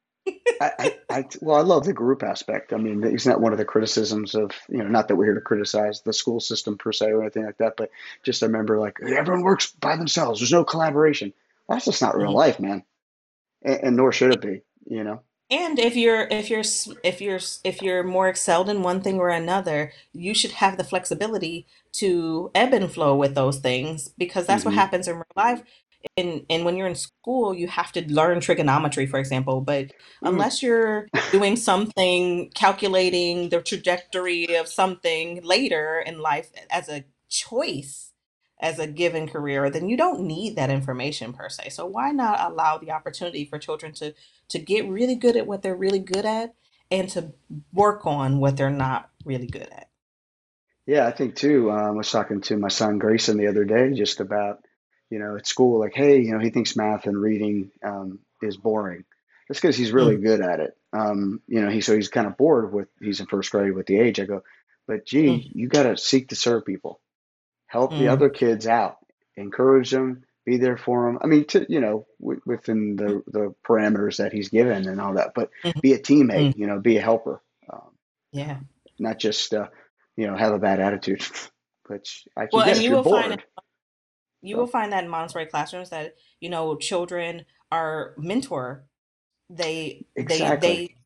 I, 0.60 0.70
I, 0.78 0.92
I, 1.10 1.24
well, 1.40 1.56
I 1.56 1.60
love 1.62 1.84
the 1.84 1.92
group 1.92 2.22
aspect. 2.22 2.72
I 2.72 2.76
mean, 2.78 3.04
isn't 3.04 3.30
that 3.30 3.40
one 3.40 3.52
of 3.52 3.58
the 3.58 3.64
criticisms 3.64 4.34
of, 4.34 4.50
you 4.68 4.78
know, 4.78 4.88
not 4.88 5.08
that 5.08 5.16
we're 5.16 5.26
here 5.26 5.34
to 5.34 5.40
criticize 5.40 6.02
the 6.02 6.12
school 6.12 6.40
system 6.40 6.76
per 6.78 6.92
se 6.92 7.12
or 7.12 7.22
anything 7.22 7.44
like 7.44 7.58
that, 7.58 7.76
but 7.76 7.90
just 8.24 8.42
I 8.42 8.46
remember 8.46 8.78
like 8.78 8.98
everyone 9.02 9.42
works 9.42 9.70
by 9.72 9.96
themselves. 9.96 10.40
There's 10.40 10.52
no 10.52 10.64
collaboration. 10.64 11.32
That's 11.68 11.84
just 11.84 12.02
not 12.02 12.16
real 12.16 12.32
Mhm. 12.32 12.34
life, 12.34 12.60
man. 12.60 12.84
And, 13.62 13.80
and 13.84 13.96
nor 13.96 14.10
should 14.12 14.32
it 14.32 14.40
be, 14.40 14.62
you 14.86 15.04
know? 15.04 15.22
And 15.50 15.78
if 15.78 15.96
you're 15.96 16.28
if 16.30 16.50
you're 16.50 16.60
s- 16.60 16.90
if 17.02 17.20
you're 17.22 17.36
s- 17.36 17.60
if 17.64 17.80
you're 17.80 18.02
more 18.02 18.28
excelled 18.28 18.68
in 18.68 18.82
one 18.82 19.00
thing 19.00 19.18
or 19.18 19.30
another, 19.30 19.92
you 20.12 20.34
should 20.34 20.52
have 20.52 20.76
the 20.76 20.84
flexibility 20.84 21.66
to 21.94 22.50
ebb 22.54 22.74
and 22.74 22.92
flow 22.92 23.16
with 23.16 23.34
those 23.34 23.58
things 23.58 24.08
because 24.18 24.46
that's 24.46 24.64
what 24.66 24.74
hmm 24.74 24.74
happens 24.74 25.08
in 25.08 25.16
real 25.16 25.24
life. 25.36 25.62
And 26.18 26.44
and 26.50 26.64
when 26.66 26.76
you're 26.76 26.86
in 26.88 26.94
school, 26.96 27.54
you 27.54 27.66
have 27.68 27.92
to 27.92 28.12
learn 28.12 28.40
trigonometry, 28.40 29.06
for 29.06 29.18
example. 29.18 29.60
But 29.62 29.92
Mm. 30.22 30.28
unless 30.34 30.62
you're 30.62 31.08
doing 31.32 31.56
something, 31.56 32.50
calculating 32.54 33.48
the 33.50 33.62
trajectory 33.62 34.54
of 34.56 34.68
something 34.68 35.42
later 35.42 36.00
in 36.06 36.18
life 36.20 36.50
as 36.70 36.88
a 36.90 37.04
choice, 37.30 38.12
as 38.60 38.78
a 38.78 38.86
given 38.88 39.28
career, 39.28 39.70
then 39.70 39.88
you 39.88 39.96
don't 39.96 40.20
need 40.20 40.56
that 40.56 40.70
information 40.70 41.32
per 41.32 41.48
se. 41.48 41.68
So 41.70 41.86
why 41.86 42.10
not 42.10 42.40
allow 42.50 42.78
the 42.78 42.90
opportunity 42.90 43.44
for 43.44 43.58
children 43.58 43.92
to 43.94 44.14
to 44.48 44.58
get 44.58 44.88
really 44.88 45.16
good 45.16 45.36
at 45.36 45.46
what 45.46 45.62
they're 45.62 45.76
really 45.76 45.98
good 45.98 46.24
at 46.26 46.54
and 46.90 47.08
to 47.10 47.32
work 47.72 48.06
on 48.06 48.38
what 48.38 48.56
they're 48.56 48.70
not 48.70 49.10
really 49.24 49.46
good 49.46 49.68
at? 49.72 49.88
Yeah, 50.86 51.06
I 51.06 51.12
think 51.12 51.36
too. 51.36 51.70
Um, 51.70 51.78
I 51.78 51.90
was 51.90 52.10
talking 52.10 52.40
to 52.42 52.56
my 52.56 52.68
son 52.68 52.98
Grayson 52.98 53.36
the 53.36 53.48
other 53.48 53.64
day 53.64 53.92
just 53.92 54.20
about, 54.20 54.64
you 55.10 55.18
know, 55.18 55.36
at 55.36 55.46
school, 55.46 55.80
like, 55.80 55.94
hey, 55.94 56.20
you 56.20 56.32
know, 56.32 56.38
he 56.38 56.50
thinks 56.50 56.76
math 56.76 57.06
and 57.06 57.20
reading 57.20 57.70
um, 57.84 58.20
is 58.42 58.56
boring. 58.56 59.04
That's 59.48 59.60
because 59.60 59.76
he's 59.76 59.92
really 59.92 60.16
Mm, 60.16 60.18
good 60.18 60.40
at 60.40 60.60
it. 60.60 60.76
Um, 60.92 61.40
you 61.46 61.60
know, 61.62 61.70
he 61.70 61.80
so 61.80 61.94
he's 61.94 62.08
kind 62.08 62.26
of 62.26 62.36
bored 62.36 62.72
with 62.72 62.88
he's 63.00 63.20
in 63.20 63.26
first 63.26 63.50
grade 63.50 63.74
with 63.74 63.86
the 63.86 63.98
age. 63.98 64.20
I 64.20 64.24
go, 64.24 64.42
but 64.86 65.06
gee, 65.06 65.28
mm, 65.28 65.44
you 65.54 65.68
got 65.68 65.84
to 65.84 65.96
seek 65.96 66.28
to 66.30 66.36
serve 66.36 66.64
people, 66.64 67.00
help 67.66 67.96
the 67.96 68.08
mm, 68.08 68.10
other 68.10 68.30
kids 68.30 68.66
out, 68.66 68.98
encourage 69.36 69.90
them, 69.90 70.24
be 70.48 70.58
there 70.58 70.78
for 70.78 71.08
him. 71.08 71.18
I 71.22 71.28
mean, 71.28 71.46
to, 71.48 71.66
you 71.68 71.80
know, 71.80 72.06
w 72.20 72.40
within 72.46 72.96
the 72.96 73.22
the 73.28 73.54
parameters 73.68 74.18
that 74.18 74.32
he's 74.32 74.50
given 74.50 74.88
and 74.88 75.00
all 75.00 75.14
that, 75.16 75.32
but 75.34 75.50
mm, 75.64 75.82
be 75.82 75.94
a 75.94 76.00
teammate. 76.00 76.50
mm. 76.50 76.56
You 76.56 76.68
know, 76.68 76.80
be 76.80 76.98
a 76.98 77.02
helper. 77.02 77.42
Um, 77.72 77.92
Yeah. 78.32 78.60
not 78.98 79.18
just 79.18 79.54
uh, 79.54 79.68
you 80.16 80.26
know 80.28 80.36
have 80.36 80.54
a 80.54 80.60
bad 80.60 80.80
attitude, 80.80 81.24
which 81.88 82.26
I 82.36 82.46
can 82.46 82.50
Well, 82.52 82.64
get 82.64 82.76
and 82.76 82.82
you 82.82 82.92
will 82.92 83.04
find 83.04 83.32
bored. 83.32 83.44
you 84.42 84.56
will 84.56 84.66
find 84.66 84.92
that 84.92 85.04
in 85.04 85.10
Montessori 85.10 85.46
classrooms 85.46 85.90
that, 85.90 86.16
you 86.40 86.50
know, 86.50 86.76
children 86.76 87.44
are 87.72 88.14
mentor. 88.18 88.84
They 89.50 90.06
they 90.16 90.52
they 90.60 90.96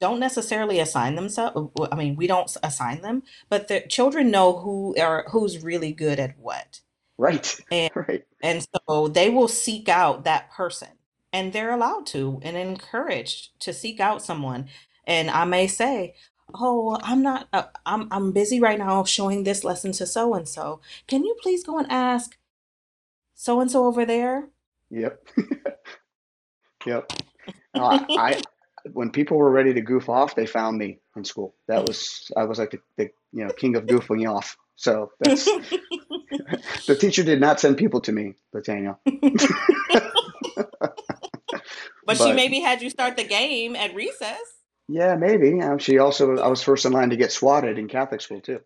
don't 0.00 0.20
necessarily 0.20 0.80
assign 0.80 1.16
themselves. 1.16 1.70
I 1.92 1.96
mean, 1.96 2.16
we 2.16 2.26
don't 2.26 2.54
assign 2.62 3.02
them, 3.02 3.22
but 3.48 3.68
the 3.68 3.82
children 3.82 4.30
know 4.30 4.58
who 4.58 4.96
are 5.00 5.26
who's 5.30 5.62
really 5.64 5.92
good 5.92 6.20
at 6.20 6.38
what. 6.38 6.80
Right. 7.22 7.56
And 7.70 7.92
Right. 7.96 8.24
and 8.42 8.66
so 8.88 9.08
they 9.08 9.30
will 9.30 9.48
seek 9.48 9.88
out 9.88 10.24
that 10.24 10.50
person. 10.50 10.88
And 11.32 11.52
they're 11.52 11.72
allowed 11.72 12.06
to 12.08 12.40
and 12.42 12.56
encouraged 12.56 13.58
to 13.60 13.72
seek 13.72 14.00
out 14.00 14.22
someone. 14.22 14.68
And 15.06 15.30
I 15.30 15.44
may 15.44 15.68
say, 15.68 16.14
"Oh, 16.52 16.98
I'm 17.02 17.22
not 17.22 17.48
uh, 17.52 17.64
I'm 17.86 18.08
I'm 18.10 18.32
busy 18.32 18.60
right 18.60 18.78
now 18.78 19.04
showing 19.04 19.44
this 19.44 19.64
lesson 19.64 19.92
to 19.92 20.06
so 20.06 20.34
and 20.34 20.48
so. 20.48 20.80
Can 21.06 21.24
you 21.24 21.36
please 21.40 21.64
go 21.64 21.78
and 21.78 21.90
ask 21.90 22.36
so 23.34 23.60
and 23.60 23.70
so 23.70 23.86
over 23.86 24.04
there?" 24.04 24.48
Yep. 24.90 25.28
Yep. 26.84 27.12
I, 27.76 28.06
I 28.16 28.42
when 28.92 29.10
people 29.10 29.36
were 29.36 29.52
ready 29.52 29.72
to 29.74 29.80
goof 29.80 30.08
off, 30.08 30.34
they 30.34 30.46
found 30.46 30.76
me 30.78 30.98
in 31.16 31.24
school. 31.24 31.54
That 31.68 31.84
was 31.86 32.30
I 32.36 32.44
was 32.44 32.58
like 32.58 32.72
the, 32.72 32.80
the 32.96 33.10
you 33.32 33.44
know 33.44 33.52
king 33.52 33.76
of 33.76 33.86
goofing 33.86 34.28
off. 34.28 34.56
So 34.82 35.12
that's 35.20 35.44
the 36.86 36.96
teacher 36.98 37.22
did 37.22 37.40
not 37.40 37.60
send 37.60 37.76
people 37.76 38.00
to 38.00 38.10
me, 38.12 38.34
Nathaniel. 38.52 38.98
But 42.04 42.18
she 42.18 42.32
maybe 42.32 42.58
had 42.58 42.82
you 42.82 42.90
start 42.90 43.16
the 43.16 43.22
game 43.22 43.76
at 43.76 43.94
recess. 43.94 44.40
yeah, 44.88 45.14
maybe. 45.14 45.60
Um, 45.62 45.78
she 45.78 45.98
also 45.98 46.36
I 46.38 46.48
was 46.48 46.60
first 46.60 46.84
in 46.84 46.90
line 46.90 47.10
to 47.10 47.16
get 47.16 47.30
swatted 47.30 47.78
in 47.78 47.86
Catholic 47.86 48.20
school 48.20 48.40
too. 48.40 48.60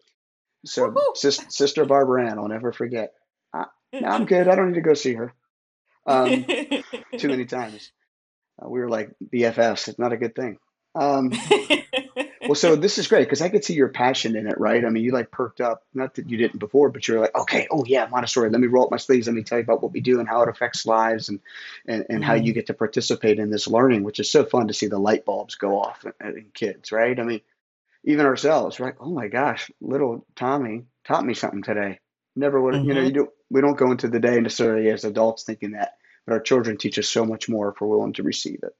So 0.65 0.95
sis, 1.15 1.45
Sister 1.51 1.85
Barbara 1.85 2.31
Ann, 2.31 2.39
I'll 2.39 2.49
never 2.49 2.73
forget. 2.73 3.13
No, 3.53 4.09
I'm 4.09 4.25
good. 4.25 4.49
I 4.49 4.55
don't 4.57 4.69
need 4.69 4.77
to 4.77 4.81
go 4.81 4.95
see 4.95 5.13
her. 5.15 5.35
Um, 6.07 6.47
too 7.19 7.29
many 7.29 7.45
times. 7.59 7.93
Uh, 8.61 8.71
we 8.71 8.81
were 8.81 8.89
like 8.89 9.11
BFFs. 9.23 9.89
It's 9.89 9.99
not 9.99 10.15
a 10.15 10.17
good 10.17 10.35
thing. 10.35 10.59
Um, 10.95 11.31
well, 12.49 12.55
so 12.55 12.77
this 12.77 12.99
is 12.99 13.07
great 13.09 13.25
because 13.25 13.43
I 13.43 13.49
could 13.49 13.65
see 13.65 13.75
your 13.75 13.89
passion 13.89 14.37
in 14.37 14.47
it, 14.47 14.59
right? 14.59 14.85
I 14.85 14.89
mean, 14.91 15.05
you 15.05 15.13
like 15.13 15.31
perked 15.31 15.61
up, 15.61 15.85
not 15.95 16.15
that 16.15 16.29
you 16.31 16.37
didn't 16.37 16.59
before, 16.59 16.91
but 16.91 17.07
you're 17.07 17.21
like, 17.21 17.35
okay, 17.35 17.67
oh 17.71 17.85
yeah, 17.87 18.07
Montessori. 18.11 18.51
Let 18.51 18.61
me 18.61 18.67
roll 18.67 18.85
up 18.85 18.91
my 18.91 18.97
sleeves. 18.97 19.27
Let 19.27 19.35
me 19.35 19.43
tell 19.43 19.59
you 19.59 19.65
about 19.65 19.83
what 19.83 19.93
we 19.93 20.01
do 20.01 20.21
and 20.21 20.29
how 20.29 20.43
it 20.43 20.49
affects 20.49 20.87
lives 20.87 21.29
and 21.29 21.41
and, 21.87 22.07
and 22.11 22.25
how 22.25 22.35
you 22.35 22.53
Mhm. 22.53 22.55
get 22.55 22.67
to 22.67 22.75
participate 22.75 23.39
in 23.39 23.51
this 23.51 23.69
learning, 23.69 24.03
which 24.05 24.21
is 24.21 24.31
so 24.31 24.45
fun 24.45 24.69
to 24.69 24.75
see 24.75 24.87
the 24.87 24.99
light 24.99 25.25
bulbs 25.25 25.55
go 25.57 25.81
off 25.81 26.05
in, 26.21 26.39
in 26.39 26.51
kids, 26.55 26.93
right? 26.93 27.19
I 27.19 27.23
mean, 27.23 27.41
even 28.05 28.27
ourselves, 28.27 28.81
right? 28.81 28.95
Oh 29.01 29.11
my 29.11 29.29
gosh, 29.29 29.71
little 29.81 30.25
Tommy 30.37 30.85
taught 31.05 31.25
me 31.25 31.35
something 31.35 31.63
today. 31.63 32.01
Never 32.37 32.61
would, 32.61 32.85
you 32.85 32.95
know, 32.95 33.01
you 33.01 33.13
do. 33.13 33.33
We 33.51 33.61
don't 33.61 33.79
go 33.79 33.91
into 33.91 34.09
the 34.09 34.21
day 34.21 34.41
necessarily 34.41 34.91
as 34.91 35.05
adults 35.05 35.45
thinking 35.45 35.73
that, 35.73 35.95
but 36.27 36.35
our 36.35 36.41
children 36.41 36.77
teach 36.77 36.99
us 36.99 37.09
so 37.09 37.25
much 37.25 37.49
more 37.49 37.71
if 37.71 37.81
we're 37.81 37.89
willing 37.89 38.13
to 38.15 38.23
receive 38.23 38.61
it. 38.63 38.75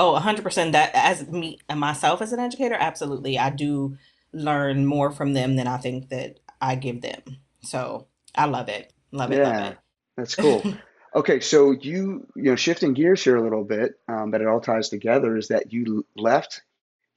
Oh, 0.00 0.14
100% 0.14 0.72
that 0.72 0.92
as 0.94 1.28
me 1.28 1.58
and 1.68 1.78
myself 1.78 2.22
as 2.22 2.32
an 2.32 2.40
educator, 2.40 2.76
absolutely. 2.78 3.38
I 3.38 3.50
do 3.50 3.98
learn 4.32 4.86
more 4.86 5.10
from 5.10 5.34
them 5.34 5.56
than 5.56 5.66
I 5.66 5.76
think 5.76 6.08
that 6.08 6.40
I 6.60 6.76
give 6.76 7.02
them. 7.02 7.22
So 7.62 8.06
I 8.34 8.46
love 8.46 8.70
it. 8.70 8.94
Love 9.12 9.32
it, 9.32 9.42
love 9.42 9.58
Yeah, 9.58 9.60
it. 9.60 9.78
that's 10.16 10.34
cool. 10.36 10.64
Okay, 11.14 11.40
so 11.40 11.72
you 11.72 12.26
you 12.36 12.44
know 12.44 12.56
shifting 12.56 12.94
gears 12.94 13.24
here 13.24 13.36
a 13.36 13.42
little 13.42 13.64
bit, 13.64 13.94
um, 14.08 14.30
but 14.30 14.40
it 14.40 14.46
all 14.46 14.60
ties 14.60 14.88
together. 14.90 15.36
Is 15.36 15.48
that 15.48 15.72
you 15.72 16.06
left 16.16 16.62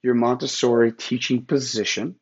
your 0.02 0.14
Montessori 0.14 0.92
teaching 0.92 1.44
position, 1.44 2.16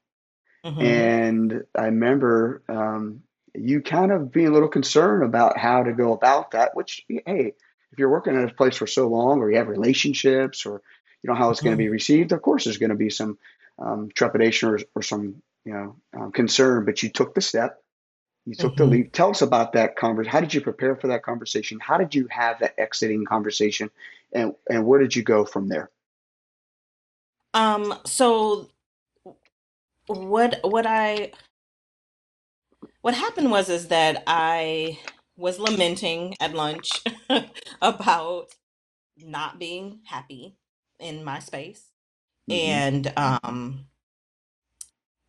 hmm 0.64 0.80
and 0.80 1.64
I 1.76 1.86
remember 1.86 2.62
um, 2.68 3.22
you 3.54 3.82
kind 3.82 4.12
of 4.12 4.32
being 4.32 4.48
a 4.48 4.52
little 4.52 4.68
concerned 4.68 5.24
about 5.24 5.58
how 5.58 5.84
to 5.84 5.92
go 5.94 6.12
about 6.12 6.52
that. 6.52 6.76
Which, 6.76 7.06
hey, 7.26 7.54
if 7.93 7.99
you're 7.99 8.11
working 8.11 8.36
at 8.36 8.51
a 8.51 8.55
place 8.55 8.76
for 8.76 8.86
so 8.86 9.09
long, 9.09 9.40
or 9.40 9.51
you 9.51 9.59
have 9.59 9.68
relationships, 9.68 10.66
or 10.66 10.82
you 11.22 11.28
know 11.28 11.34
how 11.34 11.51
it's 11.51 11.61
going 11.61 11.76
to 11.76 11.82
be 11.82 11.88
received, 11.88 12.32
of 12.32 12.43
course 12.43 12.64
there's 12.64 12.78
going 12.78 12.90
to 12.90 12.97
be 12.97 13.11
some 13.11 13.38
um, 13.78 14.11
trepidation 14.14 14.70
or, 14.70 14.78
or 14.95 15.03
some 15.03 15.43
you 15.64 15.72
know 15.72 15.97
um, 16.14 16.32
concern. 16.32 16.84
But 16.84 17.03
you 17.03 17.11
took 17.11 17.34
the 17.34 17.40
step 17.40 17.82
you 18.45 18.55
took 18.55 18.76
the 18.76 18.84
hmm 18.84 18.90
leap. 18.90 19.12
Tell 19.12 19.30
us 19.30 19.43
about 19.43 19.72
that 19.74 19.97
conversation. 19.97 20.32
How 20.32 20.40
did 20.40 20.53
you 20.53 20.61
prepare 20.61 20.97
for 20.97 21.09
that 21.09 21.22
conversation? 21.22 21.78
How 21.80 21.97
did 21.97 22.14
you 22.14 22.26
have 22.30 22.59
that 22.59 22.74
exiting 22.78 23.24
conversation, 23.24 23.90
and 24.32 24.55
and 24.68 24.84
where 24.84 24.99
did 24.99 25.14
you 25.14 25.22
go 25.22 25.45
from 25.45 25.68
there? 25.68 25.90
Um, 27.55 27.95
so 28.05 28.68
what 30.07 30.59
what 30.64 30.86
I 30.86 31.32
what 33.03 33.14
happened 33.14 33.51
was 33.51 33.68
is 33.68 33.88
that 33.88 34.24
I 34.26 34.99
was 35.36 35.58
lamenting 35.58 36.36
at 36.40 36.54
lunch 36.54 36.90
about 37.82 38.48
not 39.18 39.58
being 39.58 40.00
happy 40.06 40.56
in 41.00 41.24
my 41.24 41.40
space. 41.40 41.88
hmm 42.48 42.54
And 42.56 43.12
um 43.16 43.86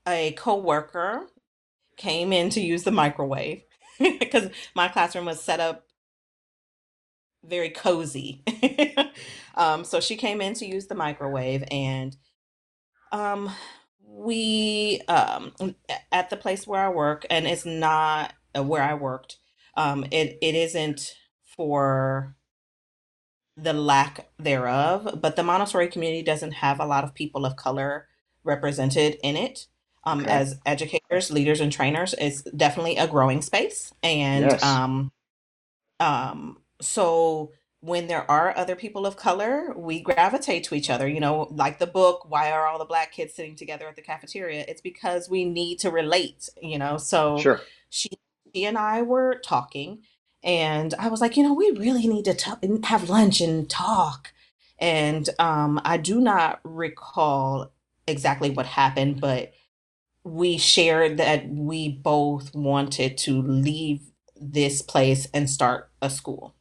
a 0.08 0.34
coworker 0.34 1.28
came 1.98 2.34
in 2.34 2.50
to 2.52 2.62
use 2.62 2.84
the 2.84 2.92
microwave 2.92 3.64
because 4.00 4.50
my 4.76 4.88
classroom 4.90 5.26
was 5.26 5.42
set 5.42 5.60
up 5.60 5.86
very 7.46 7.70
cozy. 7.70 8.44
um, 9.56 9.84
so 9.86 10.00
she 10.00 10.16
came 10.16 10.42
in 10.42 10.54
to 10.56 10.66
use 10.66 10.88
the 10.88 10.96
microwave, 10.96 11.64
and 11.72 12.16
um, 13.12 13.52
we 14.06 15.02
um, 15.08 15.54
at 16.12 16.30
the 16.30 16.38
place 16.38 16.68
where 16.68 16.82
I 16.86 16.90
work, 16.90 17.26
and 17.30 17.48
it's 17.48 17.66
not 17.66 18.34
uh, 18.58 18.64
where 18.64 18.84
I 18.84 18.96
worked. 18.96 19.38
Um, 19.76 20.06
it 20.12 20.38
it 20.42 20.56
isn't 20.56 21.16
for 21.58 22.36
the 23.58 23.74
lack 23.74 24.30
thereof, 24.40 25.20
but 25.22 25.36
the 25.36 25.44
Montessori 25.44 25.88
community 25.90 26.24
doesn't 26.24 26.54
have 26.54 26.80
a 26.80 26.86
lot 26.86 27.04
of 27.04 27.14
people 27.14 27.46
of 27.46 27.56
color 27.56 28.08
represented 28.44 29.18
in 29.24 29.38
it. 29.38 29.68
Um, 30.06 30.26
Okay. 30.26 30.30
as 30.30 30.60
educators, 30.66 31.32
leaders, 31.32 31.62
and 31.62 31.72
trainers, 31.72 32.16
it's 32.20 32.44
definitely 32.44 32.98
a 32.98 33.08
growing 33.08 33.42
space, 33.42 33.94
and 34.04 34.52
Yes. 34.52 34.64
um, 34.64 35.12
Um, 36.02 36.60
so 36.82 37.54
when 37.82 38.08
there 38.08 38.30
are 38.32 38.58
other 38.58 38.76
people 38.78 39.08
of 39.08 39.18
color, 39.18 39.74
we 39.78 40.02
gravitate 40.02 40.66
to 40.66 40.76
each 40.76 40.92
other. 40.92 41.08
You 41.10 41.22
know, 41.22 41.50
like 41.52 41.80
the 41.80 41.88
book, 41.88 42.30
Why 42.30 42.52
Are 42.52 42.68
All 42.68 42.80
the 42.80 42.86
Black 42.86 43.14
Kids 43.14 43.36
Sitting 43.36 43.58
Together 43.58 43.88
at 43.90 43.98
the 43.98 44.04
Cafeteria? 44.04 44.66
It's 44.70 44.82
because 44.82 45.30
we 45.30 45.46
need 45.46 45.80
to 45.82 45.92
relate, 45.92 46.50
you 46.62 46.80
know. 46.80 46.98
So 46.98 47.52
Sure. 47.52 47.70
she 47.90 48.10
she 48.54 48.66
and 48.66 48.78
I 48.78 49.02
were 49.02 49.36
talking, 49.44 50.04
and 50.44 50.94
I 51.00 51.08
was 51.08 51.22
like, 51.22 51.38
you 51.38 51.44
know, 51.44 51.54
we 51.54 51.72
really 51.72 52.08
need 52.08 52.26
to 52.26 52.58
have 52.86 53.10
lunch 53.10 53.42
and 53.42 53.70
talk. 53.70 54.34
And 54.80 55.30
um, 55.40 55.80
I 55.86 55.98
do 55.98 56.20
not 56.20 56.60
recall 56.64 57.72
exactly 58.08 58.50
what 58.50 58.66
happened, 58.66 59.22
but 59.22 59.54
we 60.24 60.58
shared 60.58 61.18
that 61.18 61.50
we 61.50 61.90
both 61.90 62.56
wanted 62.56 63.18
to 63.20 63.42
leave 63.42 64.02
this 64.40 64.82
place 64.82 65.28
and 65.34 65.50
start 65.50 65.92
a 66.02 66.10
school. 66.10 66.56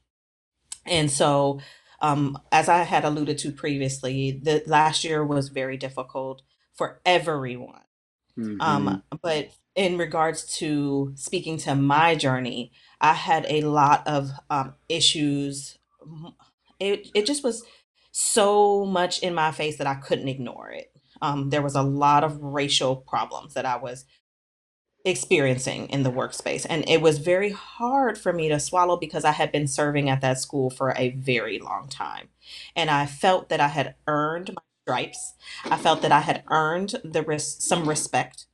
And 0.87 1.11
so, 1.11 1.61
um, 2.01 2.39
as 2.51 2.69
I 2.69 2.83
had 2.83 3.05
alluded 3.05 3.39
to 3.39 3.53
previously, 3.53 4.33
the 4.43 4.63
last 4.67 5.05
year 5.05 5.25
was 5.25 5.49
very 5.49 5.77
difficult 5.77 6.43
for 6.75 7.01
everyone. 7.07 7.83
hmm 8.37 8.59
Um, 8.61 9.03
but 9.23 9.51
in 9.75 9.99
regards 9.99 10.45
to 10.59 11.13
speaking 11.17 11.57
to 11.59 11.75
my 11.75 12.15
journey, 12.15 12.73
I 13.01 13.15
had 13.15 13.47
a 13.49 13.63
lot 13.63 14.07
of 14.07 14.31
um, 14.51 14.75
issues. 14.89 15.79
It 16.79 17.09
it 17.15 17.27
just 17.27 17.45
was 17.45 17.65
so 18.13 18.85
much 18.85 19.21
in 19.21 19.35
my 19.35 19.53
face 19.53 19.79
that 19.79 19.87
I 19.87 19.95
couldn't 19.95 20.29
ignore 20.29 20.71
it. 20.71 20.93
Um, 21.23 21.51
there 21.51 21.63
was 21.63 21.75
a 21.75 21.83
lot 21.83 22.25
of 22.25 22.43
racial 22.43 22.97
problems 22.97 23.55
that 23.55 23.65
I 23.65 23.77
was 23.77 24.05
experiencing 25.05 25.89
in 25.89 26.03
the 26.03 26.13
workspace. 26.13 26.67
And 26.69 26.89
it 26.89 27.01
was 27.01 27.19
very 27.19 27.51
hard 27.51 28.19
for 28.19 28.33
me 28.33 28.49
to 28.49 28.61
swallow 28.61 28.97
because 28.97 29.25
I 29.25 29.33
had 29.33 29.51
been 29.53 29.67
serving 29.67 30.09
at 30.09 30.21
that 30.21 30.39
school 30.39 30.71
for 30.71 30.95
a 30.97 31.11
very 31.11 31.59
long 31.59 31.89
time. 31.89 32.29
And 32.77 32.91
I 32.91 33.07
felt 33.07 33.49
that 33.49 33.61
I 33.61 33.69
had 33.69 33.95
earned 34.07 34.51
my 34.55 34.63
stripes. 34.87 35.35
I 35.65 35.77
felt 35.77 36.03
that 36.03 36.13
I 36.13 36.21
had 36.21 36.45
earned 36.49 36.97
the 37.05 37.23
res- 37.23 37.65
some 37.65 37.89
respect, 37.89 38.47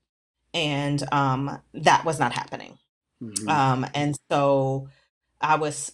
and 0.55 1.03
um, 1.13 1.61
that 1.75 2.05
was 2.05 2.21
not 2.21 2.33
happening. 2.33 2.79
hmm 3.21 3.49
Um, 3.49 3.87
and 3.95 4.17
so 4.31 4.89
I 5.41 5.57
was, 5.57 5.93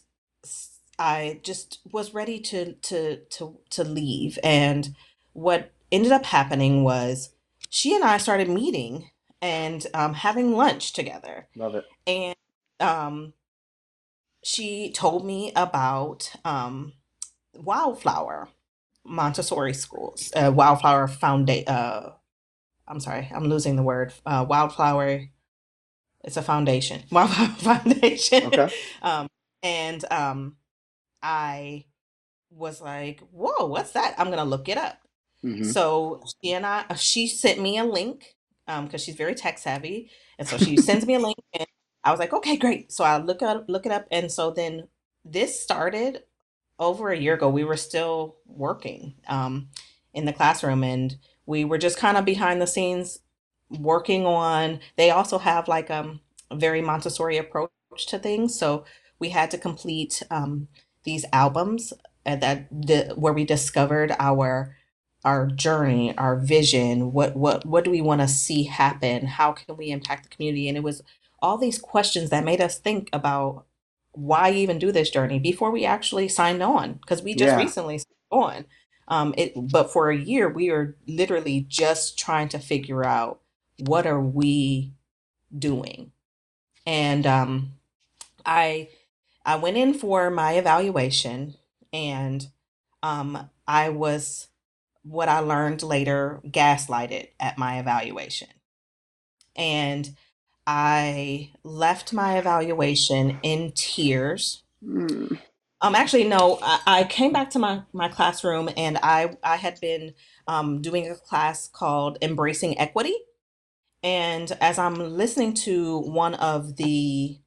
I 0.98 1.40
just 1.42 1.80
was 1.92 2.14
ready 2.14 2.40
to 2.40 2.74
to 2.74 3.18
to 3.18 3.58
to 3.70 3.84
leave. 3.84 4.38
And 4.44 4.94
what 5.32 5.72
ended 5.92 6.12
up 6.12 6.26
happening 6.26 6.84
was 6.84 7.30
she 7.70 7.94
and 7.94 8.04
I 8.04 8.18
started 8.18 8.48
meeting 8.48 9.10
and 9.42 9.86
um, 9.94 10.14
having 10.14 10.54
lunch 10.54 10.92
together. 10.92 11.48
Love 11.56 11.74
it. 11.76 11.84
And 12.06 12.36
um, 12.80 13.34
she 14.44 14.92
told 14.92 15.26
me 15.26 15.52
about 15.56 16.32
um, 16.44 16.94
Wildflower 17.54 18.48
Montessori 19.04 19.74
schools, 19.74 20.32
uh, 20.36 20.52
Wildflower 20.54 21.08
Foundation. 21.08 21.68
Uh, 21.68 22.10
I'm 22.88 23.00
sorry, 23.00 23.30
I'm 23.34 23.44
losing 23.44 23.76
the 23.76 23.82
word. 23.82 24.12
Uh, 24.26 24.44
Wildflower 24.48 25.22
it's 26.24 26.36
a 26.36 26.42
foundation, 26.42 27.02
Wildflower 27.12 27.48
Foundation. 27.78 28.46
Okay. 28.46 28.68
um, 29.02 29.28
and 29.62 30.04
um, 30.10 30.56
I 31.22 31.86
was 32.50 32.80
like, 32.80 33.20
"Whoa, 33.32 33.66
what's 33.66 33.92
that?" 33.92 34.14
I'm 34.18 34.30
gonna 34.30 34.44
look 34.44 34.68
it 34.68 34.78
up. 34.78 34.98
hmm 35.42 35.62
So 35.64 36.22
she 36.42 36.52
and 36.52 36.66
I, 36.66 36.84
uh, 36.90 36.94
she 36.94 37.26
sent 37.26 37.60
me 37.60 37.78
a 37.78 37.84
link 37.84 38.36
um, 38.68 38.86
because 38.86 39.02
she's 39.04 39.16
very 39.16 39.34
tech 39.34 39.58
savvy, 39.58 40.10
and 40.38 40.48
so 40.48 40.58
she 40.58 40.76
sends 40.78 41.06
me 41.06 41.14
a 41.14 41.20
link, 41.20 41.38
and 41.54 41.66
I 42.04 42.10
was 42.10 42.20
like, 42.20 42.32
"Okay, 42.32 42.56
great." 42.56 42.92
So 42.92 43.04
I 43.04 43.18
look 43.18 43.42
up, 43.42 43.66
look 43.68 43.86
it 43.86 43.92
up, 43.92 44.06
and 44.10 44.30
so 44.32 44.50
then 44.50 44.88
this 45.24 45.60
started 45.60 46.22
over 46.78 47.10
a 47.10 47.18
year 47.18 47.34
ago. 47.34 47.48
We 47.48 47.64
were 47.64 47.76
still 47.76 48.36
working 48.46 49.14
um, 49.28 49.68
in 50.14 50.24
the 50.26 50.32
classroom, 50.32 50.84
and 50.84 51.16
we 51.46 51.64
were 51.64 51.78
just 51.78 51.98
kind 51.98 52.16
of 52.16 52.24
behind 52.24 52.60
the 52.60 52.66
scenes 52.66 53.20
working 53.70 54.26
on. 54.26 54.80
They 54.96 55.10
also 55.10 55.38
have 55.38 55.68
like 55.68 55.90
um, 55.90 56.20
a 56.50 56.56
very 56.56 56.82
Montessori 56.82 57.36
approach 57.38 57.70
to 58.08 58.18
things, 58.18 58.58
so 58.58 58.84
we 59.18 59.30
had 59.30 59.50
to 59.52 59.58
complete 59.58 60.22
um, 60.30 60.68
these 61.04 61.24
albums 61.32 61.92
uh, 62.26 62.36
that 62.36 62.68
the, 62.70 63.12
where 63.16 63.32
we 63.32 63.44
discovered 63.44 64.14
our 64.18 64.76
our 65.24 65.46
journey, 65.46 66.16
our 66.18 66.36
vision, 66.38 67.12
what 67.12 67.34
what 67.36 67.64
what 67.66 67.84
do 67.84 67.90
we 67.90 68.00
want 68.02 68.20
to 68.20 68.28
see 68.28 68.64
happen? 68.64 69.26
How 69.26 69.52
can 69.52 69.76
we 69.76 69.90
impact 69.90 70.24
the 70.24 70.28
community? 70.36 70.68
And 70.68 70.76
it 70.76 70.82
was 70.82 71.02
all 71.40 71.58
these 71.58 71.78
questions 71.78 72.30
that 72.30 72.44
made 72.44 72.60
us 72.60 72.78
think 72.78 73.08
about 73.12 73.66
why 74.12 74.50
even 74.50 74.78
do 74.78 74.92
this 74.92 75.10
journey 75.10 75.38
before 75.38 75.70
we 75.70 75.84
actually 75.84 76.28
signed 76.28 76.62
on 76.62 76.94
because 76.94 77.22
we 77.22 77.34
just 77.34 77.56
Yeah. 77.56 77.56
recently 77.56 77.98
signed 77.98 78.06
on. 78.30 78.64
Um, 79.08 79.34
it 79.36 79.52
but 79.70 79.92
for 79.92 80.10
a 80.10 80.16
year 80.16 80.48
we 80.48 80.70
are 80.70 80.96
literally 81.06 81.66
just 81.68 82.18
trying 82.18 82.48
to 82.50 82.58
figure 82.58 83.04
out 83.04 83.40
what 83.78 84.06
are 84.06 84.20
we 84.20 84.92
doing. 85.56 86.12
And 86.86 87.26
um, 87.26 87.72
I 88.44 88.88
I 89.44 89.56
went 89.56 89.76
in 89.76 89.94
for 89.94 90.30
my 90.30 90.52
evaluation 90.52 91.54
and 91.92 92.46
um, 93.02 93.50
I 93.68 93.90
was 93.90 94.48
what 95.02 95.28
I 95.28 95.40
learned 95.40 95.82
later 95.82 96.40
gaslighted 96.46 97.28
at 97.38 97.58
my 97.58 97.78
evaluation. 97.78 98.48
And 99.54 100.16
I 100.66 101.52
left 101.62 102.12
my 102.12 102.38
evaluation 102.38 103.38
in 103.42 103.72
tears. 103.72 104.62
Mm. 104.84 105.38
Um, 105.84 105.94
actually, 105.94 106.24
no, 106.24 106.58
I, 106.62 106.80
I 106.86 107.04
came 107.04 107.30
back 107.30 107.50
to 107.50 107.58
my, 107.58 107.82
my 107.92 108.08
classroom 108.08 108.70
and 108.74 108.98
I, 109.02 109.36
I 109.42 109.56
had 109.56 109.78
been 109.82 110.14
um, 110.48 110.80
doing 110.80 111.10
a 111.10 111.14
class 111.14 111.68
called 111.68 112.16
Embracing 112.22 112.78
Equity. 112.78 113.14
And 114.02 114.50
as 114.62 114.78
I'm 114.78 114.94
listening 114.94 115.52
to 115.64 115.98
one 115.98 116.36
of 116.36 116.76
the 116.76 117.38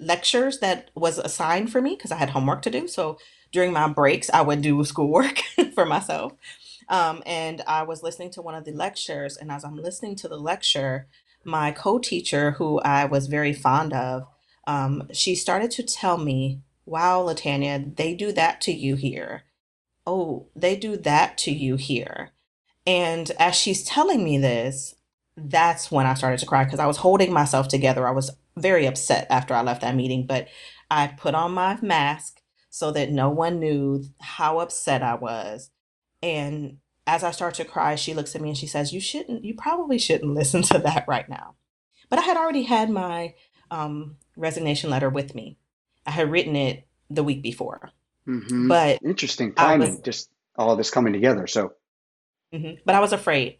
lectures 0.00 0.58
that 0.58 0.90
was 0.96 1.18
assigned 1.18 1.70
for 1.70 1.80
me, 1.80 1.94
because 1.94 2.10
I 2.10 2.16
had 2.16 2.30
homework 2.30 2.62
to 2.62 2.70
do. 2.70 2.88
So 2.88 3.16
during 3.52 3.72
my 3.72 3.86
breaks, 3.86 4.28
I 4.30 4.40
would 4.40 4.60
do 4.60 4.82
schoolwork 4.82 5.38
for 5.76 5.86
myself. 5.86 6.32
Um, 6.88 7.22
and 7.24 7.62
I 7.68 7.84
was 7.84 8.02
listening 8.02 8.32
to 8.32 8.42
one 8.42 8.56
of 8.56 8.64
the 8.64 8.72
lectures. 8.72 9.36
And 9.36 9.52
as 9.52 9.64
I'm 9.64 9.76
listening 9.76 10.16
to 10.16 10.26
the 10.26 10.36
lecture, 10.36 11.06
my 11.44 11.70
co 11.70 12.00
teacher, 12.00 12.50
who 12.52 12.80
I 12.80 13.04
was 13.04 13.28
very 13.28 13.52
fond 13.52 13.92
of, 13.92 14.26
um, 14.66 15.08
she 15.12 15.36
started 15.36 15.70
to 15.72 15.84
tell 15.84 16.18
me, 16.18 16.62
Wow, 16.84 17.22
LaTania, 17.24 17.96
they 17.96 18.14
do 18.14 18.32
that 18.32 18.60
to 18.62 18.72
you 18.72 18.96
here. 18.96 19.44
Oh, 20.06 20.48
they 20.56 20.76
do 20.76 20.96
that 20.96 21.38
to 21.38 21.52
you 21.52 21.76
here. 21.76 22.30
And 22.86 23.30
as 23.38 23.54
she's 23.54 23.84
telling 23.84 24.24
me 24.24 24.38
this, 24.38 24.94
that's 25.36 25.90
when 25.90 26.06
I 26.06 26.14
started 26.14 26.40
to 26.40 26.46
cry 26.46 26.64
because 26.64 26.80
I 26.80 26.86
was 26.86 26.98
holding 26.98 27.32
myself 27.32 27.68
together. 27.68 28.06
I 28.06 28.10
was 28.12 28.30
very 28.56 28.86
upset 28.86 29.26
after 29.30 29.54
I 29.54 29.62
left 29.62 29.80
that 29.82 29.94
meeting, 29.94 30.26
but 30.26 30.48
I 30.90 31.06
put 31.06 31.34
on 31.34 31.52
my 31.52 31.78
mask 31.80 32.42
so 32.68 32.90
that 32.92 33.10
no 33.10 33.30
one 33.30 33.60
knew 33.60 34.04
how 34.20 34.58
upset 34.58 35.02
I 35.02 35.14
was. 35.14 35.70
And 36.22 36.78
as 37.06 37.24
I 37.24 37.30
start 37.30 37.54
to 37.54 37.64
cry, 37.64 37.94
she 37.94 38.14
looks 38.14 38.34
at 38.34 38.40
me 38.40 38.50
and 38.50 38.58
she 38.58 38.66
says, 38.66 38.92
You 38.92 39.00
shouldn't, 39.00 39.44
you 39.44 39.54
probably 39.54 39.98
shouldn't 39.98 40.34
listen 40.34 40.62
to 40.62 40.78
that 40.78 41.04
right 41.08 41.28
now. 41.28 41.54
But 42.10 42.18
I 42.18 42.22
had 42.22 42.36
already 42.36 42.64
had 42.64 42.90
my 42.90 43.34
um, 43.70 44.16
resignation 44.36 44.90
letter 44.90 45.08
with 45.08 45.34
me. 45.34 45.58
I 46.06 46.10
had 46.10 46.30
written 46.30 46.56
it 46.56 46.86
the 47.10 47.22
week 47.24 47.42
before. 47.42 47.90
hmm 48.26 48.68
But 48.68 49.00
Interesting 49.04 49.54
timing, 49.54 49.92
was, 49.92 50.00
just 50.00 50.30
all 50.56 50.76
this 50.76 50.90
coming 50.90 51.12
together. 51.12 51.46
So, 51.46 51.72
mhm, 52.52 52.78
but 52.84 52.94
I 52.94 53.00
was 53.00 53.12
afraid. 53.12 53.58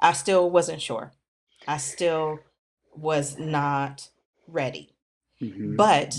I 0.00 0.12
still 0.12 0.50
wasn't 0.50 0.82
sure. 0.82 1.12
I 1.66 1.78
still 1.78 2.40
was 2.94 3.38
not 3.38 4.08
ready. 4.46 4.94
hmm 5.40 5.76
But 5.76 6.18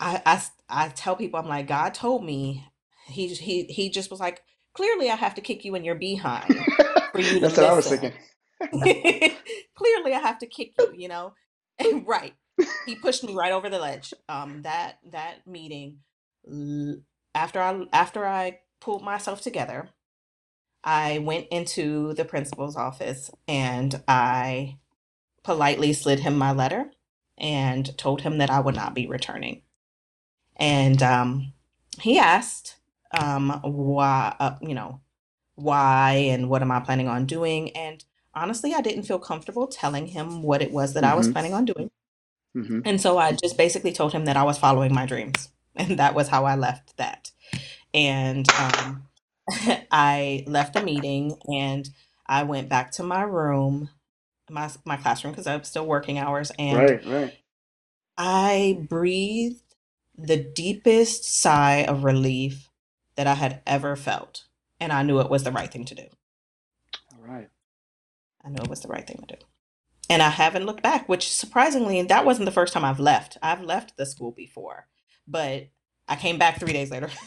I, 0.00 0.22
I, 0.26 0.42
I 0.68 0.88
tell 0.90 1.16
people, 1.16 1.40
I'm 1.40 1.48
like, 1.48 1.66
God 1.66 1.94
told 1.94 2.24
me, 2.24 2.66
he, 3.06 3.28
he, 3.28 3.64
he 3.64 3.90
just 3.90 4.10
was 4.10 4.20
like, 4.20 4.42
clearly 4.74 5.10
I 5.10 5.16
have 5.16 5.34
to 5.36 5.40
kick 5.40 5.64
you 5.64 5.74
in 5.74 5.84
your 5.84 5.94
behind 5.94 6.54
for 7.12 7.20
you 7.20 7.34
to 7.34 7.40
that's 7.40 7.56
what 7.56 7.66
I 7.66 7.72
was 7.72 7.86
listen. 7.86 8.00
thinking. 8.00 8.20
Clearly 9.74 10.12
I 10.14 10.18
have 10.20 10.38
to 10.40 10.46
kick 10.46 10.72
you, 10.78 10.92
you 10.96 11.08
know? 11.08 11.34
Right. 12.04 12.34
He 12.84 12.96
pushed 12.96 13.24
me 13.24 13.34
right 13.34 13.52
over 13.52 13.68
the 13.70 13.78
ledge. 13.80 14.14
Um, 14.28 14.62
that 14.62 14.98
that 15.10 15.46
meeting, 15.46 15.98
after 17.34 17.60
I 17.60 17.84
after 17.92 18.26
I 18.26 18.60
pulled 18.80 19.02
myself 19.04 19.40
together, 19.42 19.90
I 20.84 21.18
went 21.18 21.48
into 21.50 22.14
the 22.14 22.24
principal's 22.24 22.76
office 22.76 23.30
and 23.48 24.02
I 24.08 24.78
politely 25.44 25.92
slid 25.92 26.20
him 26.20 26.38
my 26.38 26.52
letter 26.52 26.92
and 27.38 27.96
told 27.98 28.22
him 28.22 28.38
that 28.38 28.50
I 28.50 28.60
would 28.60 28.76
not 28.76 28.94
be 28.94 29.06
returning. 29.06 29.62
And 30.56 31.02
um, 31.02 31.52
he 32.00 32.18
asked 32.18 32.76
um, 33.18 33.60
why, 33.62 34.36
uh, 34.40 34.56
you 34.62 34.74
know, 34.74 35.00
why 35.56 36.12
and 36.30 36.50
what 36.50 36.62
am 36.62 36.72
I 36.72 36.80
planning 36.80 37.08
on 37.08 37.26
doing? 37.26 37.70
And 37.76 38.04
honestly, 38.34 38.74
I 38.74 38.82
didn't 38.82 39.04
feel 39.04 39.18
comfortable 39.20 39.68
telling 39.68 40.08
him 40.08 40.42
what 40.42 40.62
it 40.62 40.72
was 40.72 40.94
that 40.94 41.04
I 41.04 41.14
was 41.14 41.28
hmm 41.28 41.32
planning 41.32 41.54
on 41.54 41.66
doing. 41.66 41.90
Hmm 42.62 42.80
And 42.84 43.00
so 43.00 43.18
I 43.18 43.32
just 43.32 43.56
basically 43.56 43.92
told 43.92 44.12
him 44.12 44.24
that 44.24 44.36
I 44.36 44.42
was 44.42 44.58
following 44.58 44.94
my 44.94 45.06
dreams. 45.06 45.50
And 45.76 45.98
that 45.98 46.14
was 46.14 46.28
how 46.28 46.44
I 46.44 46.56
left 46.56 46.96
that. 46.96 47.30
And 47.94 48.48
um, 48.58 49.06
I 49.92 50.44
left 50.46 50.74
the 50.74 50.82
meeting 50.82 51.36
and 51.46 51.88
I 52.26 52.42
went 52.42 52.68
back 52.68 52.90
to 52.92 53.04
my 53.04 53.22
room, 53.22 53.90
my, 54.50 54.70
my 54.84 54.96
classroom, 54.96 55.32
because 55.32 55.46
I 55.46 55.56
was 55.56 55.68
still 55.68 55.86
working 55.86 56.18
hours. 56.18 56.50
And 56.58 56.76
Right, 56.76 57.06
right. 57.06 57.38
I 58.16 58.86
breathed 58.88 59.62
the 60.16 60.36
deepest 60.36 61.24
sigh 61.24 61.84
of 61.84 62.02
relief 62.02 62.70
that 63.14 63.28
I 63.28 63.34
had 63.34 63.62
ever 63.66 63.94
felt. 63.94 64.44
And 64.80 64.92
I 64.92 65.02
knew 65.02 65.20
it 65.20 65.30
was 65.30 65.44
the 65.44 65.52
right 65.52 65.70
thing 65.70 65.84
to 65.86 65.94
do. 65.94 66.06
All 67.12 67.24
right. 67.24 67.48
I 68.44 68.48
knew 68.48 68.62
it 68.62 68.68
was 68.68 68.80
the 68.80 68.88
right 68.88 69.06
thing 69.06 69.24
to 69.26 69.36
do. 69.36 69.44
And 70.10 70.22
I 70.22 70.30
haven't 70.30 70.64
looked 70.64 70.82
back, 70.82 71.08
which 71.08 71.30
surprisingly, 71.30 72.00
that 72.02 72.24
wasn't 72.24 72.46
the 72.46 72.52
first 72.52 72.72
time 72.72 72.84
I've 72.84 73.00
left. 73.00 73.36
I've 73.42 73.62
left 73.62 73.96
the 73.96 74.06
school 74.06 74.32
before, 74.32 74.86
but 75.26 75.68
I 76.08 76.16
came 76.16 76.38
back 76.38 76.58
three 76.58 76.72
days 76.72 76.90
later. 76.90 77.10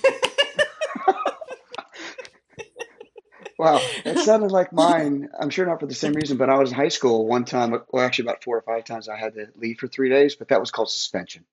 Wow, 3.61 3.79
it 4.05 4.17
sounded 4.25 4.51
like 4.51 4.73
mine. 4.73 5.29
I'm 5.39 5.51
sure 5.51 5.67
not 5.67 5.79
for 5.79 5.85
the 5.85 5.93
same 5.93 6.13
reason, 6.13 6.37
but 6.37 6.49
I 6.49 6.57
was 6.57 6.71
in 6.71 6.75
high 6.75 6.87
school 6.87 7.27
one 7.27 7.45
time, 7.45 7.79
well, 7.91 8.03
actually 8.03 8.25
about 8.25 8.43
four 8.43 8.57
or 8.57 8.63
five 8.63 8.85
times 8.85 9.07
I 9.07 9.17
had 9.17 9.35
to 9.35 9.49
leave 9.55 9.77
for 9.77 9.87
three 9.87 10.09
days, 10.09 10.35
but 10.35 10.47
that 10.47 10.59
was 10.59 10.71
called 10.71 10.89
suspension. 10.89 11.45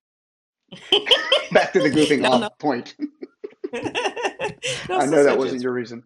Back 1.52 1.74
to 1.74 1.80
the 1.80 1.90
goofing 1.90 2.20
No, 2.20 2.38
no. 2.38 2.46
off 2.46 2.58
point. 2.58 2.94
No 2.98 3.78
I 4.98 5.04
know 5.04 5.24
that 5.24 5.36
wasn't 5.36 5.60
your 5.60 5.72
reason. 5.72 6.04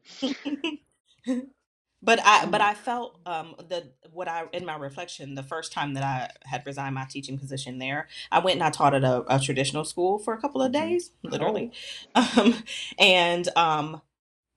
But 2.02 2.20
I 2.24 2.46
but 2.46 2.60
Hmm. 2.60 2.62
I 2.62 2.74
felt 2.74 3.20
um 3.26 3.54
the 3.68 3.92
what 4.12 4.28
I 4.28 4.44
in 4.52 4.64
my 4.66 4.76
reflection 4.76 5.34
the 5.36 5.42
first 5.42 5.72
time 5.72 5.94
that 5.94 6.02
I 6.04 6.30
had 6.48 6.66
resigned 6.66 6.94
my 6.96 7.04
teaching 7.06 7.38
position 7.38 7.78
there 7.78 8.08
I 8.32 8.40
went 8.40 8.56
and 8.56 8.64
I 8.64 8.70
taught 8.70 8.94
at 8.94 9.04
a, 9.04 9.24
a 9.34 9.40
traditional 9.40 9.84
school 9.84 10.18
for 10.18 10.34
a 10.34 10.40
couple 10.40 10.62
of 10.62 10.72
hmm 10.72 10.72
days 10.72 11.12
literally. 11.22 11.70
Oh, 11.74 11.74
um 12.14 12.54
and 12.98 13.48
um 13.56 14.02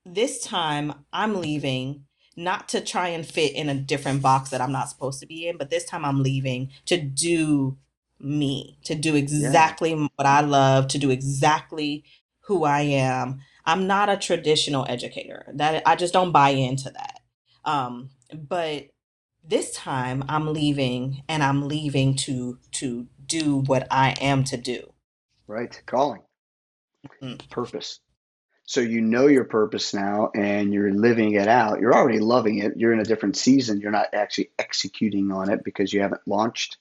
this 0.04 0.42
time 0.42 1.04
I'm 1.12 1.40
leaving 1.40 2.04
not 2.36 2.68
to 2.70 2.80
try 2.80 3.08
and 3.08 3.26
fit 3.26 3.54
in 3.54 3.68
a 3.68 3.74
different 3.74 4.22
box 4.22 4.50
that 4.50 4.60
I'm 4.60 4.72
not 4.72 4.88
supposed 4.90 5.20
to 5.20 5.26
be 5.26 5.48
in 5.48 5.56
but 5.56 5.70
this 5.70 5.84
time 5.84 6.04
I'm 6.04 6.22
leaving 6.22 6.70
to 6.86 6.98
do 7.00 7.78
me 8.20 8.78
to 8.84 8.94
do 8.94 9.14
yeah, 9.36 9.70
exactly 9.70 9.92
what 9.94 10.26
I 10.26 10.40
love 10.40 10.88
to 10.88 10.98
do 10.98 11.10
exactly 11.10 12.04
who 12.42 12.64
I 12.64 12.82
am. 12.82 13.40
I'm 13.64 13.86
not 13.88 14.08
a 14.08 14.16
traditional 14.16 14.86
educator. 14.88 15.46
That 15.54 15.82
I 15.86 15.96
just 15.96 16.12
don't 16.12 16.32
buy 16.32 16.50
into 16.50 16.90
that 16.90 17.20
um, 17.66 18.10
but 18.32 18.86
this 19.44 19.72
time 19.74 20.24
I'm 20.28 20.52
leaving 20.52 21.22
and 21.28 21.42
I'm 21.42 21.68
leaving 21.68 22.16
to 22.16 22.58
to 22.72 23.06
do 23.26 23.58
what 23.58 23.86
I 23.90 24.10
am 24.20 24.44
to 24.44 24.56
do. 24.56 24.92
right. 25.46 25.80
Calling, 25.86 26.22
Mm. 27.22 27.50
purpose. 27.50 28.00
So 28.64 28.80
you 28.80 29.00
know 29.00 29.28
your 29.28 29.44
purpose 29.44 29.94
now 29.94 30.30
and 30.34 30.74
you're 30.74 30.92
living 30.92 31.34
it 31.34 31.46
out. 31.48 31.80
You're 31.80 31.94
already 31.94 32.18
loving 32.18 32.58
it. 32.58 32.72
You're 32.76 32.92
in 32.92 33.00
a 33.00 33.04
different 33.04 33.36
season. 33.36 33.80
You're 33.80 33.92
not 33.92 34.08
actually 34.12 34.50
executing 34.58 35.30
on 35.32 35.50
it 35.50 35.62
because 35.64 35.92
you 35.92 36.00
haven't 36.02 36.22
launched 36.26 36.78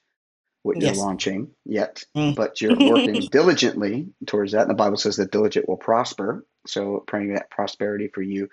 what 0.63 0.77
you're 0.77 0.89
launching 1.05 1.51
yet, 1.65 2.03
Mm. 2.17 2.35
but 2.35 2.59
you're 2.61 2.79
working 2.79 3.19
diligently 3.31 4.07
towards 4.25 4.53
that. 4.53 4.61
And 4.61 4.69
the 4.71 4.75
Bible 4.75 4.97
says 4.97 5.17
that 5.17 5.31
diligent 5.31 5.69
will 5.69 5.77
prosper. 5.77 6.43
So 6.65 7.03
praying 7.05 7.33
that 7.35 7.51
prosperity 7.51 8.09
for 8.13 8.23
you 8.23 8.49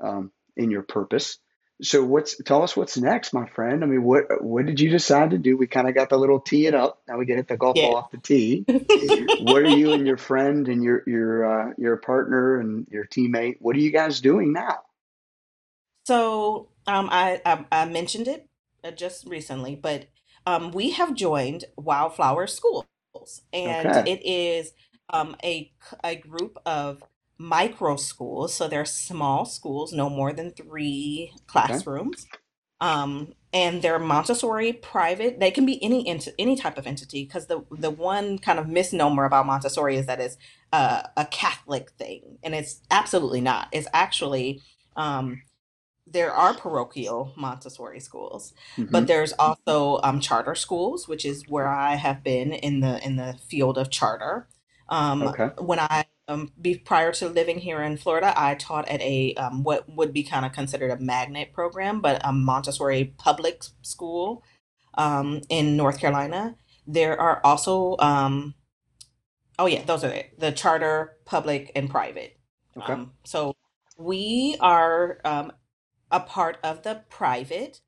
um, 0.00 0.30
in 0.56 0.70
your 0.70 0.82
purpose. 0.82 1.38
So 1.82 2.04
what's 2.04 2.36
tell 2.44 2.62
us 2.64 2.76
what's 2.76 2.98
next, 2.98 3.32
my 3.34 3.46
friend? 3.48 3.84
I 3.84 3.86
mean, 3.86 4.02
what 4.04 4.42
what 4.42 4.66
did 4.66 4.80
you 4.80 4.90
decide 4.90 5.30
to 5.30 5.38
do? 5.38 5.56
We 5.56 5.68
kind 5.68 5.88
of 5.88 5.94
got 5.94 6.10
the 6.10 6.18
little 6.18 6.40
tee 6.40 6.66
it 6.66 6.74
up. 6.74 7.02
Now 7.08 7.18
we 7.18 7.26
get 7.26 7.36
hit 7.36 7.48
the 7.48 7.56
golf 7.56 7.80
Yeah. 7.80 7.82
ball 7.82 7.96
off 7.96 8.10
the 8.10 8.18
tee. 8.18 8.66
What 9.36 9.62
are 9.62 9.68
you 9.68 9.92
and 9.94 10.06
your 10.06 10.16
friend 10.18 10.68
and 10.68 10.82
your 10.84 11.04
your 11.06 11.70
uh, 11.70 11.74
your 11.78 11.98
partner 11.98 12.60
and 12.60 12.88
your 12.90 13.06
teammate? 13.06 13.58
What 13.60 13.76
are 13.76 13.80
you 13.80 13.92
guys 13.92 14.20
doing 14.20 14.52
now? 14.52 14.78
So 16.06 16.70
um, 16.86 17.08
I, 17.12 17.40
I 17.46 17.66
I 17.72 17.84
mentioned 17.86 18.28
it 18.28 18.48
uh, 18.84 18.90
just 18.92 19.26
recently, 19.26 19.76
but 19.76 20.06
um, 20.46 20.72
we 20.72 20.90
have 20.92 21.14
joined 21.14 21.66
Wildflower 21.76 22.46
Schools, 22.48 22.86
and 23.52 23.96
Okay, 23.96 24.06
it 24.06 24.24
is 24.26 24.72
um, 25.10 25.36
a 25.44 25.72
a 26.04 26.16
group 26.16 26.58
of 26.66 27.02
micro 27.38 27.96
schools. 27.96 28.54
So 28.54 28.68
they're 28.68 28.84
small 28.84 29.44
schools, 29.44 29.92
no 29.92 30.10
more 30.10 30.32
than 30.32 30.52
three 30.52 31.32
okay, 31.54 31.82
classrooms, 31.86 32.26
um, 32.80 33.34
and 33.52 33.82
they're 33.82 33.98
Montessori 33.98 34.72
private. 34.74 35.40
They 35.40 35.50
can 35.50 35.66
be 35.66 35.82
any 35.82 36.06
ent- 36.08 36.28
any 36.38 36.56
type 36.56 36.78
of 36.78 36.86
entity 36.86 37.24
because 37.24 37.46
the 37.46 37.64
the 37.70 37.90
one 37.90 38.38
kind 38.38 38.58
of 38.58 38.68
misnomer 38.68 39.24
about 39.24 39.46
Montessori 39.46 39.96
is 39.96 40.06
that 40.06 40.20
it's 40.20 40.36
uh, 40.72 41.02
a 41.16 41.26
Catholic 41.26 41.90
thing, 41.92 42.38
and 42.42 42.54
it's 42.54 42.82
absolutely 42.90 43.40
not. 43.40 43.68
It's 43.72 43.88
actually 43.94 44.62
um, 44.96 45.42
there 46.06 46.32
are 46.32 46.54
parochial 46.54 47.32
Montessori 47.36 48.00
schools, 48.00 48.54
hmm 48.76 48.84
but 48.90 49.06
there's 49.06 49.32
also 49.34 50.00
um, 50.02 50.20
charter 50.20 50.54
schools, 50.54 51.06
which 51.08 51.24
is 51.24 51.44
where 51.48 51.68
I 51.68 51.96
have 51.96 52.24
been 52.24 52.52
in 52.52 52.80
the 52.80 53.04
in 53.04 53.16
the 53.16 53.38
field 53.48 53.78
of 53.78 53.90
charter. 53.90 54.48
Um, 54.88 55.28
okay, 55.28 55.50
when 55.58 55.78
I 55.80 56.06
um, 56.28 56.52
be, 56.60 56.76
prior 56.76 57.10
to 57.12 57.28
living 57.28 57.58
here 57.58 57.82
in 57.82 57.96
Florida, 57.96 58.32
I 58.36 58.54
taught 58.54 58.86
at 58.88 59.00
a 59.00 59.34
um, 59.34 59.64
what 59.64 59.88
would 59.88 60.12
be 60.12 60.22
kind 60.22 60.44
of 60.44 60.52
considered 60.52 60.90
a 60.90 60.98
magnet 60.98 61.52
program, 61.52 62.00
but 62.00 62.20
a 62.22 62.32
Montessori 62.32 63.14
public 63.16 63.64
school 63.82 64.44
um, 64.94 65.40
in 65.48 65.76
North 65.76 65.98
Carolina. 65.98 66.56
There 66.86 67.18
are 67.18 67.40
also, 67.42 67.96
um, 67.98 68.54
oh 69.58 69.66
yeah, 69.66 69.82
those 69.84 70.04
are 70.04 70.10
it, 70.10 70.38
the 70.38 70.52
charter, 70.52 71.16
public, 71.24 71.72
and 71.74 71.88
private. 71.88 72.38
Okay. 72.76 72.92
Um, 72.92 73.12
so 73.24 73.56
we 73.96 74.56
are 74.60 75.20
um, 75.24 75.52
a 76.10 76.20
part 76.20 76.58
of 76.62 76.82
the 76.82 77.02
private 77.08 77.80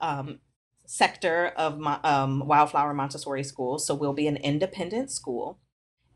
um, 0.00 0.38
sector 0.86 1.48
of 1.56 1.78
my, 1.78 1.98
um, 2.02 2.46
Wildflower 2.46 2.94
Montessori 2.94 3.42
School. 3.42 3.78
So 3.78 3.94
we'll 3.94 4.12
be 4.12 4.28
an 4.28 4.36
independent 4.36 5.10
school, 5.10 5.58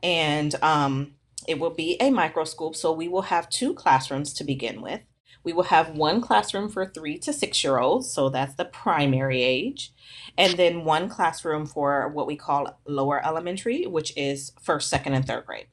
and 0.03 0.55
um, 0.63 1.15
it 1.49 1.59
will 1.59 1.71
be 1.71 1.97
a 2.01 2.11
micro 2.11 2.45
school. 2.45 2.75
So 2.75 2.93
we 2.93 3.09
will 3.09 3.23
have 3.23 3.49
two 3.49 3.75
classrooms 3.75 4.33
to 4.35 4.45
begin 4.45 4.81
with. 4.81 5.01
We 5.45 5.53
will 5.53 5.65
have 5.65 5.97
one 5.97 6.21
classroom 6.21 6.69
for 6.69 6.87
three 6.87 7.19
to 7.19 7.33
six 7.33 7.65
year 7.65 7.79
olds, 7.79 8.11
so 8.11 8.29
that's 8.29 8.55
the 8.55 8.65
primary 8.65 9.43
age, 9.43 9.93
and 10.39 10.57
then 10.57 10.85
one 10.85 11.09
classroom 11.09 11.67
for 11.67 12.09
what 12.09 12.29
we 12.29 12.37
call 12.37 12.81
lower 12.87 13.25
elementary, 13.25 13.85
which 13.87 14.17
is 14.17 14.53
first, 14.63 14.89
second, 14.89 15.15
and 15.15 15.27
third 15.27 15.45
grade. 15.45 15.67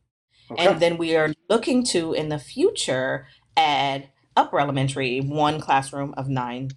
Okay. 0.52 0.66
And 0.66 0.80
then 0.80 0.98
we 0.98 1.16
are 1.16 1.34
looking 1.50 1.84
to 1.86 2.14
in 2.14 2.30
the 2.30 2.40
future 2.40 3.28
add 3.56 4.10
upper 4.36 4.60
elementary 4.60 5.20
one 5.20 5.60
classroom 5.60 6.14
of 6.18 6.28
nine 6.28 6.72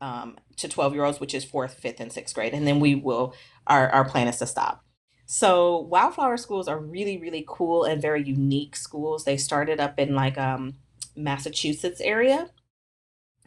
um, 0.00 0.38
to 0.56 0.68
12 0.68 0.94
year 0.94 1.04
olds, 1.04 1.20
which 1.20 1.34
is 1.34 1.44
fourth, 1.44 1.74
fifth, 1.74 2.00
and 2.00 2.12
sixth 2.12 2.34
grade. 2.34 2.54
And 2.54 2.66
then 2.66 2.80
we 2.80 2.94
will, 2.94 3.34
our, 3.66 3.88
our 3.90 4.04
plan 4.04 4.28
is 4.28 4.38
to 4.38 4.46
stop. 4.46 4.84
So 5.32 5.78
wildflower 5.78 6.36
schools 6.36 6.68
are 6.68 6.78
really, 6.78 7.16
really 7.16 7.42
cool 7.48 7.84
and 7.84 8.02
very 8.02 8.22
unique 8.22 8.76
schools. 8.76 9.24
They 9.24 9.38
started 9.38 9.80
up 9.80 9.98
in 9.98 10.14
like 10.14 10.36
um, 10.36 10.74
Massachusetts 11.16 12.02
area. 12.02 12.50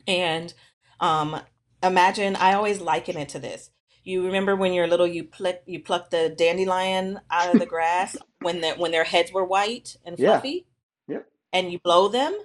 And 0.07 0.51
um, 0.99 1.39
imagine, 1.83 2.37
I 2.37 2.53
always 2.55 2.81
liken 2.81 3.17
it 3.17 3.29
to 3.29 3.39
this. 3.39 3.69
You 4.03 4.25
remember 4.25 4.55
when 4.55 4.73
you're 4.73 4.87
little, 4.87 5.05
you 5.05 5.25
pluck 5.25 5.57
you 5.67 5.79
pluck 5.79 6.09
the 6.09 6.33
dandelion 6.35 7.19
out 7.29 7.53
of 7.53 7.59
the 7.59 7.65
grass 7.75 8.17
when 8.39 8.61
the, 8.61 8.71
when 8.71 8.89
their 8.89 9.03
heads 9.03 9.31
were 9.31 9.45
white 9.45 9.95
and 10.03 10.17
Yeah. 10.17 10.39
fluffy, 10.39 10.65
Yep. 11.07 11.27
and 11.53 11.71
you 11.71 11.77
blow 11.77 12.07
them, 12.07 12.35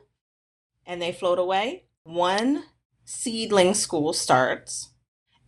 and 0.84 1.00
they 1.00 1.12
float 1.12 1.38
away. 1.38 1.84
One 2.04 2.64
seedling 3.06 3.72
school 3.72 4.12
starts, 4.12 4.90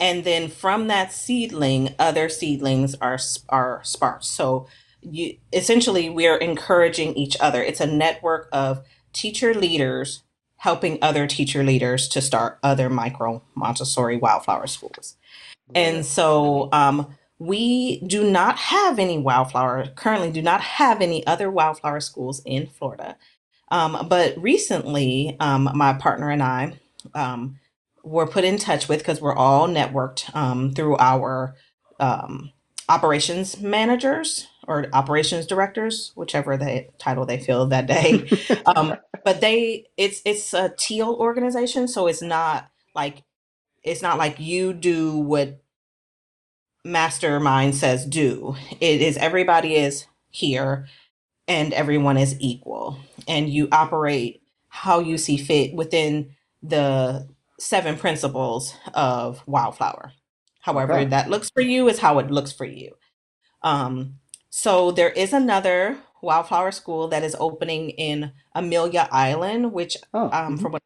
and 0.02 0.24
then 0.24 0.48
from 0.48 0.88
that 0.88 1.12
seedling, 1.12 1.94
other 1.96 2.28
seedlings 2.28 2.96
are 3.00 3.20
are 3.48 3.80
sparked. 3.84 4.24
So 4.24 4.66
you 5.00 5.36
essentially 5.52 6.10
we 6.10 6.26
are 6.26 6.36
encouraging 6.36 7.14
each 7.14 7.36
other. 7.40 7.62
It's 7.62 7.80
a 7.80 7.86
network 7.86 8.48
of 8.52 8.84
teacher 9.12 9.54
leaders 9.54 10.24
helping 10.56 10.98
other 11.00 11.28
teacher 11.28 11.62
leaders 11.62 12.08
to 12.08 12.20
start 12.20 12.58
other 12.64 12.90
micro 12.90 13.42
Montessori 13.54 14.16
wildflower 14.16 14.66
schools. 14.66 15.16
And 15.72 16.04
so 16.04 16.68
um, 16.72 17.14
we 17.38 18.00
do 18.00 18.28
not 18.28 18.58
have 18.58 18.98
any 18.98 19.18
wildflower, 19.18 19.86
currently 19.94 20.32
do 20.32 20.42
not 20.42 20.60
have 20.60 21.00
any 21.00 21.24
other 21.28 21.48
wildflower 21.48 22.00
schools 22.00 22.42
in 22.44 22.66
Florida. 22.66 23.16
Um, 23.70 24.06
but 24.08 24.36
recently, 24.36 25.36
um, 25.38 25.70
my 25.74 25.92
partner 25.94 26.30
and 26.30 26.42
I 26.42 26.74
um, 27.14 27.58
were 28.04 28.26
put 28.26 28.44
in 28.44 28.58
touch 28.58 28.88
with, 28.88 28.98
because 28.98 29.20
we're 29.20 29.34
all 29.34 29.68
networked 29.68 30.34
um, 30.34 30.72
through 30.72 30.96
our 30.98 31.54
um, 32.00 32.50
operations 32.88 33.60
managers 33.60 34.48
or 34.66 34.86
operations 34.92 35.46
directors, 35.46 36.12
whichever 36.14 36.56
the 36.56 36.86
title 36.98 37.26
they 37.26 37.38
feel 37.38 37.66
that 37.66 37.86
day. 37.86 38.28
um, 38.66 38.96
but 39.24 39.40
they, 39.40 39.86
it's 39.96 40.20
it's 40.24 40.52
a 40.54 40.72
teal 40.76 41.16
organization, 41.18 41.88
so 41.88 42.06
it's 42.06 42.22
not 42.22 42.70
like 42.94 43.22
it's 43.82 44.02
not 44.02 44.18
like 44.18 44.38
you 44.38 44.72
do 44.72 45.16
what 45.18 45.62
mastermind 46.84 47.74
says 47.74 48.04
do. 48.04 48.56
It 48.80 49.00
is 49.00 49.16
everybody 49.16 49.76
is 49.76 50.06
here 50.30 50.86
and 51.46 51.72
everyone 51.72 52.16
is 52.16 52.36
equal 52.40 52.98
and 53.28 53.48
you 53.48 53.68
operate 53.72 54.42
how 54.68 55.00
you 55.00 55.18
see 55.18 55.36
fit 55.36 55.74
within 55.74 56.34
the 56.62 57.28
seven 57.62 57.96
principles 57.96 58.74
of 58.94 59.42
wildflower. 59.46 60.12
However, 60.60 60.94
Okay. 60.94 61.04
that 61.06 61.30
looks 61.30 61.50
for 61.50 61.62
you 61.62 61.88
is 61.88 61.98
how 62.00 62.18
it 62.18 62.30
looks 62.30 62.52
for 62.52 62.64
you. 62.64 62.92
Um, 63.62 64.18
so 64.50 64.90
there 64.90 65.10
is 65.10 65.32
another 65.32 65.98
wildflower 66.22 66.72
school 66.72 67.08
that 67.08 67.22
is 67.22 67.36
opening 67.38 67.90
in 67.90 68.32
Amelia 68.54 69.08
Island, 69.10 69.72
which 69.72 69.96
Oh, 70.12 70.30
um, 70.30 70.58
from 70.58 70.72
what 70.72 70.82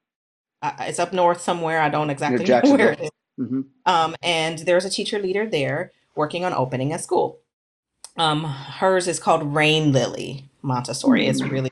uh, 0.62 0.72
it's 0.80 0.98
up 0.98 1.12
north 1.12 1.40
somewhere. 1.40 1.80
I 1.80 1.88
don't 1.88 2.10
exactly 2.10 2.44
know 2.48 2.60
where 2.76 2.92
it 2.92 3.00
is. 3.00 3.10
hmm 3.38 3.60
Um, 3.86 4.14
and 4.22 4.58
there's 4.60 4.84
a 4.84 4.90
teacher 4.90 5.18
leader 5.18 5.46
there 5.46 5.92
working 6.14 6.44
on 6.44 6.52
opening 6.52 6.92
a 6.92 6.98
school. 6.98 7.38
Um, 8.18 8.44
hers 8.44 9.08
is 9.08 9.18
called 9.20 9.54
Rain 9.54 9.92
Lily 9.92 10.48
Montessori. 10.62 11.26
It's 11.26 11.42
really, 11.42 11.70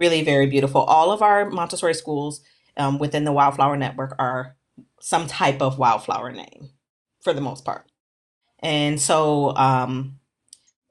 really 0.00 0.22
very 0.24 0.46
beautiful. 0.46 0.82
All 0.82 1.10
of 1.10 1.20
our 1.20 1.50
Montessori 1.50 1.92
schools 1.94 2.40
um, 2.76 2.98
within 2.98 3.24
the 3.24 3.32
Wildflower 3.32 3.76
Network 3.76 4.14
are 4.18 4.56
some 5.00 5.26
type 5.26 5.60
of 5.62 5.78
wildflower 5.78 6.32
name 6.32 6.70
for 7.20 7.32
the 7.32 7.40
most 7.40 7.64
part. 7.64 7.86
And 8.60 9.00
so 9.00 9.56
um, 9.56 10.20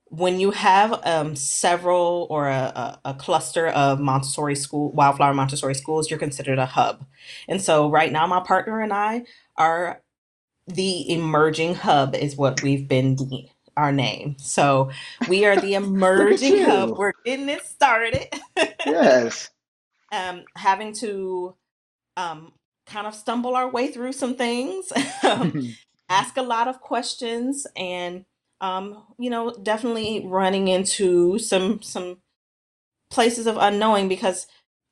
when 0.05 0.39
you 0.39 0.51
have 0.51 0.99
um, 1.05 1.35
several 1.35 2.27
or 2.29 2.49
a, 2.49 2.99
a, 3.05 3.11
a 3.11 3.13
cluster 3.13 3.67
of 3.67 3.99
Montessori 3.99 4.55
school, 4.55 4.91
wildflower 4.91 5.33
Montessori 5.33 5.75
schools, 5.75 6.09
you're 6.09 6.19
considered 6.19 6.59
a 6.59 6.65
hub. 6.65 7.05
And 7.47 7.61
so 7.61 7.89
right 7.89 8.11
now, 8.11 8.27
my 8.27 8.41
partner 8.41 8.81
and 8.81 8.93
I 8.93 9.23
are 9.57 10.01
the 10.67 11.11
emerging 11.11 11.75
hub 11.75 12.15
is 12.15 12.35
what 12.35 12.61
we've 12.61 12.87
been 12.87 13.15
de- 13.15 13.51
our 13.77 13.91
name. 13.91 14.35
So 14.37 14.91
we 15.29 15.45
are 15.45 15.57
the 15.57 15.73
emerging 15.75 16.63
hub. 16.63 16.97
We're 16.97 17.13
getting 17.25 17.49
it 17.49 17.65
started. 17.65 18.27
Yes. 18.85 19.49
um, 20.11 20.43
having 20.55 20.93
to 20.95 21.55
um, 22.17 22.53
kind 22.85 23.07
of 23.07 23.15
stumble 23.15 23.55
our 23.55 23.69
way 23.69 23.87
through 23.87 24.13
some 24.13 24.35
things, 24.35 24.91
um, 25.23 25.75
ask 26.09 26.37
a 26.37 26.41
lot 26.41 26.67
of 26.67 26.81
questions, 26.81 27.67
and 27.75 28.25
um, 28.61 29.03
you 29.17 29.29
know, 29.29 29.55
definitely 29.63 30.23
running 30.25 30.67
into 30.67 31.39
some 31.39 31.81
some 31.81 32.17
places 33.09 33.47
of 33.47 33.57
unknowing 33.57 34.07
because 34.07 34.47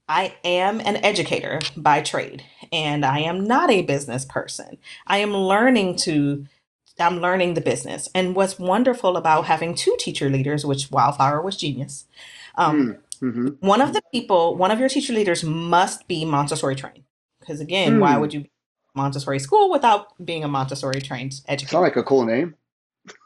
I 0.10 0.36
am 0.44 0.80
an 0.82 0.98
educator 0.98 1.60
by 1.78 2.02
trade 2.02 2.44
and 2.72 3.06
I 3.06 3.20
am 3.20 3.46
not 3.46 3.70
a 3.70 3.84
business 3.84 4.26
person. 4.26 4.78
I 5.08 5.20
am 5.20 5.34
learning 5.34 5.98
to 5.98 6.46
I'm 7.00 7.20
learning 7.22 7.54
the 7.54 7.62
business. 7.62 8.10
And 8.14 8.36
what's 8.36 8.60
wonderful 8.60 9.16
about 9.16 9.46
having 9.46 9.74
two 9.74 9.96
teacher 10.00 10.30
leaders, 10.30 10.66
which 10.66 10.92
Wildflower 10.92 11.42
was 11.42 11.58
genius. 11.58 12.06
Um, 12.56 12.98
hmm 13.20 13.50
one 13.62 13.82
of 13.82 13.94
the 13.94 14.02
people, 14.14 14.56
one 14.56 14.72
of 14.72 14.80
your 14.80 14.90
teacher 14.90 15.14
leaders 15.14 15.44
must 15.44 16.08
be 16.08 16.24
Montessori 16.24 16.76
trained. 16.76 17.04
Because 17.50 17.62
again, 17.62 17.98
why 18.00 18.16
Hmm. 18.16 18.22
would 18.22 18.32
you 18.32 18.42
be 18.42 18.52
Montessori 18.96 19.40
school 19.40 19.72
without 19.72 20.24
being 20.24 20.44
a 20.44 20.48
Montessori 20.48 21.02
trained 21.02 21.34
educator? 21.48 21.72
Sound 21.72 21.84
like 21.84 21.96
a 21.96 22.04
cool 22.04 22.26
name. 22.26 22.54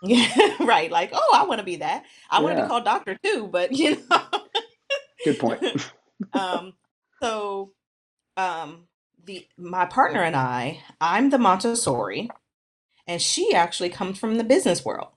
Yeah, 0.02 0.56
right. 0.62 0.90
Like, 0.90 1.10
oh, 1.14 1.32
I 1.36 1.46
want 1.46 1.60
to 1.60 1.66
be 1.66 1.78
that. 1.78 2.06
I 2.30 2.40
want 2.40 2.56
to 2.56 2.62
Yeah. 2.62 2.64
be 2.64 2.68
called 2.70 2.86
doctor 2.86 3.18
too, 3.22 3.50
but 3.52 3.74
you 3.74 4.02
know. 4.10 4.22
Good 5.26 5.40
point. 5.40 5.62
um, 6.34 6.74
so 7.22 7.74
um, 8.38 8.88
the 9.26 9.46
my 9.58 9.86
partner 9.86 10.22
and 10.24 10.38
I, 10.38 10.80
I'm 11.02 11.30
the 11.32 11.38
Montessori, 11.38 12.30
and 13.08 13.22
she 13.22 13.54
actually 13.54 13.90
comes 13.90 14.18
from 14.20 14.38
the 14.38 14.44
business 14.46 14.86
world, 14.86 15.10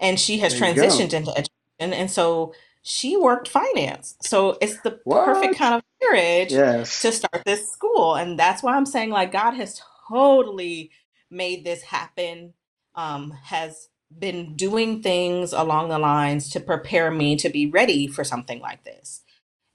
and 0.00 0.20
she 0.20 0.38
has 0.40 0.54
you 0.54 0.60
go. 0.60 0.72
transitioned 0.72 1.14
into 1.14 1.30
education, 1.30 1.94
and 1.98 2.10
so 2.10 2.54
she 2.82 3.16
worked 3.16 3.48
finance. 3.48 4.16
So 4.22 4.58
it's 4.60 4.80
the 4.80 5.00
perfect 5.10 5.56
kind 5.58 5.74
of 5.74 5.82
marriage 6.02 6.52
Yes. 6.52 7.00
to 7.02 7.12
start 7.12 7.44
this 7.46 7.70
school, 7.70 8.16
and 8.16 8.38
that's 8.38 8.62
why 8.62 8.76
I'm 8.76 8.86
saying 8.86 9.10
like 9.10 9.32
God 9.32 9.52
has 9.54 9.80
totally 10.08 10.90
made 11.30 11.64
this 11.64 11.82
happen. 11.82 12.54
Um, 12.94 13.32
has 13.44 13.88
been 14.18 14.56
doing 14.56 15.02
things 15.02 15.52
along 15.52 15.88
the 15.90 15.98
lines 15.98 16.50
to 16.50 16.60
prepare 16.60 17.10
me 17.10 17.36
to 17.36 17.48
be 17.50 17.66
ready 17.66 18.06
for 18.08 18.24
something 18.24 18.60
like 18.60 18.84
this 18.84 19.18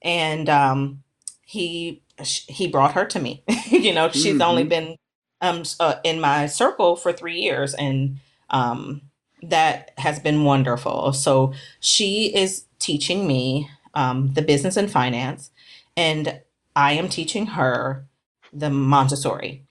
and 0.04 0.50
um, 0.50 1.04
he 1.44 2.04
he 2.50 2.68
brought 2.70 2.94
her 2.94 3.06
to 3.08 3.20
me. 3.22 3.44
you 3.72 3.94
know, 3.94 4.12
she's 4.12 4.42
only 4.42 4.66
Mhm. 4.66 4.70
been 4.70 4.98
um 5.42 5.64
uh, 5.82 5.96
in 6.06 6.22
my 6.22 6.48
circle 6.48 6.98
for 6.98 7.14
three 7.14 7.42
years, 7.42 7.76
and 7.76 8.20
um, 8.52 9.04
that 9.44 9.94
has 10.00 10.20
been 10.20 10.46
wonderful. 10.46 11.14
So 11.14 11.54
she 11.82 12.36
is 12.36 12.66
teaching 12.86 13.28
me 13.28 13.70
um, 13.96 14.34
the 14.34 14.44
business 14.44 14.78
and 14.78 14.92
finance, 14.92 15.52
and 15.98 16.42
I 16.76 16.94
am 16.94 17.10
teaching 17.10 17.48
her 17.48 18.08
the 18.54 18.70
Montessori, 18.72 19.66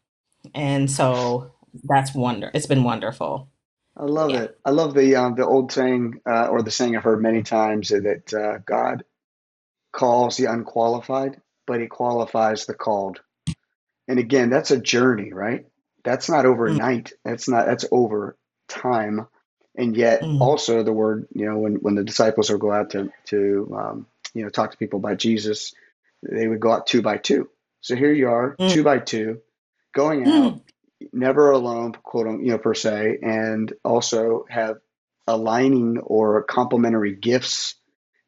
and 0.55 0.91
so 0.91 1.53
that's 1.85 2.15
wonder. 2.15 2.51
It's 2.55 2.67
been 2.67 2.85
wonderful. 2.85 3.49
I 3.97 4.05
love 4.07 4.35
Yeah. 4.35 4.37
it. 4.37 4.59
I 4.67 4.73
love 4.73 4.95
the 4.95 5.17
um, 5.17 5.37
the 5.37 5.47
old 5.47 5.73
saying 5.73 6.21
uh, 6.29 6.49
or 6.49 6.63
the 6.63 6.73
saying 6.73 6.97
I've 6.97 7.05
heard 7.05 7.23
many 7.23 7.45
times 7.45 7.91
that 7.91 8.35
uh, 8.35 8.59
God 8.67 9.05
calls 9.93 10.37
the 10.37 10.47
unqualified, 10.47 11.41
but 11.67 11.81
he 11.81 11.89
qualifies 11.89 12.67
the 12.67 12.75
called. 12.75 13.21
And 14.09 14.19
again, 14.19 14.51
that's 14.51 14.71
a 14.73 14.81
journey, 14.81 15.33
right? 15.33 15.67
That's 16.05 16.31
not 16.31 16.47
Mm, 16.67 16.81
overnight. 16.81 17.13
That's 17.25 17.49
not 17.49 17.67
that's 17.67 17.87
over 17.93 18.37
time. 18.69 19.27
And 19.77 19.97
yet 19.97 20.23
mm, 20.23 20.41
also 20.41 20.83
the 20.83 20.93
word, 20.93 21.29
you 21.35 21.47
know, 21.47 21.59
when, 21.59 21.77
when 21.77 21.95
the 21.95 22.05
disciples 22.05 22.51
would 22.51 22.61
go 22.61 22.73
out 22.73 22.91
to 22.91 23.13
to 23.27 23.75
um, 23.77 24.07
you 24.35 24.43
know 24.43 24.51
talk 24.51 24.71
to 24.71 24.77
people 24.79 25.01
about 25.01 25.19
Jesus, 25.19 25.75
they 26.23 26.47
would 26.47 26.61
go 26.61 26.73
out 26.73 26.87
two 26.87 27.03
by 27.03 27.17
two. 27.19 27.49
So 27.81 27.97
here 27.97 28.13
you 28.13 28.29
are, 28.29 28.59
mm, 28.59 28.69
two 28.73 28.85
by 28.85 28.99
two, 28.99 29.41
going 29.95 30.27
out, 30.27 30.57
mm, 30.57 30.63
never 31.13 31.51
alone, 31.51 31.93
quote 31.93 32.27
unquote, 32.27 32.45
you 32.45 32.53
know, 32.53 32.59
per 32.59 32.75
se, 32.75 33.19
and 33.23 33.73
also 33.85 34.47
have 34.49 34.79
aligning 35.27 35.99
or 35.99 36.43
complementary 36.43 37.15
gifts 37.15 37.75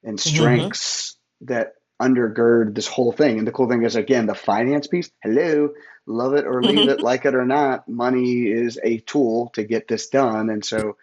and 0.05 0.19
mhm, 0.19 0.21
strengths 0.21 1.17
that 1.43 1.75
undergird 2.01 2.75
this 2.75 2.87
whole 2.87 3.13
thing. 3.13 3.39
And 3.39 3.47
the 3.47 3.53
cool 3.53 3.69
thing 3.69 3.83
is, 3.83 3.97
again, 3.97 4.27
the 4.27 4.35
finance 4.35 4.87
piece. 4.87 5.11
Hello, 5.23 5.71
love 6.07 6.35
it 6.35 6.47
or 6.47 6.63
leave 6.65 6.89
it, 6.89 7.01
like 7.01 7.25
it 7.25 7.35
or 7.35 7.45
not, 7.47 7.89
money 7.89 8.47
is 8.47 8.79
a 8.83 8.99
tool 8.99 9.51
to 9.55 9.65
get 9.65 9.89
this 9.89 10.09
done. 10.09 10.51
And 10.51 10.65
so 10.65 10.97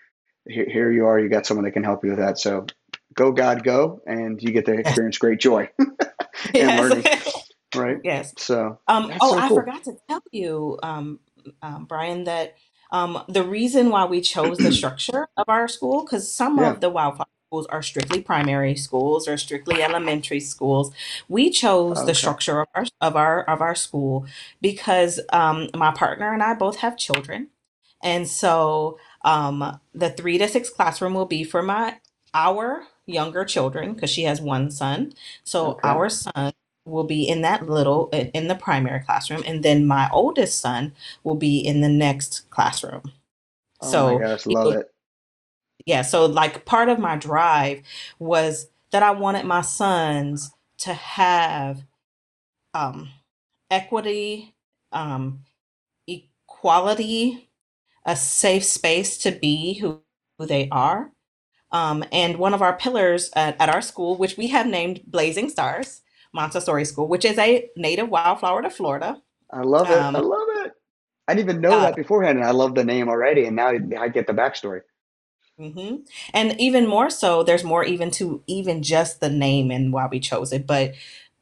here, 0.48 0.68
here 0.70 0.91
you 0.91 1.08
are. 1.08 1.20
You 1.20 1.30
got 1.30 1.46
someone 1.46 1.66
that 1.66 1.72
can 1.72 1.84
help 1.84 2.04
you 2.04 2.12
with 2.12 2.20
that. 2.20 2.39
So 2.39 2.66
go, 3.16 3.32
God, 3.32 3.64
go, 3.64 4.02
and 4.06 4.41
you 4.41 4.52
get 4.54 4.66
to 4.68 4.74
experience 4.80 5.18
great 5.18 5.39
joy 5.39 5.70
and 6.60 6.76
learning. 6.78 7.06
Yes. 7.06 7.52
Right. 7.76 8.00
Yes. 8.04 8.34
So 8.38 8.80
Um, 8.88 9.14
oh, 9.22 9.34
so 9.34 9.38
I 9.38 9.50
cool. 9.50 9.56
forgot 9.56 9.84
to 9.86 9.98
tell 10.10 10.24
you, 10.32 10.80
um, 10.84 11.20
um, 11.62 11.86
Brian, 11.86 12.26
that 12.26 12.56
um, 12.91 13.24
the 13.30 13.44
reason 13.44 13.89
why 13.89 14.06
we 14.06 14.22
chose 14.22 14.62
the 14.62 14.72
structure 14.74 15.28
of 15.38 15.46
our 15.50 15.68
school, 15.68 16.04
because 16.04 16.32
some 16.32 16.60
Yeah. 16.60 16.72
of 16.74 16.82
the 16.82 16.89
wildflower 16.89 17.28
schools 17.50 17.68
are 17.68 17.84
strictly 17.84 18.22
primary 18.22 18.76
schools 18.76 19.28
or 19.28 19.38
strictly 19.38 19.84
elementary 19.84 20.39
schools. 20.41 20.94
We 21.30 21.52
chose 21.52 22.06
the 22.06 22.16
structure 22.16 22.62
of 22.62 22.68
our 22.76 22.86
of 23.02 23.16
our 23.18 23.44
of 23.46 23.62
our 23.62 23.76
school 23.76 24.26
because 24.62 25.20
um, 25.34 25.70
my 25.76 25.91
partner 25.91 26.34
and 26.34 26.44
I 26.44 26.56
both 26.56 26.78
have 26.78 26.98
children, 26.98 27.50
and 28.04 28.28
so 28.28 28.98
um, 29.24 29.80
the 29.94 30.10
three 30.12 30.38
to 30.40 30.48
six 30.48 30.70
classroom 30.70 31.14
will 31.16 31.26
be 31.28 31.44
for 31.44 31.64
my 31.64 31.98
our 32.34 32.84
younger 33.08 33.46
children 33.46 33.94
because 33.94 34.10
she 34.12 34.24
has 34.24 34.42
one 34.42 34.72
son. 34.72 35.14
So 35.44 35.80
Okay. 35.80 35.84
our 35.84 36.10
son 36.10 36.54
will 36.86 37.06
be 37.06 37.28
in 37.28 37.42
that 37.44 37.70
little 37.70 38.10
in 38.12 38.48
the 38.48 38.56
primary 38.56 39.00
classroom 39.02 39.44
and 39.48 39.64
then 39.64 39.86
my 39.88 40.10
oldest 40.12 40.60
son 40.60 40.94
will 41.24 41.36
be 41.36 41.60
in 41.60 41.82
the 41.82 41.90
next 41.90 42.50
classroom 42.52 43.04
Oh 43.82 44.00
my 44.00 44.16
so 44.16 44.18
gosh, 44.18 44.48
love 44.48 44.72
know, 44.72 44.76
it. 44.76 44.88
yeah 45.86 46.02
so 46.02 46.26
like 46.26 46.66
part 46.66 46.90
of 46.90 47.00
my 47.00 47.18
drive 47.18 47.82
was 48.20 48.70
that 48.92 49.04
i 49.04 49.12
wanted 49.12 49.46
my 49.46 49.62
sons 49.62 50.52
to 50.78 50.94
have 50.94 51.84
um 52.74 53.10
equity 53.72 54.56
um 54.94 55.42
equality 56.08 57.50
a 58.06 58.16
safe 58.16 58.66
space 58.66 59.18
to 59.20 59.32
be 59.32 59.76
who, 59.76 60.01
who 60.39 60.45
they 60.45 60.70
are 60.72 61.12
um, 61.72 62.04
and 62.12 62.38
one 62.38 62.54
of 62.56 62.64
our 62.64 62.78
pillars 62.78 63.32
at, 63.36 63.60
at 63.62 63.70
our 63.70 63.82
school, 63.82 64.18
which 64.18 64.38
we 64.38 64.47
have 64.49 64.68
named 64.68 65.01
Blazing 65.08 65.49
Stars 65.49 66.01
Montessori 66.34 66.86
School, 66.86 67.08
which 67.10 67.26
is 67.26 67.38
a 67.39 67.70
native 67.78 68.10
wildflower 68.10 68.64
to 68.64 68.72
Florida. 68.72 69.22
I 69.51 69.62
love 69.64 69.91
it. 69.91 70.10
I 70.14 70.20
Um, 70.20 70.22
love 70.22 70.47
it. 70.66 70.74
I 71.28 71.36
didn't 71.36 71.49
even 71.49 71.62
know 71.62 71.80
uh, 71.80 71.82
that 71.82 71.95
beforehand, 71.95 72.39
and 72.39 72.47
I 72.47 72.51
love 72.51 72.76
the 72.76 72.84
name 72.86 73.10
already. 73.10 73.45
And 73.45 73.56
now 73.56 73.70
I 73.70 74.10
get 74.10 74.28
the 74.28 74.34
backstory. 74.34 74.82
hmm 75.60 75.97
And 76.34 76.60
even 76.60 76.88
more 76.88 77.10
so, 77.10 77.43
there's 77.43 77.64
more 77.64 77.84
even 77.86 78.12
to 78.12 78.43
even 78.47 78.84
just 78.84 79.22
the 79.22 79.30
name 79.30 79.72
and 79.72 79.93
why 79.93 80.08
we 80.12 80.20
chose 80.20 80.54
it. 80.54 80.68
But 80.68 80.95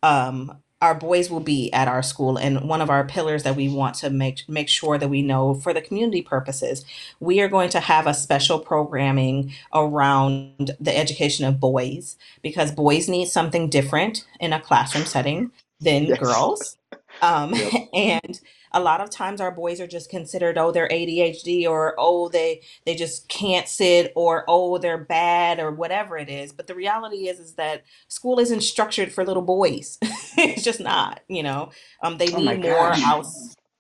um, 0.04 0.58
our 0.82 0.96
boys 0.96 1.30
will 1.30 1.40
be 1.42 1.72
at 1.74 1.88
our 1.88 2.04
school, 2.04 2.38
and 2.38 2.68
one 2.68 2.82
of 2.82 2.90
our 2.90 3.06
pillars 3.06 3.44
that 3.44 3.56
we 3.56 3.70
want 3.70 3.96
to 3.96 4.10
make 4.10 4.48
make 4.50 4.70
sure 4.70 4.98
that 4.98 5.10
we 5.10 5.22
know 5.22 5.54
for 5.54 5.74
the 5.74 5.82
community 5.82 6.22
purposes, 6.22 6.86
we 7.20 7.40
are 7.42 7.48
going 7.50 7.70
to 7.70 7.80
have 7.80 8.08
a 8.08 8.14
special 8.14 8.60
programming 8.60 9.54
around 9.74 10.72
the 10.80 10.96
education 10.98 11.46
of 11.46 11.60
boys 11.60 12.18
because 12.42 12.72
boys 12.72 13.08
need 13.10 13.28
something 13.28 13.70
different 13.70 14.26
in 14.40 14.54
a 14.54 14.60
classroom 14.62 15.06
setting 15.06 15.52
than 15.80 16.06
Yes. 16.06 16.20
girls. 16.20 16.78
Um, 17.24 17.54
Yep. 17.54 17.74
and 17.94 18.40
a 18.74 18.82
lot 18.82 19.02
of 19.02 19.10
times 19.12 19.42
our 19.42 19.52
boys 19.52 19.82
are 19.82 19.88
just 19.88 20.10
considered, 20.10 20.58
oh, 20.58 20.72
they're 20.72 20.90
ADHD 20.90 21.68
or 21.68 21.96
oh, 21.98 22.30
they 22.30 22.62
they 22.86 22.96
just 22.96 23.30
can't 23.30 23.68
sit 23.68 24.14
or 24.16 24.46
oh, 24.48 24.78
they're 24.80 24.98
bad 24.98 25.60
or 25.60 25.72
whatever 25.72 26.18
it 26.18 26.30
is. 26.30 26.54
But 26.54 26.68
the 26.68 26.76
reality 26.76 27.28
is 27.30 27.40
is 27.40 27.56
that 27.56 27.84
school 28.10 28.40
isn't 28.40 28.62
structured 28.62 29.12
for 29.14 29.26
little 29.26 29.44
boys. 29.44 30.00
it's 30.38 30.64
just 30.64 30.82
not, 30.82 31.22
you 31.30 31.44
know. 31.44 31.72
Um, 32.04 32.18
they 32.18 32.32
Oh 32.34 32.42
my 32.42 32.56
need 32.56 32.60
more 32.60 33.00
gosh. 33.00 33.04
out 33.06 33.28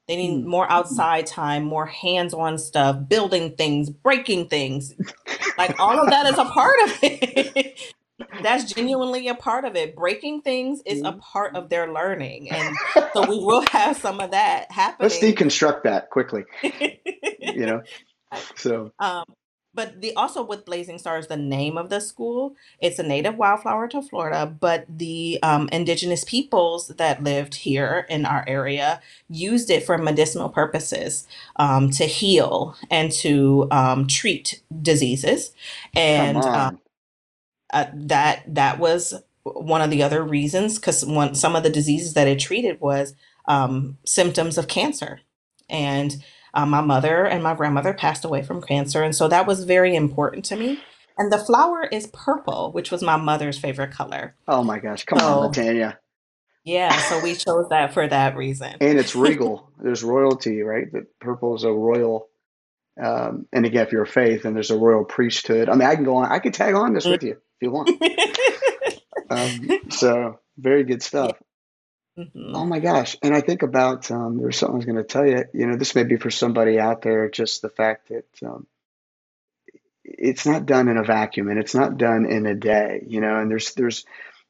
they 0.07 0.17
need 0.17 0.39
Hmm. 0.39 0.45
more 0.45 0.71
outside 0.71 1.27
time, 1.27 1.63
more 1.65 1.87
hands-on 1.87 2.59
stuff, 2.59 3.09
building 3.09 3.55
things, 3.57 3.89
breaking 3.89 4.49
things. 4.49 4.93
Like 5.57 5.75
all 5.79 5.99
of 5.99 6.09
that 6.11 6.27
is 6.27 6.37
a 6.37 6.45
part 6.45 6.75
of 6.85 6.99
it. 7.03 7.79
That's 8.39 8.71
genuinely 8.73 9.27
a 9.27 9.35
part 9.35 9.65
of 9.65 9.75
it. 9.75 9.95
Breaking 9.95 10.41
things 10.41 10.81
is 10.85 11.01
a 11.05 11.13
Mhm. 11.13 11.19
part 11.19 11.55
of 11.55 11.69
their 11.69 11.91
learning. 11.93 12.49
And 12.49 12.79
so 13.13 13.23
we 13.23 13.37
will 13.39 13.61
have 13.71 13.97
some 13.97 14.19
of 14.19 14.31
that 14.31 14.71
happening. 14.71 15.09
Let's 15.09 15.19
deconstruct 15.19 15.83
that 15.83 16.09
quickly. 16.09 16.43
You 17.39 17.65
know. 17.65 17.81
So 18.55 18.91
um, 18.99 19.25
but 19.73 20.01
the 20.01 20.13
also 20.15 20.43
with 20.43 20.65
Blazing 20.65 20.99
Stars, 20.99 21.27
the 21.27 21.37
name 21.37 21.77
of 21.77 21.89
the 21.89 22.01
school, 22.01 22.55
it's 22.79 22.99
a 22.99 23.03
native 23.03 23.37
wildflower 23.37 23.87
to 23.89 24.01
Florida, 24.01 24.45
but 24.45 24.85
the 24.89 25.39
um, 25.43 25.69
indigenous 25.71 26.23
peoples 26.25 26.89
that 26.89 27.23
lived 27.23 27.55
here 27.55 28.05
in 28.09 28.25
our 28.25 28.43
area 28.47 29.01
used 29.29 29.69
it 29.69 29.83
for 29.85 29.97
medicinal 29.97 30.49
purposes 30.49 31.25
um, 31.55 31.89
to 31.91 32.05
heal 32.05 32.75
and 32.89 33.11
to 33.13 33.67
um, 33.71 34.07
treat 34.07 34.61
diseases. 34.81 35.53
come 36.13 36.35
And 36.35 36.45
um, 36.53 36.69
on. 36.69 36.79
Uh, 37.71 37.85
that 37.93 38.43
that 38.47 38.79
was 38.79 39.13
one 39.43 39.81
of 39.81 39.89
the 39.89 40.03
other 40.03 40.23
reasons 40.23 40.77
because 40.77 41.05
one 41.05 41.35
some 41.35 41.55
of 41.55 41.63
the 41.63 41.69
diseases 41.69 42.13
that 42.13 42.27
it 42.27 42.39
treated 42.39 42.79
was 42.79 43.13
um, 43.47 43.97
symptoms 44.05 44.57
of 44.57 44.67
cancer 44.67 45.21
and 45.69 46.23
uh, 46.53 46.65
my 46.65 46.81
mother 46.81 47.25
and 47.25 47.41
my 47.41 47.55
grandmother 47.55 47.93
passed 47.93 48.25
away 48.25 48.43
from 48.43 48.61
cancer 48.61 49.01
and 49.01 49.15
so 49.15 49.27
that 49.27 49.47
was 49.47 49.63
very 49.63 49.95
important 49.95 50.45
to 50.45 50.55
me 50.55 50.79
and 51.17 51.31
the 51.31 51.37
flower 51.39 51.83
is 51.91 52.07
purple 52.07 52.71
which 52.71 52.91
was 52.91 53.01
my 53.01 53.15
mother's 53.15 53.57
favorite 53.57 53.91
color 53.91 54.35
Oh 54.47 54.63
my 54.63 54.79
gosh. 54.79 55.05
Come 55.05 55.19
on, 55.19 55.51
LaTania. 55.51 55.97
yeah 56.63 56.95
so 56.95 57.23
we 57.23 57.33
chose 57.33 57.67
that 57.69 57.93
for 57.93 58.07
that 58.07 58.35
reason 58.35 58.75
And 58.79 58.99
it's 58.99 59.15
regal. 59.29 59.71
There's 59.81 60.03
royalty, 60.03 60.61
right? 60.61 60.91
The 60.91 61.07
purple 61.19 61.55
is 61.55 61.63
a 61.63 61.71
royal. 61.71 62.27
Um, 63.01 63.47
and 63.51 63.65
again, 63.65 63.85
if 63.87 63.91
you're 63.91 64.03
a 64.03 64.07
faith, 64.07 64.45
and 64.45 64.55
there's 64.55 64.69
a 64.69 64.77
royal 64.77 65.05
priesthood. 65.05 65.69
I 65.69 65.73
mean, 65.73 65.87
I 65.87 65.95
can 65.95 66.03
go 66.03 66.17
on. 66.17 66.31
I 66.31 66.37
could 66.39 66.53
tag 66.53 66.75
on 66.75 66.93
this 66.93 67.05
with 67.05 67.23
you 67.23 67.37
you 67.61 67.71
want. 67.71 67.91
Um, 69.29 69.73
so 69.89 70.39
very 70.57 70.83
good 70.83 71.01
stuff. 71.01 71.37
Oh 72.53 72.65
Mhm. 72.65 72.65
my 72.65 72.79
gosh. 72.79 73.17
And 73.23 73.33
I 73.35 73.41
think 73.41 73.63
about 73.63 74.11
um, 74.11 74.37
there's 74.39 74.57
something 74.57 74.75
I 74.75 74.77
was 74.77 74.85
going 74.85 74.97
to 74.97 75.03
tell 75.03 75.25
you. 75.25 75.45
You 75.53 75.67
know, 75.67 75.77
this 75.77 75.95
may 75.95 76.03
be 76.03 76.17
for 76.17 76.31
somebody 76.31 76.79
out 76.79 77.01
there, 77.01 77.29
just 77.29 77.61
the 77.61 77.69
fact 77.69 78.09
that 78.09 78.25
um, 78.45 78.67
it's 80.03 80.45
not 80.45 80.65
done 80.65 80.87
in 80.89 80.97
a 80.97 81.03
vacuum 81.03 81.49
and 81.49 81.59
it's 81.59 81.75
not 81.75 81.97
done 81.97 82.25
in 82.25 82.45
a 82.45 82.55
day, 82.55 83.03
you 83.07 83.21
know, 83.21 83.37
and 83.37 83.49
there's 83.51 83.73
there's 83.75 84.05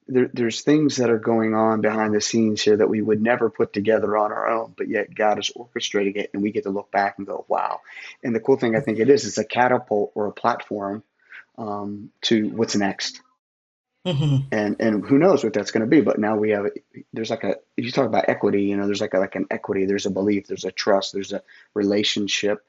there, 0.07 0.29
there's 0.33 0.61
things 0.61 0.97
that 0.97 1.09
are 1.09 1.19
going 1.19 1.53
on 1.53 1.81
behind 1.81 2.13
the 2.13 2.21
scenes 2.21 2.61
here 2.61 2.77
that 2.77 2.89
we 2.89 3.01
would 3.01 3.21
never 3.21 3.49
put 3.49 3.73
together 3.73 4.17
on 4.17 4.31
our 4.31 4.47
own, 4.49 4.73
but 4.77 4.89
yet 4.89 5.13
God 5.13 5.39
is 5.39 5.51
orchestrating 5.55 6.17
it 6.17 6.31
and 6.33 6.43
we 6.43 6.51
get 6.51 6.63
to 6.63 6.69
look 6.71 6.91
back 6.91 7.15
and 7.17 7.27
go, 7.27 7.45
wow. 7.47 7.81
And 8.23 8.35
the 8.35 8.39
cool 8.41 8.57
thing 8.57 8.75
I 8.75 8.81
think 8.81 8.99
it 8.99 9.09
is, 9.09 9.25
it's 9.25 9.37
a 9.37 9.45
catapult 9.45 10.11
or 10.15 10.27
a 10.27 10.31
platform 10.33 11.03
um, 11.57 12.09
to 12.21 12.49
what's 12.49 12.75
next 12.75 13.21
Mhm. 14.05 14.47
and 14.51 14.77
and 14.79 15.05
who 15.05 15.19
knows 15.19 15.43
what 15.43 15.53
that's 15.53 15.69
going 15.69 15.81
to 15.81 15.87
be 15.87 16.01
but 16.01 16.17
now 16.17 16.35
we 16.35 16.49
have 16.49 16.65
there's 17.13 17.29
like 17.29 17.43
a 17.43 17.57
if 17.77 17.85
you 17.85 17.91
talk 17.91 18.07
about 18.07 18.29
equity 18.29 18.63
you 18.63 18.75
know 18.75 18.87
there's 18.87 19.01
like 19.01 19.13
a, 19.13 19.19
like 19.19 19.35
an 19.35 19.45
equity 19.51 19.85
there's 19.85 20.07
a 20.07 20.11
belief 20.11 20.47
there's 20.47 20.65
a 20.65 20.71
trust 20.71 21.13
there's 21.13 21.33
a 21.33 21.43
relationship 21.75 22.65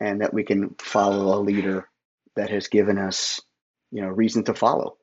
and 0.00 0.20
that 0.20 0.34
we 0.34 0.42
can 0.42 0.70
follow 0.80 1.38
a 1.38 1.40
leader 1.40 1.88
that 2.34 2.50
has 2.50 2.66
given 2.66 2.98
us 2.98 3.40
you 3.92 4.02
know 4.02 4.08
reason 4.08 4.42
to 4.42 4.52
follow 4.52 4.96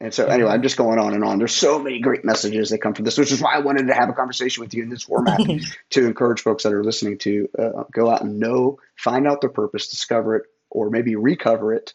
and 0.00 0.14
so 0.14 0.28
anyway 0.28 0.50
i'm 0.50 0.60
Mhm. 0.60 0.62
just 0.62 0.76
going 0.76 1.00
on 1.00 1.12
and 1.14 1.24
on 1.24 1.38
there's 1.38 1.52
so 1.52 1.80
many 1.80 1.98
great 1.98 2.24
messages 2.24 2.70
that 2.70 2.78
come 2.78 2.94
from 2.94 3.04
this 3.04 3.18
which 3.18 3.32
is 3.32 3.40
why 3.42 3.54
i 3.54 3.58
wanted 3.58 3.88
to 3.88 3.94
have 3.94 4.10
a 4.10 4.12
conversation 4.12 4.60
with 4.62 4.72
you 4.72 4.84
in 4.84 4.88
this 4.88 5.02
format 5.02 5.40
to 5.90 6.06
encourage 6.06 6.42
folks 6.42 6.62
that 6.62 6.72
are 6.72 6.84
listening 6.84 7.18
to 7.18 7.48
uh, 7.58 7.82
go 7.92 8.08
out 8.08 8.22
and 8.22 8.38
know 8.38 8.78
find 8.94 9.26
out 9.26 9.40
their 9.40 9.50
purpose 9.50 9.88
discover 9.88 10.36
it 10.36 10.44
or 10.70 10.90
maybe 10.90 11.16
recover 11.16 11.74
it 11.74 11.94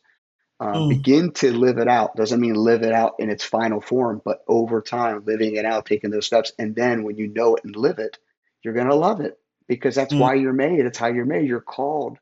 uh, 0.64 0.74
Mm. 0.76 0.90
begin 0.90 1.32
to 1.32 1.52
live 1.52 1.78
it 1.78 1.88
out 1.88 2.16
doesn't 2.16 2.40
mean 2.40 2.56
live 2.56 2.84
it 2.84 2.94
out 2.94 3.16
in 3.20 3.30
its 3.30 3.44
final 3.44 3.82
form 3.82 4.22
but 4.24 4.44
over 4.48 4.82
time 4.82 5.24
living 5.26 5.56
it 5.56 5.66
out 5.66 5.86
taking 5.86 6.10
those 6.12 6.26
steps 6.26 6.52
and 6.60 6.76
then 6.76 7.04
when 7.04 7.18
you 7.18 7.28
know 7.28 7.56
it 7.56 7.64
and 7.64 7.76
live 7.76 8.00
it 8.00 8.18
you're 8.64 8.74
going 8.74 8.88
to 8.88 8.96
love 8.96 9.22
it 9.22 9.38
because 9.68 9.96
that's 9.96 10.14
Mm. 10.14 10.20
why 10.20 10.34
you're 10.36 10.54
made 10.54 10.86
it's 10.86 10.98
how 10.98 11.08
you're 11.08 11.26
made 11.26 11.48
you're 11.48 11.62
called 11.62 12.18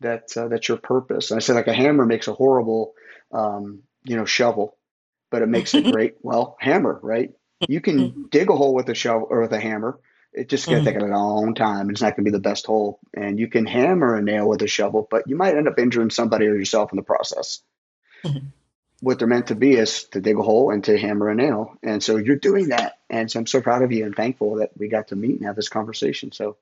that 0.00 0.36
uh, 0.36 0.48
that's 0.48 0.68
your 0.68 0.78
purpose 0.78 1.30
and 1.30 1.38
i 1.38 1.40
said 1.40 1.56
like 1.56 1.68
a 1.68 1.72
hammer 1.72 2.06
makes 2.06 2.28
a 2.28 2.34
horrible 2.34 2.94
um, 3.32 3.82
you 4.04 4.16
know 4.16 4.24
shovel 4.24 4.76
but 5.30 5.42
it 5.42 5.48
makes 5.56 5.74
a 5.74 5.82
great, 5.82 6.16
well, 6.22 6.56
hammer, 6.60 6.98
right? 7.02 7.30
You 7.68 7.80
can 7.80 7.98
mm-hmm. 7.98 8.22
dig 8.30 8.50
a 8.50 8.56
hole 8.56 8.74
with 8.74 8.88
a 8.88 8.94
shovel 8.94 9.28
or 9.30 9.42
with 9.42 9.52
a 9.52 9.60
hammer. 9.60 9.98
It's 10.32 10.50
just 10.50 10.66
going 10.66 10.84
to 10.84 10.90
mm-hmm. 10.90 11.00
take 11.00 11.08
a 11.08 11.12
long 11.12 11.54
time. 11.54 11.90
It's 11.90 12.00
not 12.00 12.16
going 12.16 12.24
to 12.24 12.30
be 12.30 12.36
the 12.36 12.40
best 12.40 12.66
hole. 12.66 13.00
And 13.14 13.38
you 13.38 13.48
can 13.48 13.66
hammer 13.66 14.14
a 14.14 14.22
nail 14.22 14.48
with 14.48 14.62
a 14.62 14.66
shovel, 14.68 15.06
but 15.10 15.24
you 15.26 15.36
might 15.36 15.56
end 15.56 15.68
up 15.68 15.78
injuring 15.78 16.10
somebody 16.10 16.46
or 16.46 16.54
yourself 16.54 16.92
in 16.92 16.96
the 16.96 17.02
process. 17.02 17.60
Mm-hmm. 18.24 18.46
What 19.02 19.18
they're 19.18 19.26
meant 19.26 19.46
to 19.46 19.54
be 19.54 19.76
is 19.76 20.04
to 20.10 20.20
dig 20.20 20.38
a 20.38 20.42
hole 20.42 20.70
and 20.70 20.84
to 20.84 20.98
hammer 20.98 21.30
a 21.30 21.34
nail. 21.34 21.74
And 21.82 22.02
so 22.02 22.18
you're 22.18 22.36
doing 22.36 22.68
that. 22.68 22.98
And 23.08 23.30
so 23.30 23.40
I'm 23.40 23.46
so 23.46 23.62
proud 23.62 23.80
of 23.80 23.90
you 23.92 24.04
and 24.04 24.14
thankful 24.14 24.56
that 24.56 24.72
we 24.76 24.88
got 24.88 25.08
to 25.08 25.16
meet 25.16 25.36
and 25.36 25.46
have 25.46 25.56
this 25.56 25.70
conversation. 25.70 26.32
So 26.32 26.58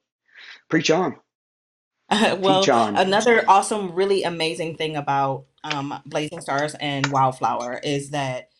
preach 0.68 0.88
on. 0.88 1.16
Uh, 2.08 2.36
well, 2.40 2.62
another 2.96 3.44
awesome, 3.48 3.92
really 3.92 4.22
amazing 4.22 4.76
thing 4.76 4.94
about 4.94 5.46
um, 5.64 6.00
Blazing 6.06 6.40
Stars 6.40 6.76
and 6.76 7.08
Wildflower 7.08 7.80
is 7.82 8.10
that 8.10 8.50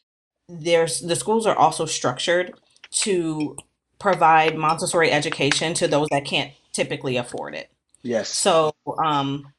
there's 0.48 1.00
the 1.00 1.16
schools 1.16 1.46
are 1.46 1.56
also 1.56 1.86
structured 1.86 2.54
to 2.90 3.56
provide 3.98 4.56
Montessori 4.56 5.10
education 5.10 5.74
to 5.74 5.88
those 5.88 6.08
that 6.10 6.24
can't 6.24 6.52
typically 6.72 7.16
afford 7.16 7.54
it. 7.54 7.70
Yes. 8.02 8.28
So, 8.30 8.74
um, 9.04 9.52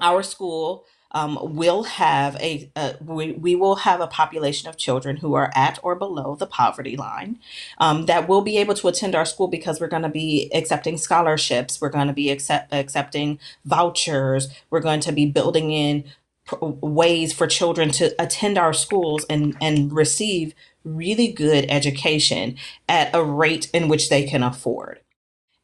our 0.00 0.22
school 0.22 0.84
um, 1.12 1.38
will 1.40 1.84
have 1.84 2.36
a, 2.36 2.70
a 2.76 2.96
we, 3.04 3.32
we 3.32 3.56
will 3.56 3.76
have 3.76 4.00
a 4.00 4.06
population 4.06 4.68
of 4.68 4.76
children 4.76 5.18
who 5.18 5.34
are 5.34 5.50
at 5.54 5.78
or 5.82 5.94
below 5.94 6.36
the 6.36 6.46
poverty 6.46 6.96
line 6.96 7.38
um, 7.78 8.06
that 8.06 8.28
will 8.28 8.42
be 8.42 8.58
able 8.58 8.74
to 8.74 8.88
attend 8.88 9.14
our 9.14 9.26
school 9.26 9.48
because 9.48 9.80
we're 9.80 9.88
going 9.88 10.02
to 10.02 10.08
be 10.08 10.50
accepting 10.54 10.98
scholarships 10.98 11.80
we're 11.80 11.90
going 11.90 12.08
to 12.08 12.12
be 12.14 12.30
accept, 12.30 12.72
accepting 12.72 13.38
vouchers 13.64 14.48
we're 14.70 14.80
going 14.80 15.00
to 15.00 15.12
be 15.12 15.26
building 15.26 15.70
in 15.72 16.04
ways 16.60 17.32
for 17.32 17.46
children 17.46 17.90
to 17.90 18.14
attend 18.22 18.58
our 18.58 18.72
schools 18.72 19.24
and 19.30 19.56
and 19.60 19.92
receive 19.92 20.54
really 20.84 21.28
good 21.32 21.66
education 21.70 22.56
at 22.88 23.14
a 23.14 23.22
rate 23.22 23.70
in 23.72 23.88
which 23.88 24.08
they 24.10 24.24
can 24.24 24.42
afford. 24.42 25.00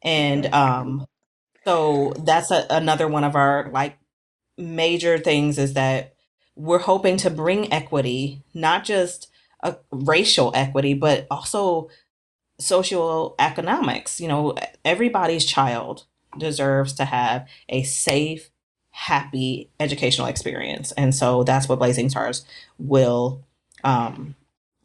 And 0.01 0.47
um 0.53 1.05
so 1.65 2.13
that's 2.17 2.51
a, 2.51 2.65
another 2.69 3.07
one 3.07 3.23
of 3.23 3.35
our 3.35 3.69
like 3.71 3.97
major 4.59 5.17
things 5.17 5.57
is 5.57 5.73
that 5.73 6.13
we're 6.55 6.79
hoping 6.79 7.17
to 7.17 7.29
bring 7.29 7.71
equity, 7.71 8.43
not 8.53 8.83
just 8.83 9.29
a 9.63 9.77
racial 9.91 10.51
equity, 10.53 10.93
but 10.93 11.25
also 11.31 11.89
social 12.59 13.35
economics. 13.39 14.19
You 14.19 14.27
know, 14.27 14.55
everybody's 14.83 15.45
child 15.45 16.05
deserves 16.37 16.93
to 16.93 17.05
have 17.05 17.47
a 17.69 17.83
safe, 17.83 18.51
happy 18.91 19.69
educational 19.79 20.27
experience. 20.27 20.91
And 20.93 21.15
so 21.15 21.43
that's 21.43 21.69
what 21.69 21.79
Blazing 21.79 22.09
Stars 22.09 22.45
will 22.77 23.43
um, 23.83 24.35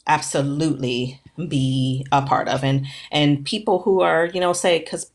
absolutely 0.07 1.21
be 1.49 2.07
a 2.13 2.23
part 2.23 2.49
of. 2.49 2.63
And 2.65 2.87
and 3.11 3.45
people 3.45 3.81
who 3.81 4.01
are 4.01 4.27
you 4.27 4.41
know 4.41 4.53
say 4.53 4.79
because 4.79 5.11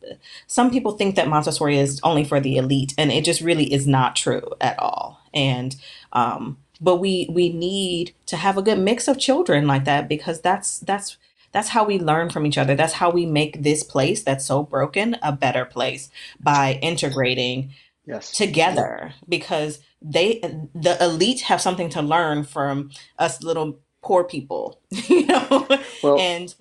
some 0.47 0.71
people 0.71 0.93
think 0.93 1.15
that 1.15 1.27
montessori 1.27 1.77
is 1.77 1.99
only 2.03 2.23
for 2.23 2.39
the 2.39 2.57
elite 2.57 2.93
and 2.97 3.11
it 3.11 3.23
just 3.23 3.41
really 3.41 3.71
is 3.71 3.87
not 3.87 4.15
true 4.15 4.43
at 4.61 4.77
all. 4.79 5.21
And 5.33 5.75
um 6.13 6.57
but 6.81 6.97
we 6.97 7.27
we 7.31 7.49
need 7.51 8.13
to 8.25 8.37
have 8.37 8.57
a 8.57 8.61
good 8.61 8.79
mix 8.79 9.07
of 9.07 9.19
children 9.19 9.67
like 9.67 9.85
that 9.85 10.07
because 10.07 10.41
that's 10.41 10.79
that's 10.79 11.17
that's 11.51 11.69
how 11.69 11.83
we 11.83 11.99
learn 11.99 12.29
from 12.29 12.45
each 12.45 12.57
other. 12.57 12.75
That's 12.75 12.93
how 12.93 13.09
we 13.09 13.25
make 13.25 13.63
this 13.63 13.83
place 13.83 14.23
that's 14.23 14.45
so 14.45 14.63
broken 14.63 15.17
a 15.23 15.31
better 15.31 15.65
place 15.65 16.09
by 16.39 16.79
integrating 16.81 17.71
yes. 18.05 18.31
together. 18.31 19.13
Because 19.27 19.79
they 20.01 20.39
the 20.75 20.97
elite 21.03 21.41
have 21.41 21.61
something 21.61 21.89
to 21.89 22.01
learn 22.01 22.43
from 22.43 22.91
us 23.17 23.43
little 23.43 23.79
poor 24.01 24.23
people, 24.23 24.79
you 24.89 25.25
know? 25.25 25.67
Well, 26.03 26.19
and 26.19 26.53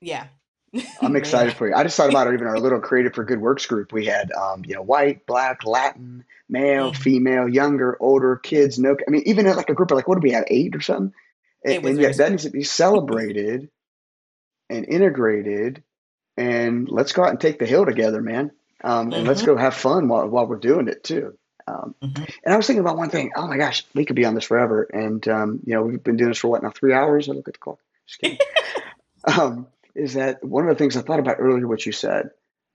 yeah. 0.00 0.26
I'm 1.00 1.16
excited 1.16 1.54
for 1.54 1.68
you. 1.68 1.74
I 1.74 1.84
just 1.84 1.96
thought 1.96 2.10
about 2.10 2.26
it, 2.26 2.34
even 2.34 2.46
our 2.46 2.58
little 2.58 2.80
Created 2.80 3.14
for 3.14 3.24
Good 3.24 3.40
Works 3.40 3.66
group. 3.66 3.92
We 3.92 4.06
had, 4.06 4.32
um, 4.32 4.64
you 4.66 4.74
know, 4.74 4.82
white, 4.82 5.24
black, 5.26 5.64
Latin, 5.64 6.24
male, 6.48 6.90
mm-hmm. 6.90 7.00
female, 7.00 7.48
younger, 7.48 7.96
older, 8.00 8.36
kids. 8.36 8.78
No, 8.78 8.96
I 9.06 9.10
mean, 9.10 9.22
even 9.26 9.46
like 9.46 9.70
a 9.70 9.74
group 9.74 9.90
of 9.90 9.96
like, 9.96 10.08
what 10.08 10.20
do 10.20 10.24
we 10.24 10.32
have, 10.32 10.44
eight 10.48 10.74
or 10.74 10.80
something? 10.80 11.12
And, 11.64 11.84
and 11.84 12.00
yet 12.00 12.16
that 12.18 12.30
needs 12.30 12.42
to 12.42 12.50
be 12.50 12.64
celebrated 12.64 13.70
and 14.68 14.84
integrated. 14.86 15.82
And 16.36 16.88
let's 16.88 17.12
go 17.12 17.22
out 17.22 17.30
and 17.30 17.40
take 17.40 17.58
the 17.58 17.66
hill 17.66 17.86
together, 17.86 18.20
man. 18.20 18.50
Um, 18.82 19.06
and 19.06 19.12
mm-hmm. 19.12 19.26
let's 19.28 19.42
go 19.42 19.56
have 19.56 19.74
fun 19.74 20.08
while, 20.08 20.26
while 20.28 20.46
we're 20.46 20.56
doing 20.56 20.88
it 20.88 21.04
too. 21.04 21.38
Um, 21.66 21.94
mm-hmm. 22.02 22.24
And 22.44 22.54
I 22.54 22.56
was 22.56 22.66
thinking 22.66 22.80
about 22.80 22.98
one 22.98 23.10
thing. 23.10 23.32
Oh 23.36 23.46
my 23.46 23.56
gosh, 23.56 23.84
we 23.94 24.04
could 24.04 24.16
be 24.16 24.24
on 24.24 24.34
this 24.34 24.44
forever. 24.44 24.82
And 24.82 25.26
um, 25.28 25.60
you 25.64 25.74
know, 25.74 25.82
we've 25.82 26.02
been 26.02 26.16
doing 26.16 26.30
this 26.30 26.38
for 26.38 26.48
what 26.48 26.62
now? 26.62 26.70
Three 26.70 26.92
hours. 26.92 27.28
I 27.28 27.32
look 27.32 27.48
at 27.48 27.54
the 27.54 27.58
clock. 27.58 27.78
Just 28.06 28.20
kidding. 28.20 28.38
um, 29.24 29.66
is 29.94 30.14
that 30.14 30.44
one 30.44 30.68
of 30.68 30.68
the 30.68 30.78
things 30.78 30.96
I 30.96 31.02
thought 31.02 31.20
about 31.20 31.36
earlier? 31.38 31.66
What 31.66 31.86
you 31.86 31.92
said 31.92 32.30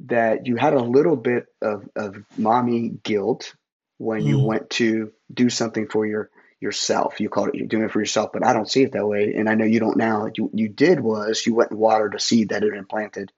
that 0.05 0.47
you 0.47 0.55
had 0.55 0.73
a 0.73 0.81
little 0.81 1.15
bit 1.15 1.47
of 1.61 1.87
of 1.95 2.15
mommy 2.37 2.89
guilt 2.89 3.53
when 3.97 4.21
mm. 4.21 4.27
you 4.27 4.39
went 4.39 4.69
to 4.71 5.11
do 5.31 5.49
something 5.49 5.87
for 5.87 6.05
your 6.05 6.29
yourself. 6.59 7.19
You 7.19 7.29
called 7.29 7.49
it 7.49 7.55
you're 7.55 7.67
doing 7.67 7.83
it 7.83 7.91
for 7.91 7.99
yourself, 7.99 8.31
but 8.33 8.45
I 8.45 8.53
don't 8.53 8.69
see 8.69 8.83
it 8.83 8.93
that 8.93 9.07
way. 9.07 9.33
And 9.35 9.49
I 9.49 9.55
know 9.55 9.65
you 9.65 9.79
don't 9.79 9.97
now. 9.97 10.29
You 10.33 10.49
you 10.53 10.69
did 10.69 10.99
was 10.99 11.45
you 11.45 11.53
went 11.53 11.71
and 11.71 11.79
watered 11.79 12.15
a 12.15 12.19
seed 12.19 12.49
that 12.49 12.63
had 12.63 12.71
been 12.71 12.85
planted. 12.85 13.31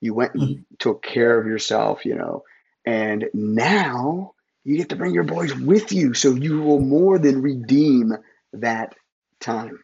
You 0.00 0.14
went 0.14 0.34
and 0.34 0.42
mm. 0.42 0.64
took 0.78 1.02
care 1.02 1.38
of 1.38 1.46
yourself, 1.46 2.04
you 2.04 2.14
know. 2.14 2.44
And 2.84 3.28
now 3.34 4.34
you 4.68 4.76
get 4.76 4.90
to 4.90 4.96
bring 4.96 5.14
your 5.14 5.24
boys 5.24 5.54
with 5.54 5.92
you 5.92 6.12
so 6.12 6.34
you 6.34 6.60
will 6.60 6.78
more 6.78 7.18
than 7.18 7.40
redeem 7.40 8.12
that 8.52 8.94
time. 9.40 9.78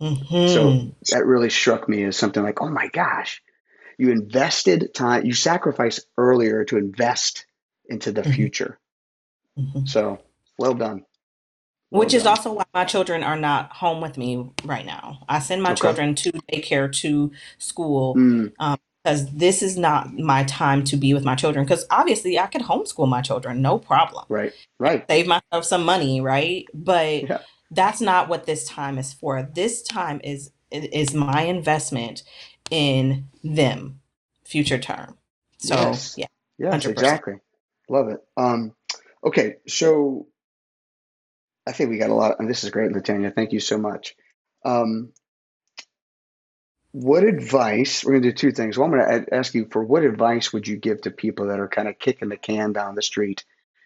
Mm-hmm. 0.00 0.46
So 0.46 0.94
that 1.10 1.26
really 1.26 1.50
struck 1.50 1.88
me 1.88 2.04
as 2.04 2.16
something 2.16 2.40
like, 2.40 2.62
oh 2.62 2.68
my 2.68 2.86
gosh, 2.86 3.42
you 3.98 4.12
invested 4.12 4.94
time, 4.94 5.26
you 5.26 5.34
sacrificed 5.34 6.06
earlier 6.16 6.64
to 6.66 6.76
invest 6.76 7.46
into 7.86 8.12
the 8.12 8.22
mm-hmm. 8.22 8.30
future. 8.30 8.78
Mm-hmm. 9.58 9.86
So 9.86 10.20
well 10.56 10.74
done. 10.74 11.04
Well 11.90 11.98
Which 11.98 12.14
is 12.14 12.24
also 12.24 12.52
why 12.52 12.64
my 12.72 12.84
children 12.84 13.24
are 13.24 13.36
not 13.36 13.72
home 13.72 14.00
with 14.00 14.16
me 14.16 14.52
right 14.62 14.86
now. 14.86 15.24
I 15.28 15.40
send 15.40 15.64
my 15.64 15.72
okay. 15.72 15.80
children 15.80 16.14
to 16.14 16.30
daycare, 16.52 16.92
to 17.00 17.32
school, 17.58 18.14
mm. 18.14 18.52
um, 18.60 18.78
because 19.02 19.30
this 19.32 19.62
is 19.62 19.76
not 19.76 20.12
my 20.14 20.44
time 20.44 20.84
to 20.84 20.96
be 20.96 21.14
with 21.14 21.24
my 21.24 21.34
children. 21.34 21.64
Because 21.64 21.86
obviously, 21.90 22.38
I 22.38 22.46
could 22.46 22.62
homeschool 22.62 23.08
my 23.08 23.20
children, 23.20 23.62
no 23.62 23.78
problem. 23.78 24.24
Right, 24.28 24.52
right. 24.78 25.04
Save 25.08 25.26
myself 25.26 25.64
some 25.64 25.84
money, 25.84 26.20
right? 26.20 26.66
But 26.72 27.28
yeah. 27.28 27.38
that's 27.70 28.00
not 28.00 28.28
what 28.28 28.46
this 28.46 28.64
time 28.66 28.98
is 28.98 29.12
for. 29.12 29.42
This 29.42 29.82
time 29.82 30.20
is 30.22 30.50
is 30.70 31.14
my 31.14 31.42
investment 31.42 32.22
in 32.70 33.28
them, 33.44 34.00
future 34.44 34.78
term. 34.78 35.18
So 35.58 35.74
yes. 35.74 36.14
yeah, 36.16 36.26
yes, 36.58 36.86
100%. 36.86 36.90
exactly. 36.90 37.34
Love 37.88 38.08
it. 38.08 38.20
Um, 38.36 38.74
okay, 39.24 39.56
so 39.68 40.26
I 41.66 41.72
think 41.72 41.90
we 41.90 41.98
got 41.98 42.10
a 42.10 42.14
lot. 42.14 42.36
And 42.38 42.48
this 42.48 42.64
is 42.64 42.70
great, 42.70 42.90
LaTania. 42.90 43.34
Thank 43.34 43.52
you 43.52 43.60
so 43.60 43.76
much. 43.78 44.16
Um, 44.64 45.12
what 46.92 47.24
advice 47.24 48.04
we're 48.04 48.12
going 48.12 48.22
to 48.22 48.30
do 48.30 48.36
two 48.36 48.52
things. 48.52 48.76
Well, 48.76 48.86
i'm 48.86 48.92
going 48.96 49.24
to 49.24 49.34
ask 49.34 49.54
you 49.54 49.66
for 49.70 49.82
what 49.82 50.04
advice 50.04 50.52
would 50.52 50.68
you 50.68 50.76
give 50.76 51.00
to 51.02 51.10
people 51.10 51.48
that 51.48 51.58
are 51.58 51.68
kind 51.68 51.88
of 51.88 51.98
kicking 51.98 52.28
the 52.28 52.36
can 52.36 52.72
down 52.72 52.94
the 52.94 53.02
street? 53.02 53.44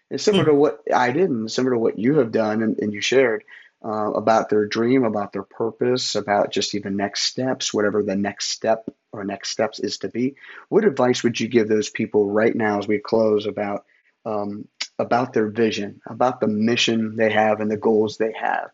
It's 0.09 0.23
similar 0.23 0.43
mm-hmm. 0.43 0.51
to 0.51 0.57
what 0.57 0.81
i 0.93 1.11
did 1.11 1.29
and 1.29 1.51
similar 1.51 1.75
to 1.75 1.79
what 1.79 1.97
you 1.97 2.19
have 2.19 2.31
done 2.31 2.61
and, 2.61 2.77
and 2.79 2.93
you 2.93 3.01
shared 3.01 3.43
uh, 3.83 4.11
about 4.11 4.49
their 4.49 4.65
dream 4.65 5.03
about 5.03 5.31
their 5.31 5.43
purpose 5.43 6.15
about 6.15 6.51
just 6.51 6.75
even 6.75 6.97
next 6.97 7.23
steps 7.23 7.73
whatever 7.73 8.03
the 8.03 8.15
next 8.15 8.49
step 8.49 8.89
or 9.13 9.23
next 9.23 9.49
steps 9.49 9.79
is 9.79 9.99
to 9.99 10.09
be. 10.09 10.35
What 10.69 10.85
advice 10.85 11.23
would 11.23 11.39
you 11.39 11.47
give 11.47 11.69
those 11.69 11.89
people 11.89 12.29
right 12.29 12.53
now 12.53 12.79
as 12.79 12.87
we 12.87 12.99
close 12.99 13.45
about 13.45 13.85
um, 14.25 14.67
about 14.99 15.31
their 15.31 15.47
vision 15.47 16.01
about 16.05 16.41
the 16.41 16.47
mission 16.47 17.15
they 17.15 17.31
have 17.31 17.61
and 17.61 17.71
the 17.71 17.77
goals 17.77 18.17
they 18.17 18.33
have? 18.33 18.71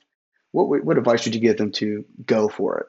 What, 0.51 0.83
what 0.83 0.97
advice 0.97 1.25
would 1.25 1.35
you 1.35 1.41
give 1.41 1.57
them 1.57 1.71
to 1.73 2.05
go 2.25 2.47
for 2.47 2.79
it 2.79 2.87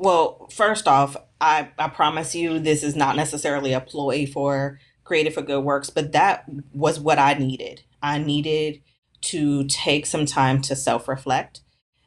well, 0.00 0.48
first 0.50 0.88
off, 0.88 1.14
I, 1.42 1.68
I 1.78 1.88
promise 1.88 2.34
you 2.34 2.58
this 2.58 2.82
is 2.82 2.96
not 2.96 3.16
necessarily 3.16 3.74
a 3.74 3.82
ploy 3.82 4.26
for 4.26 4.80
Created 5.04 5.34
for 5.34 5.42
Good 5.42 5.62
Works, 5.62 5.90
but 5.90 6.12
that 6.12 6.44
was 6.72 6.98
what 6.98 7.18
I 7.18 7.34
needed. 7.34 7.82
I 8.02 8.16
needed 8.16 8.80
to 9.22 9.64
take 9.64 10.06
some 10.06 10.24
time 10.24 10.62
to 10.62 10.74
self 10.74 11.06
reflect. 11.06 11.60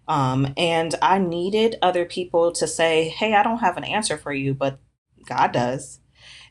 Um, 0.07 0.55
and 0.57 0.95
I 1.03 1.19
needed 1.19 1.75
other 1.83 2.03
people 2.03 2.51
to 2.53 2.67
say, 2.67 3.09
hey, 3.09 3.35
I 3.35 3.43
don't 3.43 3.59
have 3.59 3.77
an 3.77 3.83
answer 3.83 4.17
for 4.17 4.33
you, 4.33 4.55
but 4.55 4.79
God 5.27 5.51
does. 5.51 5.99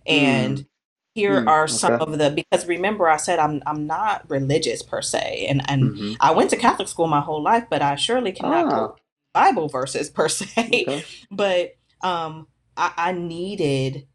And 0.07 0.59
mm. 0.59 0.66
here 1.14 1.43
mm, 1.43 1.49
are 1.49 1.66
some 1.66 1.95
okay. 1.95 2.05
of 2.05 2.18
the 2.18 2.30
because 2.30 2.66
remember 2.68 3.09
I 3.09 3.16
said 3.16 3.40
I'm 3.40 3.62
I'm 3.66 3.86
not 3.88 4.30
religious 4.30 4.82
per 4.82 5.03
se. 5.03 5.47
And 5.49 5.68
and 5.68 5.82
mm-hmm. 5.82 6.12
I 6.20 6.30
went 6.30 6.51
to 6.51 6.57
Catholic 6.57 6.86
school 6.86 7.09
my 7.09 7.20
whole 7.20 7.43
life, 7.43 7.64
but 7.68 7.82
I 7.82 7.97
surely 7.97 8.30
cannot 8.30 8.72
ah. 8.72 8.95
Bible 9.33 9.68
verses 9.68 10.11
per 10.11 10.28
se, 10.28 10.47
okay. 10.59 11.05
but 11.30 11.72
um, 12.03 12.47
I, 12.76 12.93
I 12.97 13.12
needed 13.12 14.07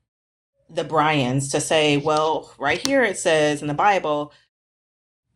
the 0.70 0.84
Brians 0.84 1.49
to 1.51 1.61
say, 1.61 1.97
well, 1.97 2.53
right 2.59 2.80
here 2.80 3.03
it 3.03 3.18
says 3.18 3.61
in 3.61 3.68
the 3.68 3.74
Bible. 3.74 4.34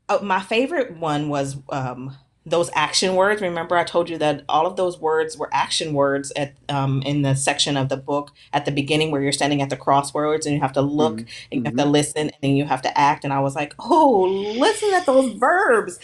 Oh, 0.09 0.21
my 0.21 0.41
favorite 0.41 0.97
one 0.97 1.29
was 1.29 1.57
um, 1.69 2.15
those 2.45 2.71
action 2.73 3.15
words. 3.15 3.41
Remember, 3.41 3.77
I 3.77 3.83
told 3.83 4.09
you 4.09 4.17
that 4.17 4.43
all 4.49 4.65
of 4.65 4.75
those 4.75 4.99
words 4.99 5.37
were 5.37 5.49
action 5.53 5.93
words 5.93 6.31
at 6.35 6.55
um, 6.69 7.03
in 7.03 7.21
the 7.21 7.35
section 7.35 7.77
of 7.77 7.89
the 7.89 7.97
book 7.97 8.31
at 8.51 8.65
the 8.65 8.71
beginning 8.71 9.11
where 9.11 9.21
you're 9.21 9.31
standing 9.31 9.61
at 9.61 9.69
the 9.69 9.77
crossroads 9.77 10.45
and 10.45 10.55
you 10.55 10.61
have 10.61 10.73
to 10.73 10.81
look 10.81 11.17
mm-hmm. 11.17 11.47
and 11.51 11.59
you 11.59 11.63
have 11.65 11.75
to 11.75 11.83
mm-hmm. 11.83 11.91
listen 11.91 12.21
and 12.29 12.37
then 12.41 12.55
you 12.55 12.65
have 12.65 12.81
to 12.81 12.97
act. 12.97 13.23
And 13.23 13.31
I 13.31 13.39
was 13.41 13.55
like, 13.55 13.75
oh, 13.79 14.23
listen 14.57 14.91
at 14.93 15.05
those 15.05 15.33
verbs. 15.33 15.99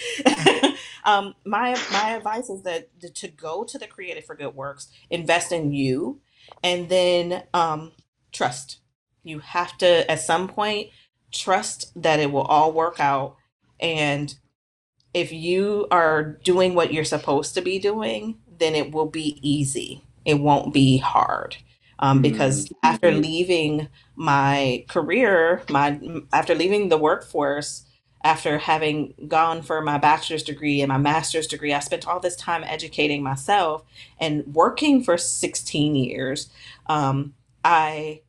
um, 1.05 1.33
my 1.43 1.71
my 1.91 2.11
advice 2.11 2.49
is 2.49 2.61
that 2.63 2.89
to 3.15 3.27
go 3.27 3.63
to 3.63 3.77
the 3.79 3.87
Created 3.87 4.23
for 4.23 4.35
Good 4.35 4.53
Works, 4.53 4.89
invest 5.09 5.51
in 5.51 5.73
you, 5.73 6.21
and 6.63 6.87
then 6.87 7.43
um, 7.53 7.93
trust. 8.31 8.79
You 9.23 9.39
have 9.39 9.75
to 9.79 10.09
at 10.09 10.21
some 10.21 10.47
point 10.47 10.89
trust 11.31 11.91
that 12.01 12.19
it 12.19 12.31
will 12.31 12.43
all 12.43 12.71
work 12.71 12.99
out 12.99 13.35
and 13.79 14.33
if 15.17 15.31
you 15.31 15.87
are 15.89 16.23
doing 16.43 16.75
what 16.75 16.93
you're 16.93 17.03
supposed 17.03 17.55
to 17.55 17.61
be 17.61 17.79
doing, 17.79 18.37
then 18.59 18.75
it 18.75 18.91
will 18.91 19.07
be 19.07 19.39
easy. 19.41 20.03
It 20.25 20.35
won't 20.35 20.73
be 20.73 20.97
hard. 20.97 21.57
Um, 21.99 22.21
because 22.21 22.65
mm-hmm. 22.65 22.75
after 22.83 23.11
leaving 23.11 23.87
my 24.15 24.85
career, 24.87 25.63
my 25.69 25.99
after 26.31 26.53
leaving 26.53 26.89
the 26.89 26.97
workforce, 26.97 27.85
after 28.23 28.59
having 28.59 29.15
gone 29.27 29.63
for 29.63 29.81
my 29.81 29.97
bachelor's 29.97 30.43
degree 30.43 30.81
and 30.81 30.89
my 30.89 30.99
master's 30.99 31.47
degree, 31.47 31.73
I 31.73 31.79
spent 31.79 32.07
all 32.07 32.19
this 32.19 32.35
time 32.35 32.63
educating 32.63 33.23
myself 33.23 33.83
and 34.19 34.45
working 34.53 35.03
for 35.03 35.17
16 35.17 35.95
years. 35.95 36.51
Um, 36.85 37.33
I 37.65 38.21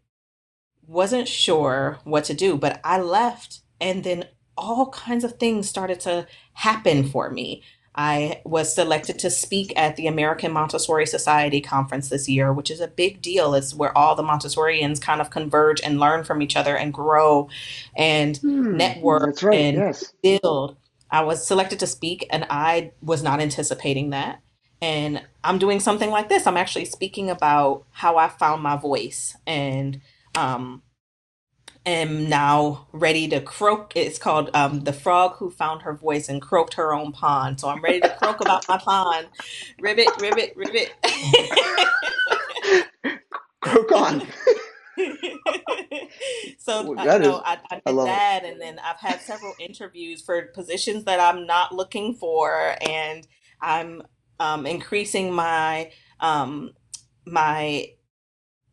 wasn't 0.86 1.28
sure 1.28 1.98
what 2.04 2.24
to 2.24 2.34
do, 2.34 2.56
but 2.56 2.80
I 2.82 2.98
left 3.00 3.60
and 3.78 4.02
then 4.02 4.24
all 4.58 4.90
kinds 4.90 5.24
of 5.24 5.38
things 5.38 5.68
started 5.68 6.00
to 6.00 6.26
happen 6.52 7.08
for 7.08 7.30
me. 7.30 7.62
I 7.94 8.42
was 8.44 8.72
selected 8.72 9.18
to 9.20 9.30
speak 9.30 9.72
at 9.76 9.96
the 9.96 10.06
American 10.06 10.52
Montessori 10.52 11.04
Society 11.04 11.60
conference 11.60 12.10
this 12.10 12.28
year, 12.28 12.52
which 12.52 12.70
is 12.70 12.80
a 12.80 12.86
big 12.86 13.20
deal. 13.20 13.54
It's 13.54 13.74
where 13.74 13.96
all 13.96 14.14
the 14.14 14.22
Montessorians 14.22 15.00
kind 15.00 15.20
of 15.20 15.30
converge 15.30 15.80
and 15.80 15.98
learn 15.98 16.22
from 16.22 16.40
each 16.40 16.56
other 16.56 16.76
and 16.76 16.94
grow 16.94 17.48
and 17.96 18.36
hmm, 18.36 18.76
network 18.76 19.42
right, 19.42 19.58
and 19.58 19.76
yes. 19.78 20.12
build. 20.22 20.76
I 21.10 21.22
was 21.22 21.44
selected 21.44 21.80
to 21.80 21.88
speak 21.88 22.26
and 22.30 22.46
I 22.50 22.92
was 23.02 23.22
not 23.22 23.40
anticipating 23.40 24.10
that. 24.10 24.42
And 24.80 25.20
I'm 25.42 25.58
doing 25.58 25.80
something 25.80 26.10
like 26.10 26.28
this. 26.28 26.46
I'm 26.46 26.56
actually 26.56 26.84
speaking 26.84 27.30
about 27.30 27.84
how 27.90 28.16
I 28.16 28.28
found 28.28 28.62
my 28.62 28.76
voice 28.76 29.36
and 29.44 30.00
um, 30.36 30.82
am 31.88 32.28
now 32.28 32.86
ready 32.92 33.28
to 33.28 33.40
croak. 33.40 33.92
It's 33.96 34.18
called 34.18 34.50
um, 34.54 34.80
The 34.80 34.92
Frog 34.92 35.36
Who 35.36 35.50
Found 35.50 35.82
Her 35.82 35.94
Voice 35.94 36.28
and 36.28 36.40
Croaked 36.40 36.74
Her 36.74 36.94
Own 36.94 37.12
Pond. 37.12 37.60
So 37.60 37.68
I'm 37.68 37.82
ready 37.82 38.00
to 38.00 38.16
croak 38.20 38.40
about 38.40 38.68
my 38.68 38.78
pond. 38.78 39.28
Ribbit, 39.80 40.08
ribbit, 40.20 40.54
ribbit. 40.56 40.92
croak 43.60 43.92
on. 43.92 44.22
so 46.58 46.90
well, 46.90 47.04
you 47.04 47.18
know, 47.20 47.42
I, 47.44 47.58
I 47.70 47.74
did 47.76 47.82
I 47.86 47.92
that, 48.04 48.44
it. 48.44 48.52
and 48.52 48.60
then 48.60 48.78
I've 48.78 48.98
had 48.98 49.20
several 49.20 49.54
interviews 49.58 50.22
for 50.22 50.42
positions 50.42 51.04
that 51.04 51.20
I'm 51.20 51.46
not 51.46 51.74
looking 51.74 52.14
for, 52.14 52.74
and 52.80 53.26
I'm 53.60 54.02
um, 54.40 54.66
increasing 54.66 55.32
my 55.32 55.92
um, 56.20 56.72
my 57.26 57.90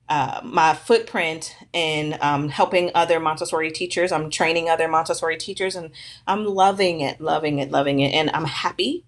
uh, 0.07 0.41
my 0.43 0.73
footprint 0.73 1.55
in 1.73 2.17
um, 2.21 2.49
helping 2.49 2.91
other 2.93 3.19
Montessori 3.19 3.71
teachers. 3.71 4.11
I'm 4.11 4.29
training 4.29 4.69
other 4.69 4.87
Montessori 4.87 5.37
teachers 5.37 5.75
and 5.75 5.91
I'm 6.27 6.45
loving 6.45 7.01
it, 7.01 7.19
loving 7.19 7.59
it, 7.59 7.71
loving 7.71 7.99
it. 7.99 8.13
And 8.13 8.29
I'm 8.31 8.45
happy 8.45 9.05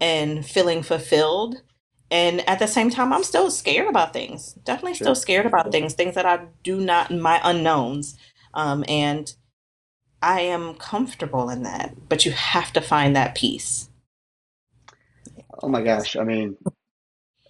and 0.00 0.44
feeling 0.46 0.82
fulfilled. 0.82 1.62
And 2.10 2.48
at 2.48 2.58
the 2.58 2.66
same 2.66 2.88
time, 2.88 3.12
I'm 3.12 3.24
still 3.24 3.50
scared 3.50 3.88
about 3.88 4.14
things. 4.14 4.54
Definitely 4.64 4.94
sure. 4.94 5.04
still 5.04 5.14
scared 5.14 5.44
about 5.44 5.70
things, 5.70 5.92
things 5.92 6.14
that 6.14 6.24
I 6.24 6.46
do 6.62 6.80
not, 6.80 7.10
my 7.10 7.40
unknowns. 7.44 8.16
Um, 8.54 8.84
and 8.88 9.34
I 10.22 10.40
am 10.40 10.74
comfortable 10.74 11.50
in 11.50 11.62
that, 11.64 12.08
but 12.08 12.24
you 12.24 12.32
have 12.32 12.72
to 12.72 12.80
find 12.80 13.14
that 13.14 13.34
peace. 13.34 13.90
Oh 15.62 15.68
my 15.68 15.82
gosh. 15.82 16.16
I 16.16 16.24
mean, 16.24 16.56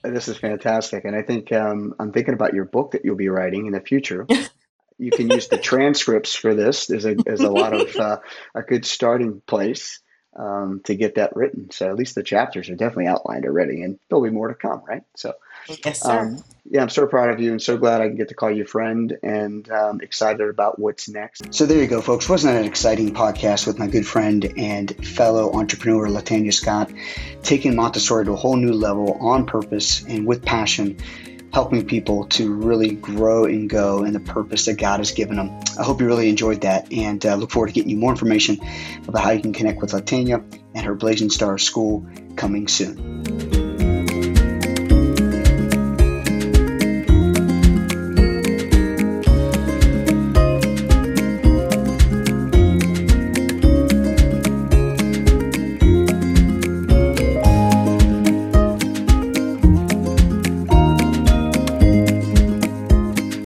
this 0.03 0.29
is 0.29 0.37
fantastic, 0.37 1.05
and 1.05 1.17
I 1.17 1.23
think 1.23 1.53
um, 1.53 1.95
I'm 1.99 2.13
thinking 2.13 2.35
about 2.35 2.55
your 2.55 2.65
book 2.65 2.93
that 2.93 3.05
you'll 3.05 3.17
be 3.17 3.29
writing 3.29 3.67
in 3.67 3.73
the 3.73 3.81
future. 3.81 4.27
you 4.99 5.11
can 5.11 5.31
use 5.31 5.49
the 5.49 5.59
transcripts 5.59 6.35
for 6.35 6.55
this. 6.55 6.87
There's 6.87 7.07
a 7.07 7.15
there's 7.15 7.41
a 7.41 7.51
lot 7.51 7.73
of 7.73 7.97
uh, 8.01 8.19
a 8.55 8.63
good 8.63 8.85
starting 8.85 9.41
place 9.47 10.01
um, 10.37 10.81
to 10.85 10.95
get 10.95 11.17
that 11.17 11.37
written. 11.37 11.71
So 11.71 11.89
at 11.89 11.97
least 11.97 12.15
the 12.15 12.23
chapters 12.23 12.69
are 12.69 12.77
definitely 12.77 13.07
outlined 13.07 13.45
already, 13.45 13.83
and 13.83 13.99
there'll 14.09 14.25
be 14.25 14.31
more 14.31 14.49
to 14.49 14.55
come, 14.55 14.83
right? 14.87 15.03
So 15.17 15.35
Yes, 15.85 16.01
sir. 16.03 16.21
Um, 16.21 16.45
yeah, 16.71 16.83
I'm 16.83 16.91
so 16.91 17.07
proud 17.07 17.31
of 17.31 17.41
you 17.41 17.53
and 17.53 17.63
so 17.63 17.79
glad 17.79 18.01
I 18.01 18.09
can 18.09 18.17
get 18.17 18.29
to 18.29 18.35
call 18.35 18.51
you 18.51 18.65
a 18.65 18.67
friend 18.67 19.17
and 19.23 19.71
um, 19.71 20.01
excited 20.03 20.49
about 20.49 20.79
what's 20.79 21.09
next. 21.09 21.55
So 21.55 21.65
there 21.65 21.81
you 21.81 21.87
go, 21.87 22.03
folks. 22.03 22.29
Wasn't 22.29 22.53
that 22.53 22.61
an 22.61 22.67
exciting 22.67 23.15
podcast 23.15 23.67
with 23.67 23.79
my 23.79 23.87
good 23.87 24.07
friend 24.07 24.53
and 24.57 24.95
fellow 25.07 25.53
entrepreneur, 25.55 26.09
LaTania 26.09 26.53
Scott, 26.53 26.91
taking 27.43 27.75
Montessori 27.75 28.27
to 28.27 28.33
a 28.33 28.37
whole 28.37 28.57
new 28.57 28.73
level 28.73 29.17
on 29.21 29.47
purpose 29.47 30.05
and 30.05 30.27
with 30.27 30.45
passion, 30.45 30.99
helping 31.55 31.87
people 31.87 32.27
to 32.27 32.53
really 32.53 32.91
grow 32.91 33.47
and 33.47 33.71
go 33.71 34.05
in 34.05 34.13
the 34.13 34.21
purpose 34.21 34.67
that 34.67 34.75
God 34.75 35.01
has 35.01 35.13
given 35.13 35.37
them. 35.37 35.59
I 35.79 35.85
hope 35.85 36.01
you 36.01 36.07
really 36.07 36.29
enjoyed 36.29 36.61
that 36.63 36.93
and 36.93 37.25
uh, 37.25 37.37
look 37.37 37.51
forward 37.51 37.69
to 37.69 37.73
getting 37.73 37.91
you 37.91 37.97
more 37.97 38.11
information 38.11 38.59
about 39.07 39.25
how 39.25 39.31
you 39.31 39.41
can 39.41 39.55
connect 39.55 39.81
with 39.81 39.93
LaTania 39.93 40.45
and 40.75 40.85
her 40.85 40.95
Blazing 40.95 41.31
Star 41.31 41.57
School 41.57 42.07
coming 42.37 42.69
soon. 42.69 43.58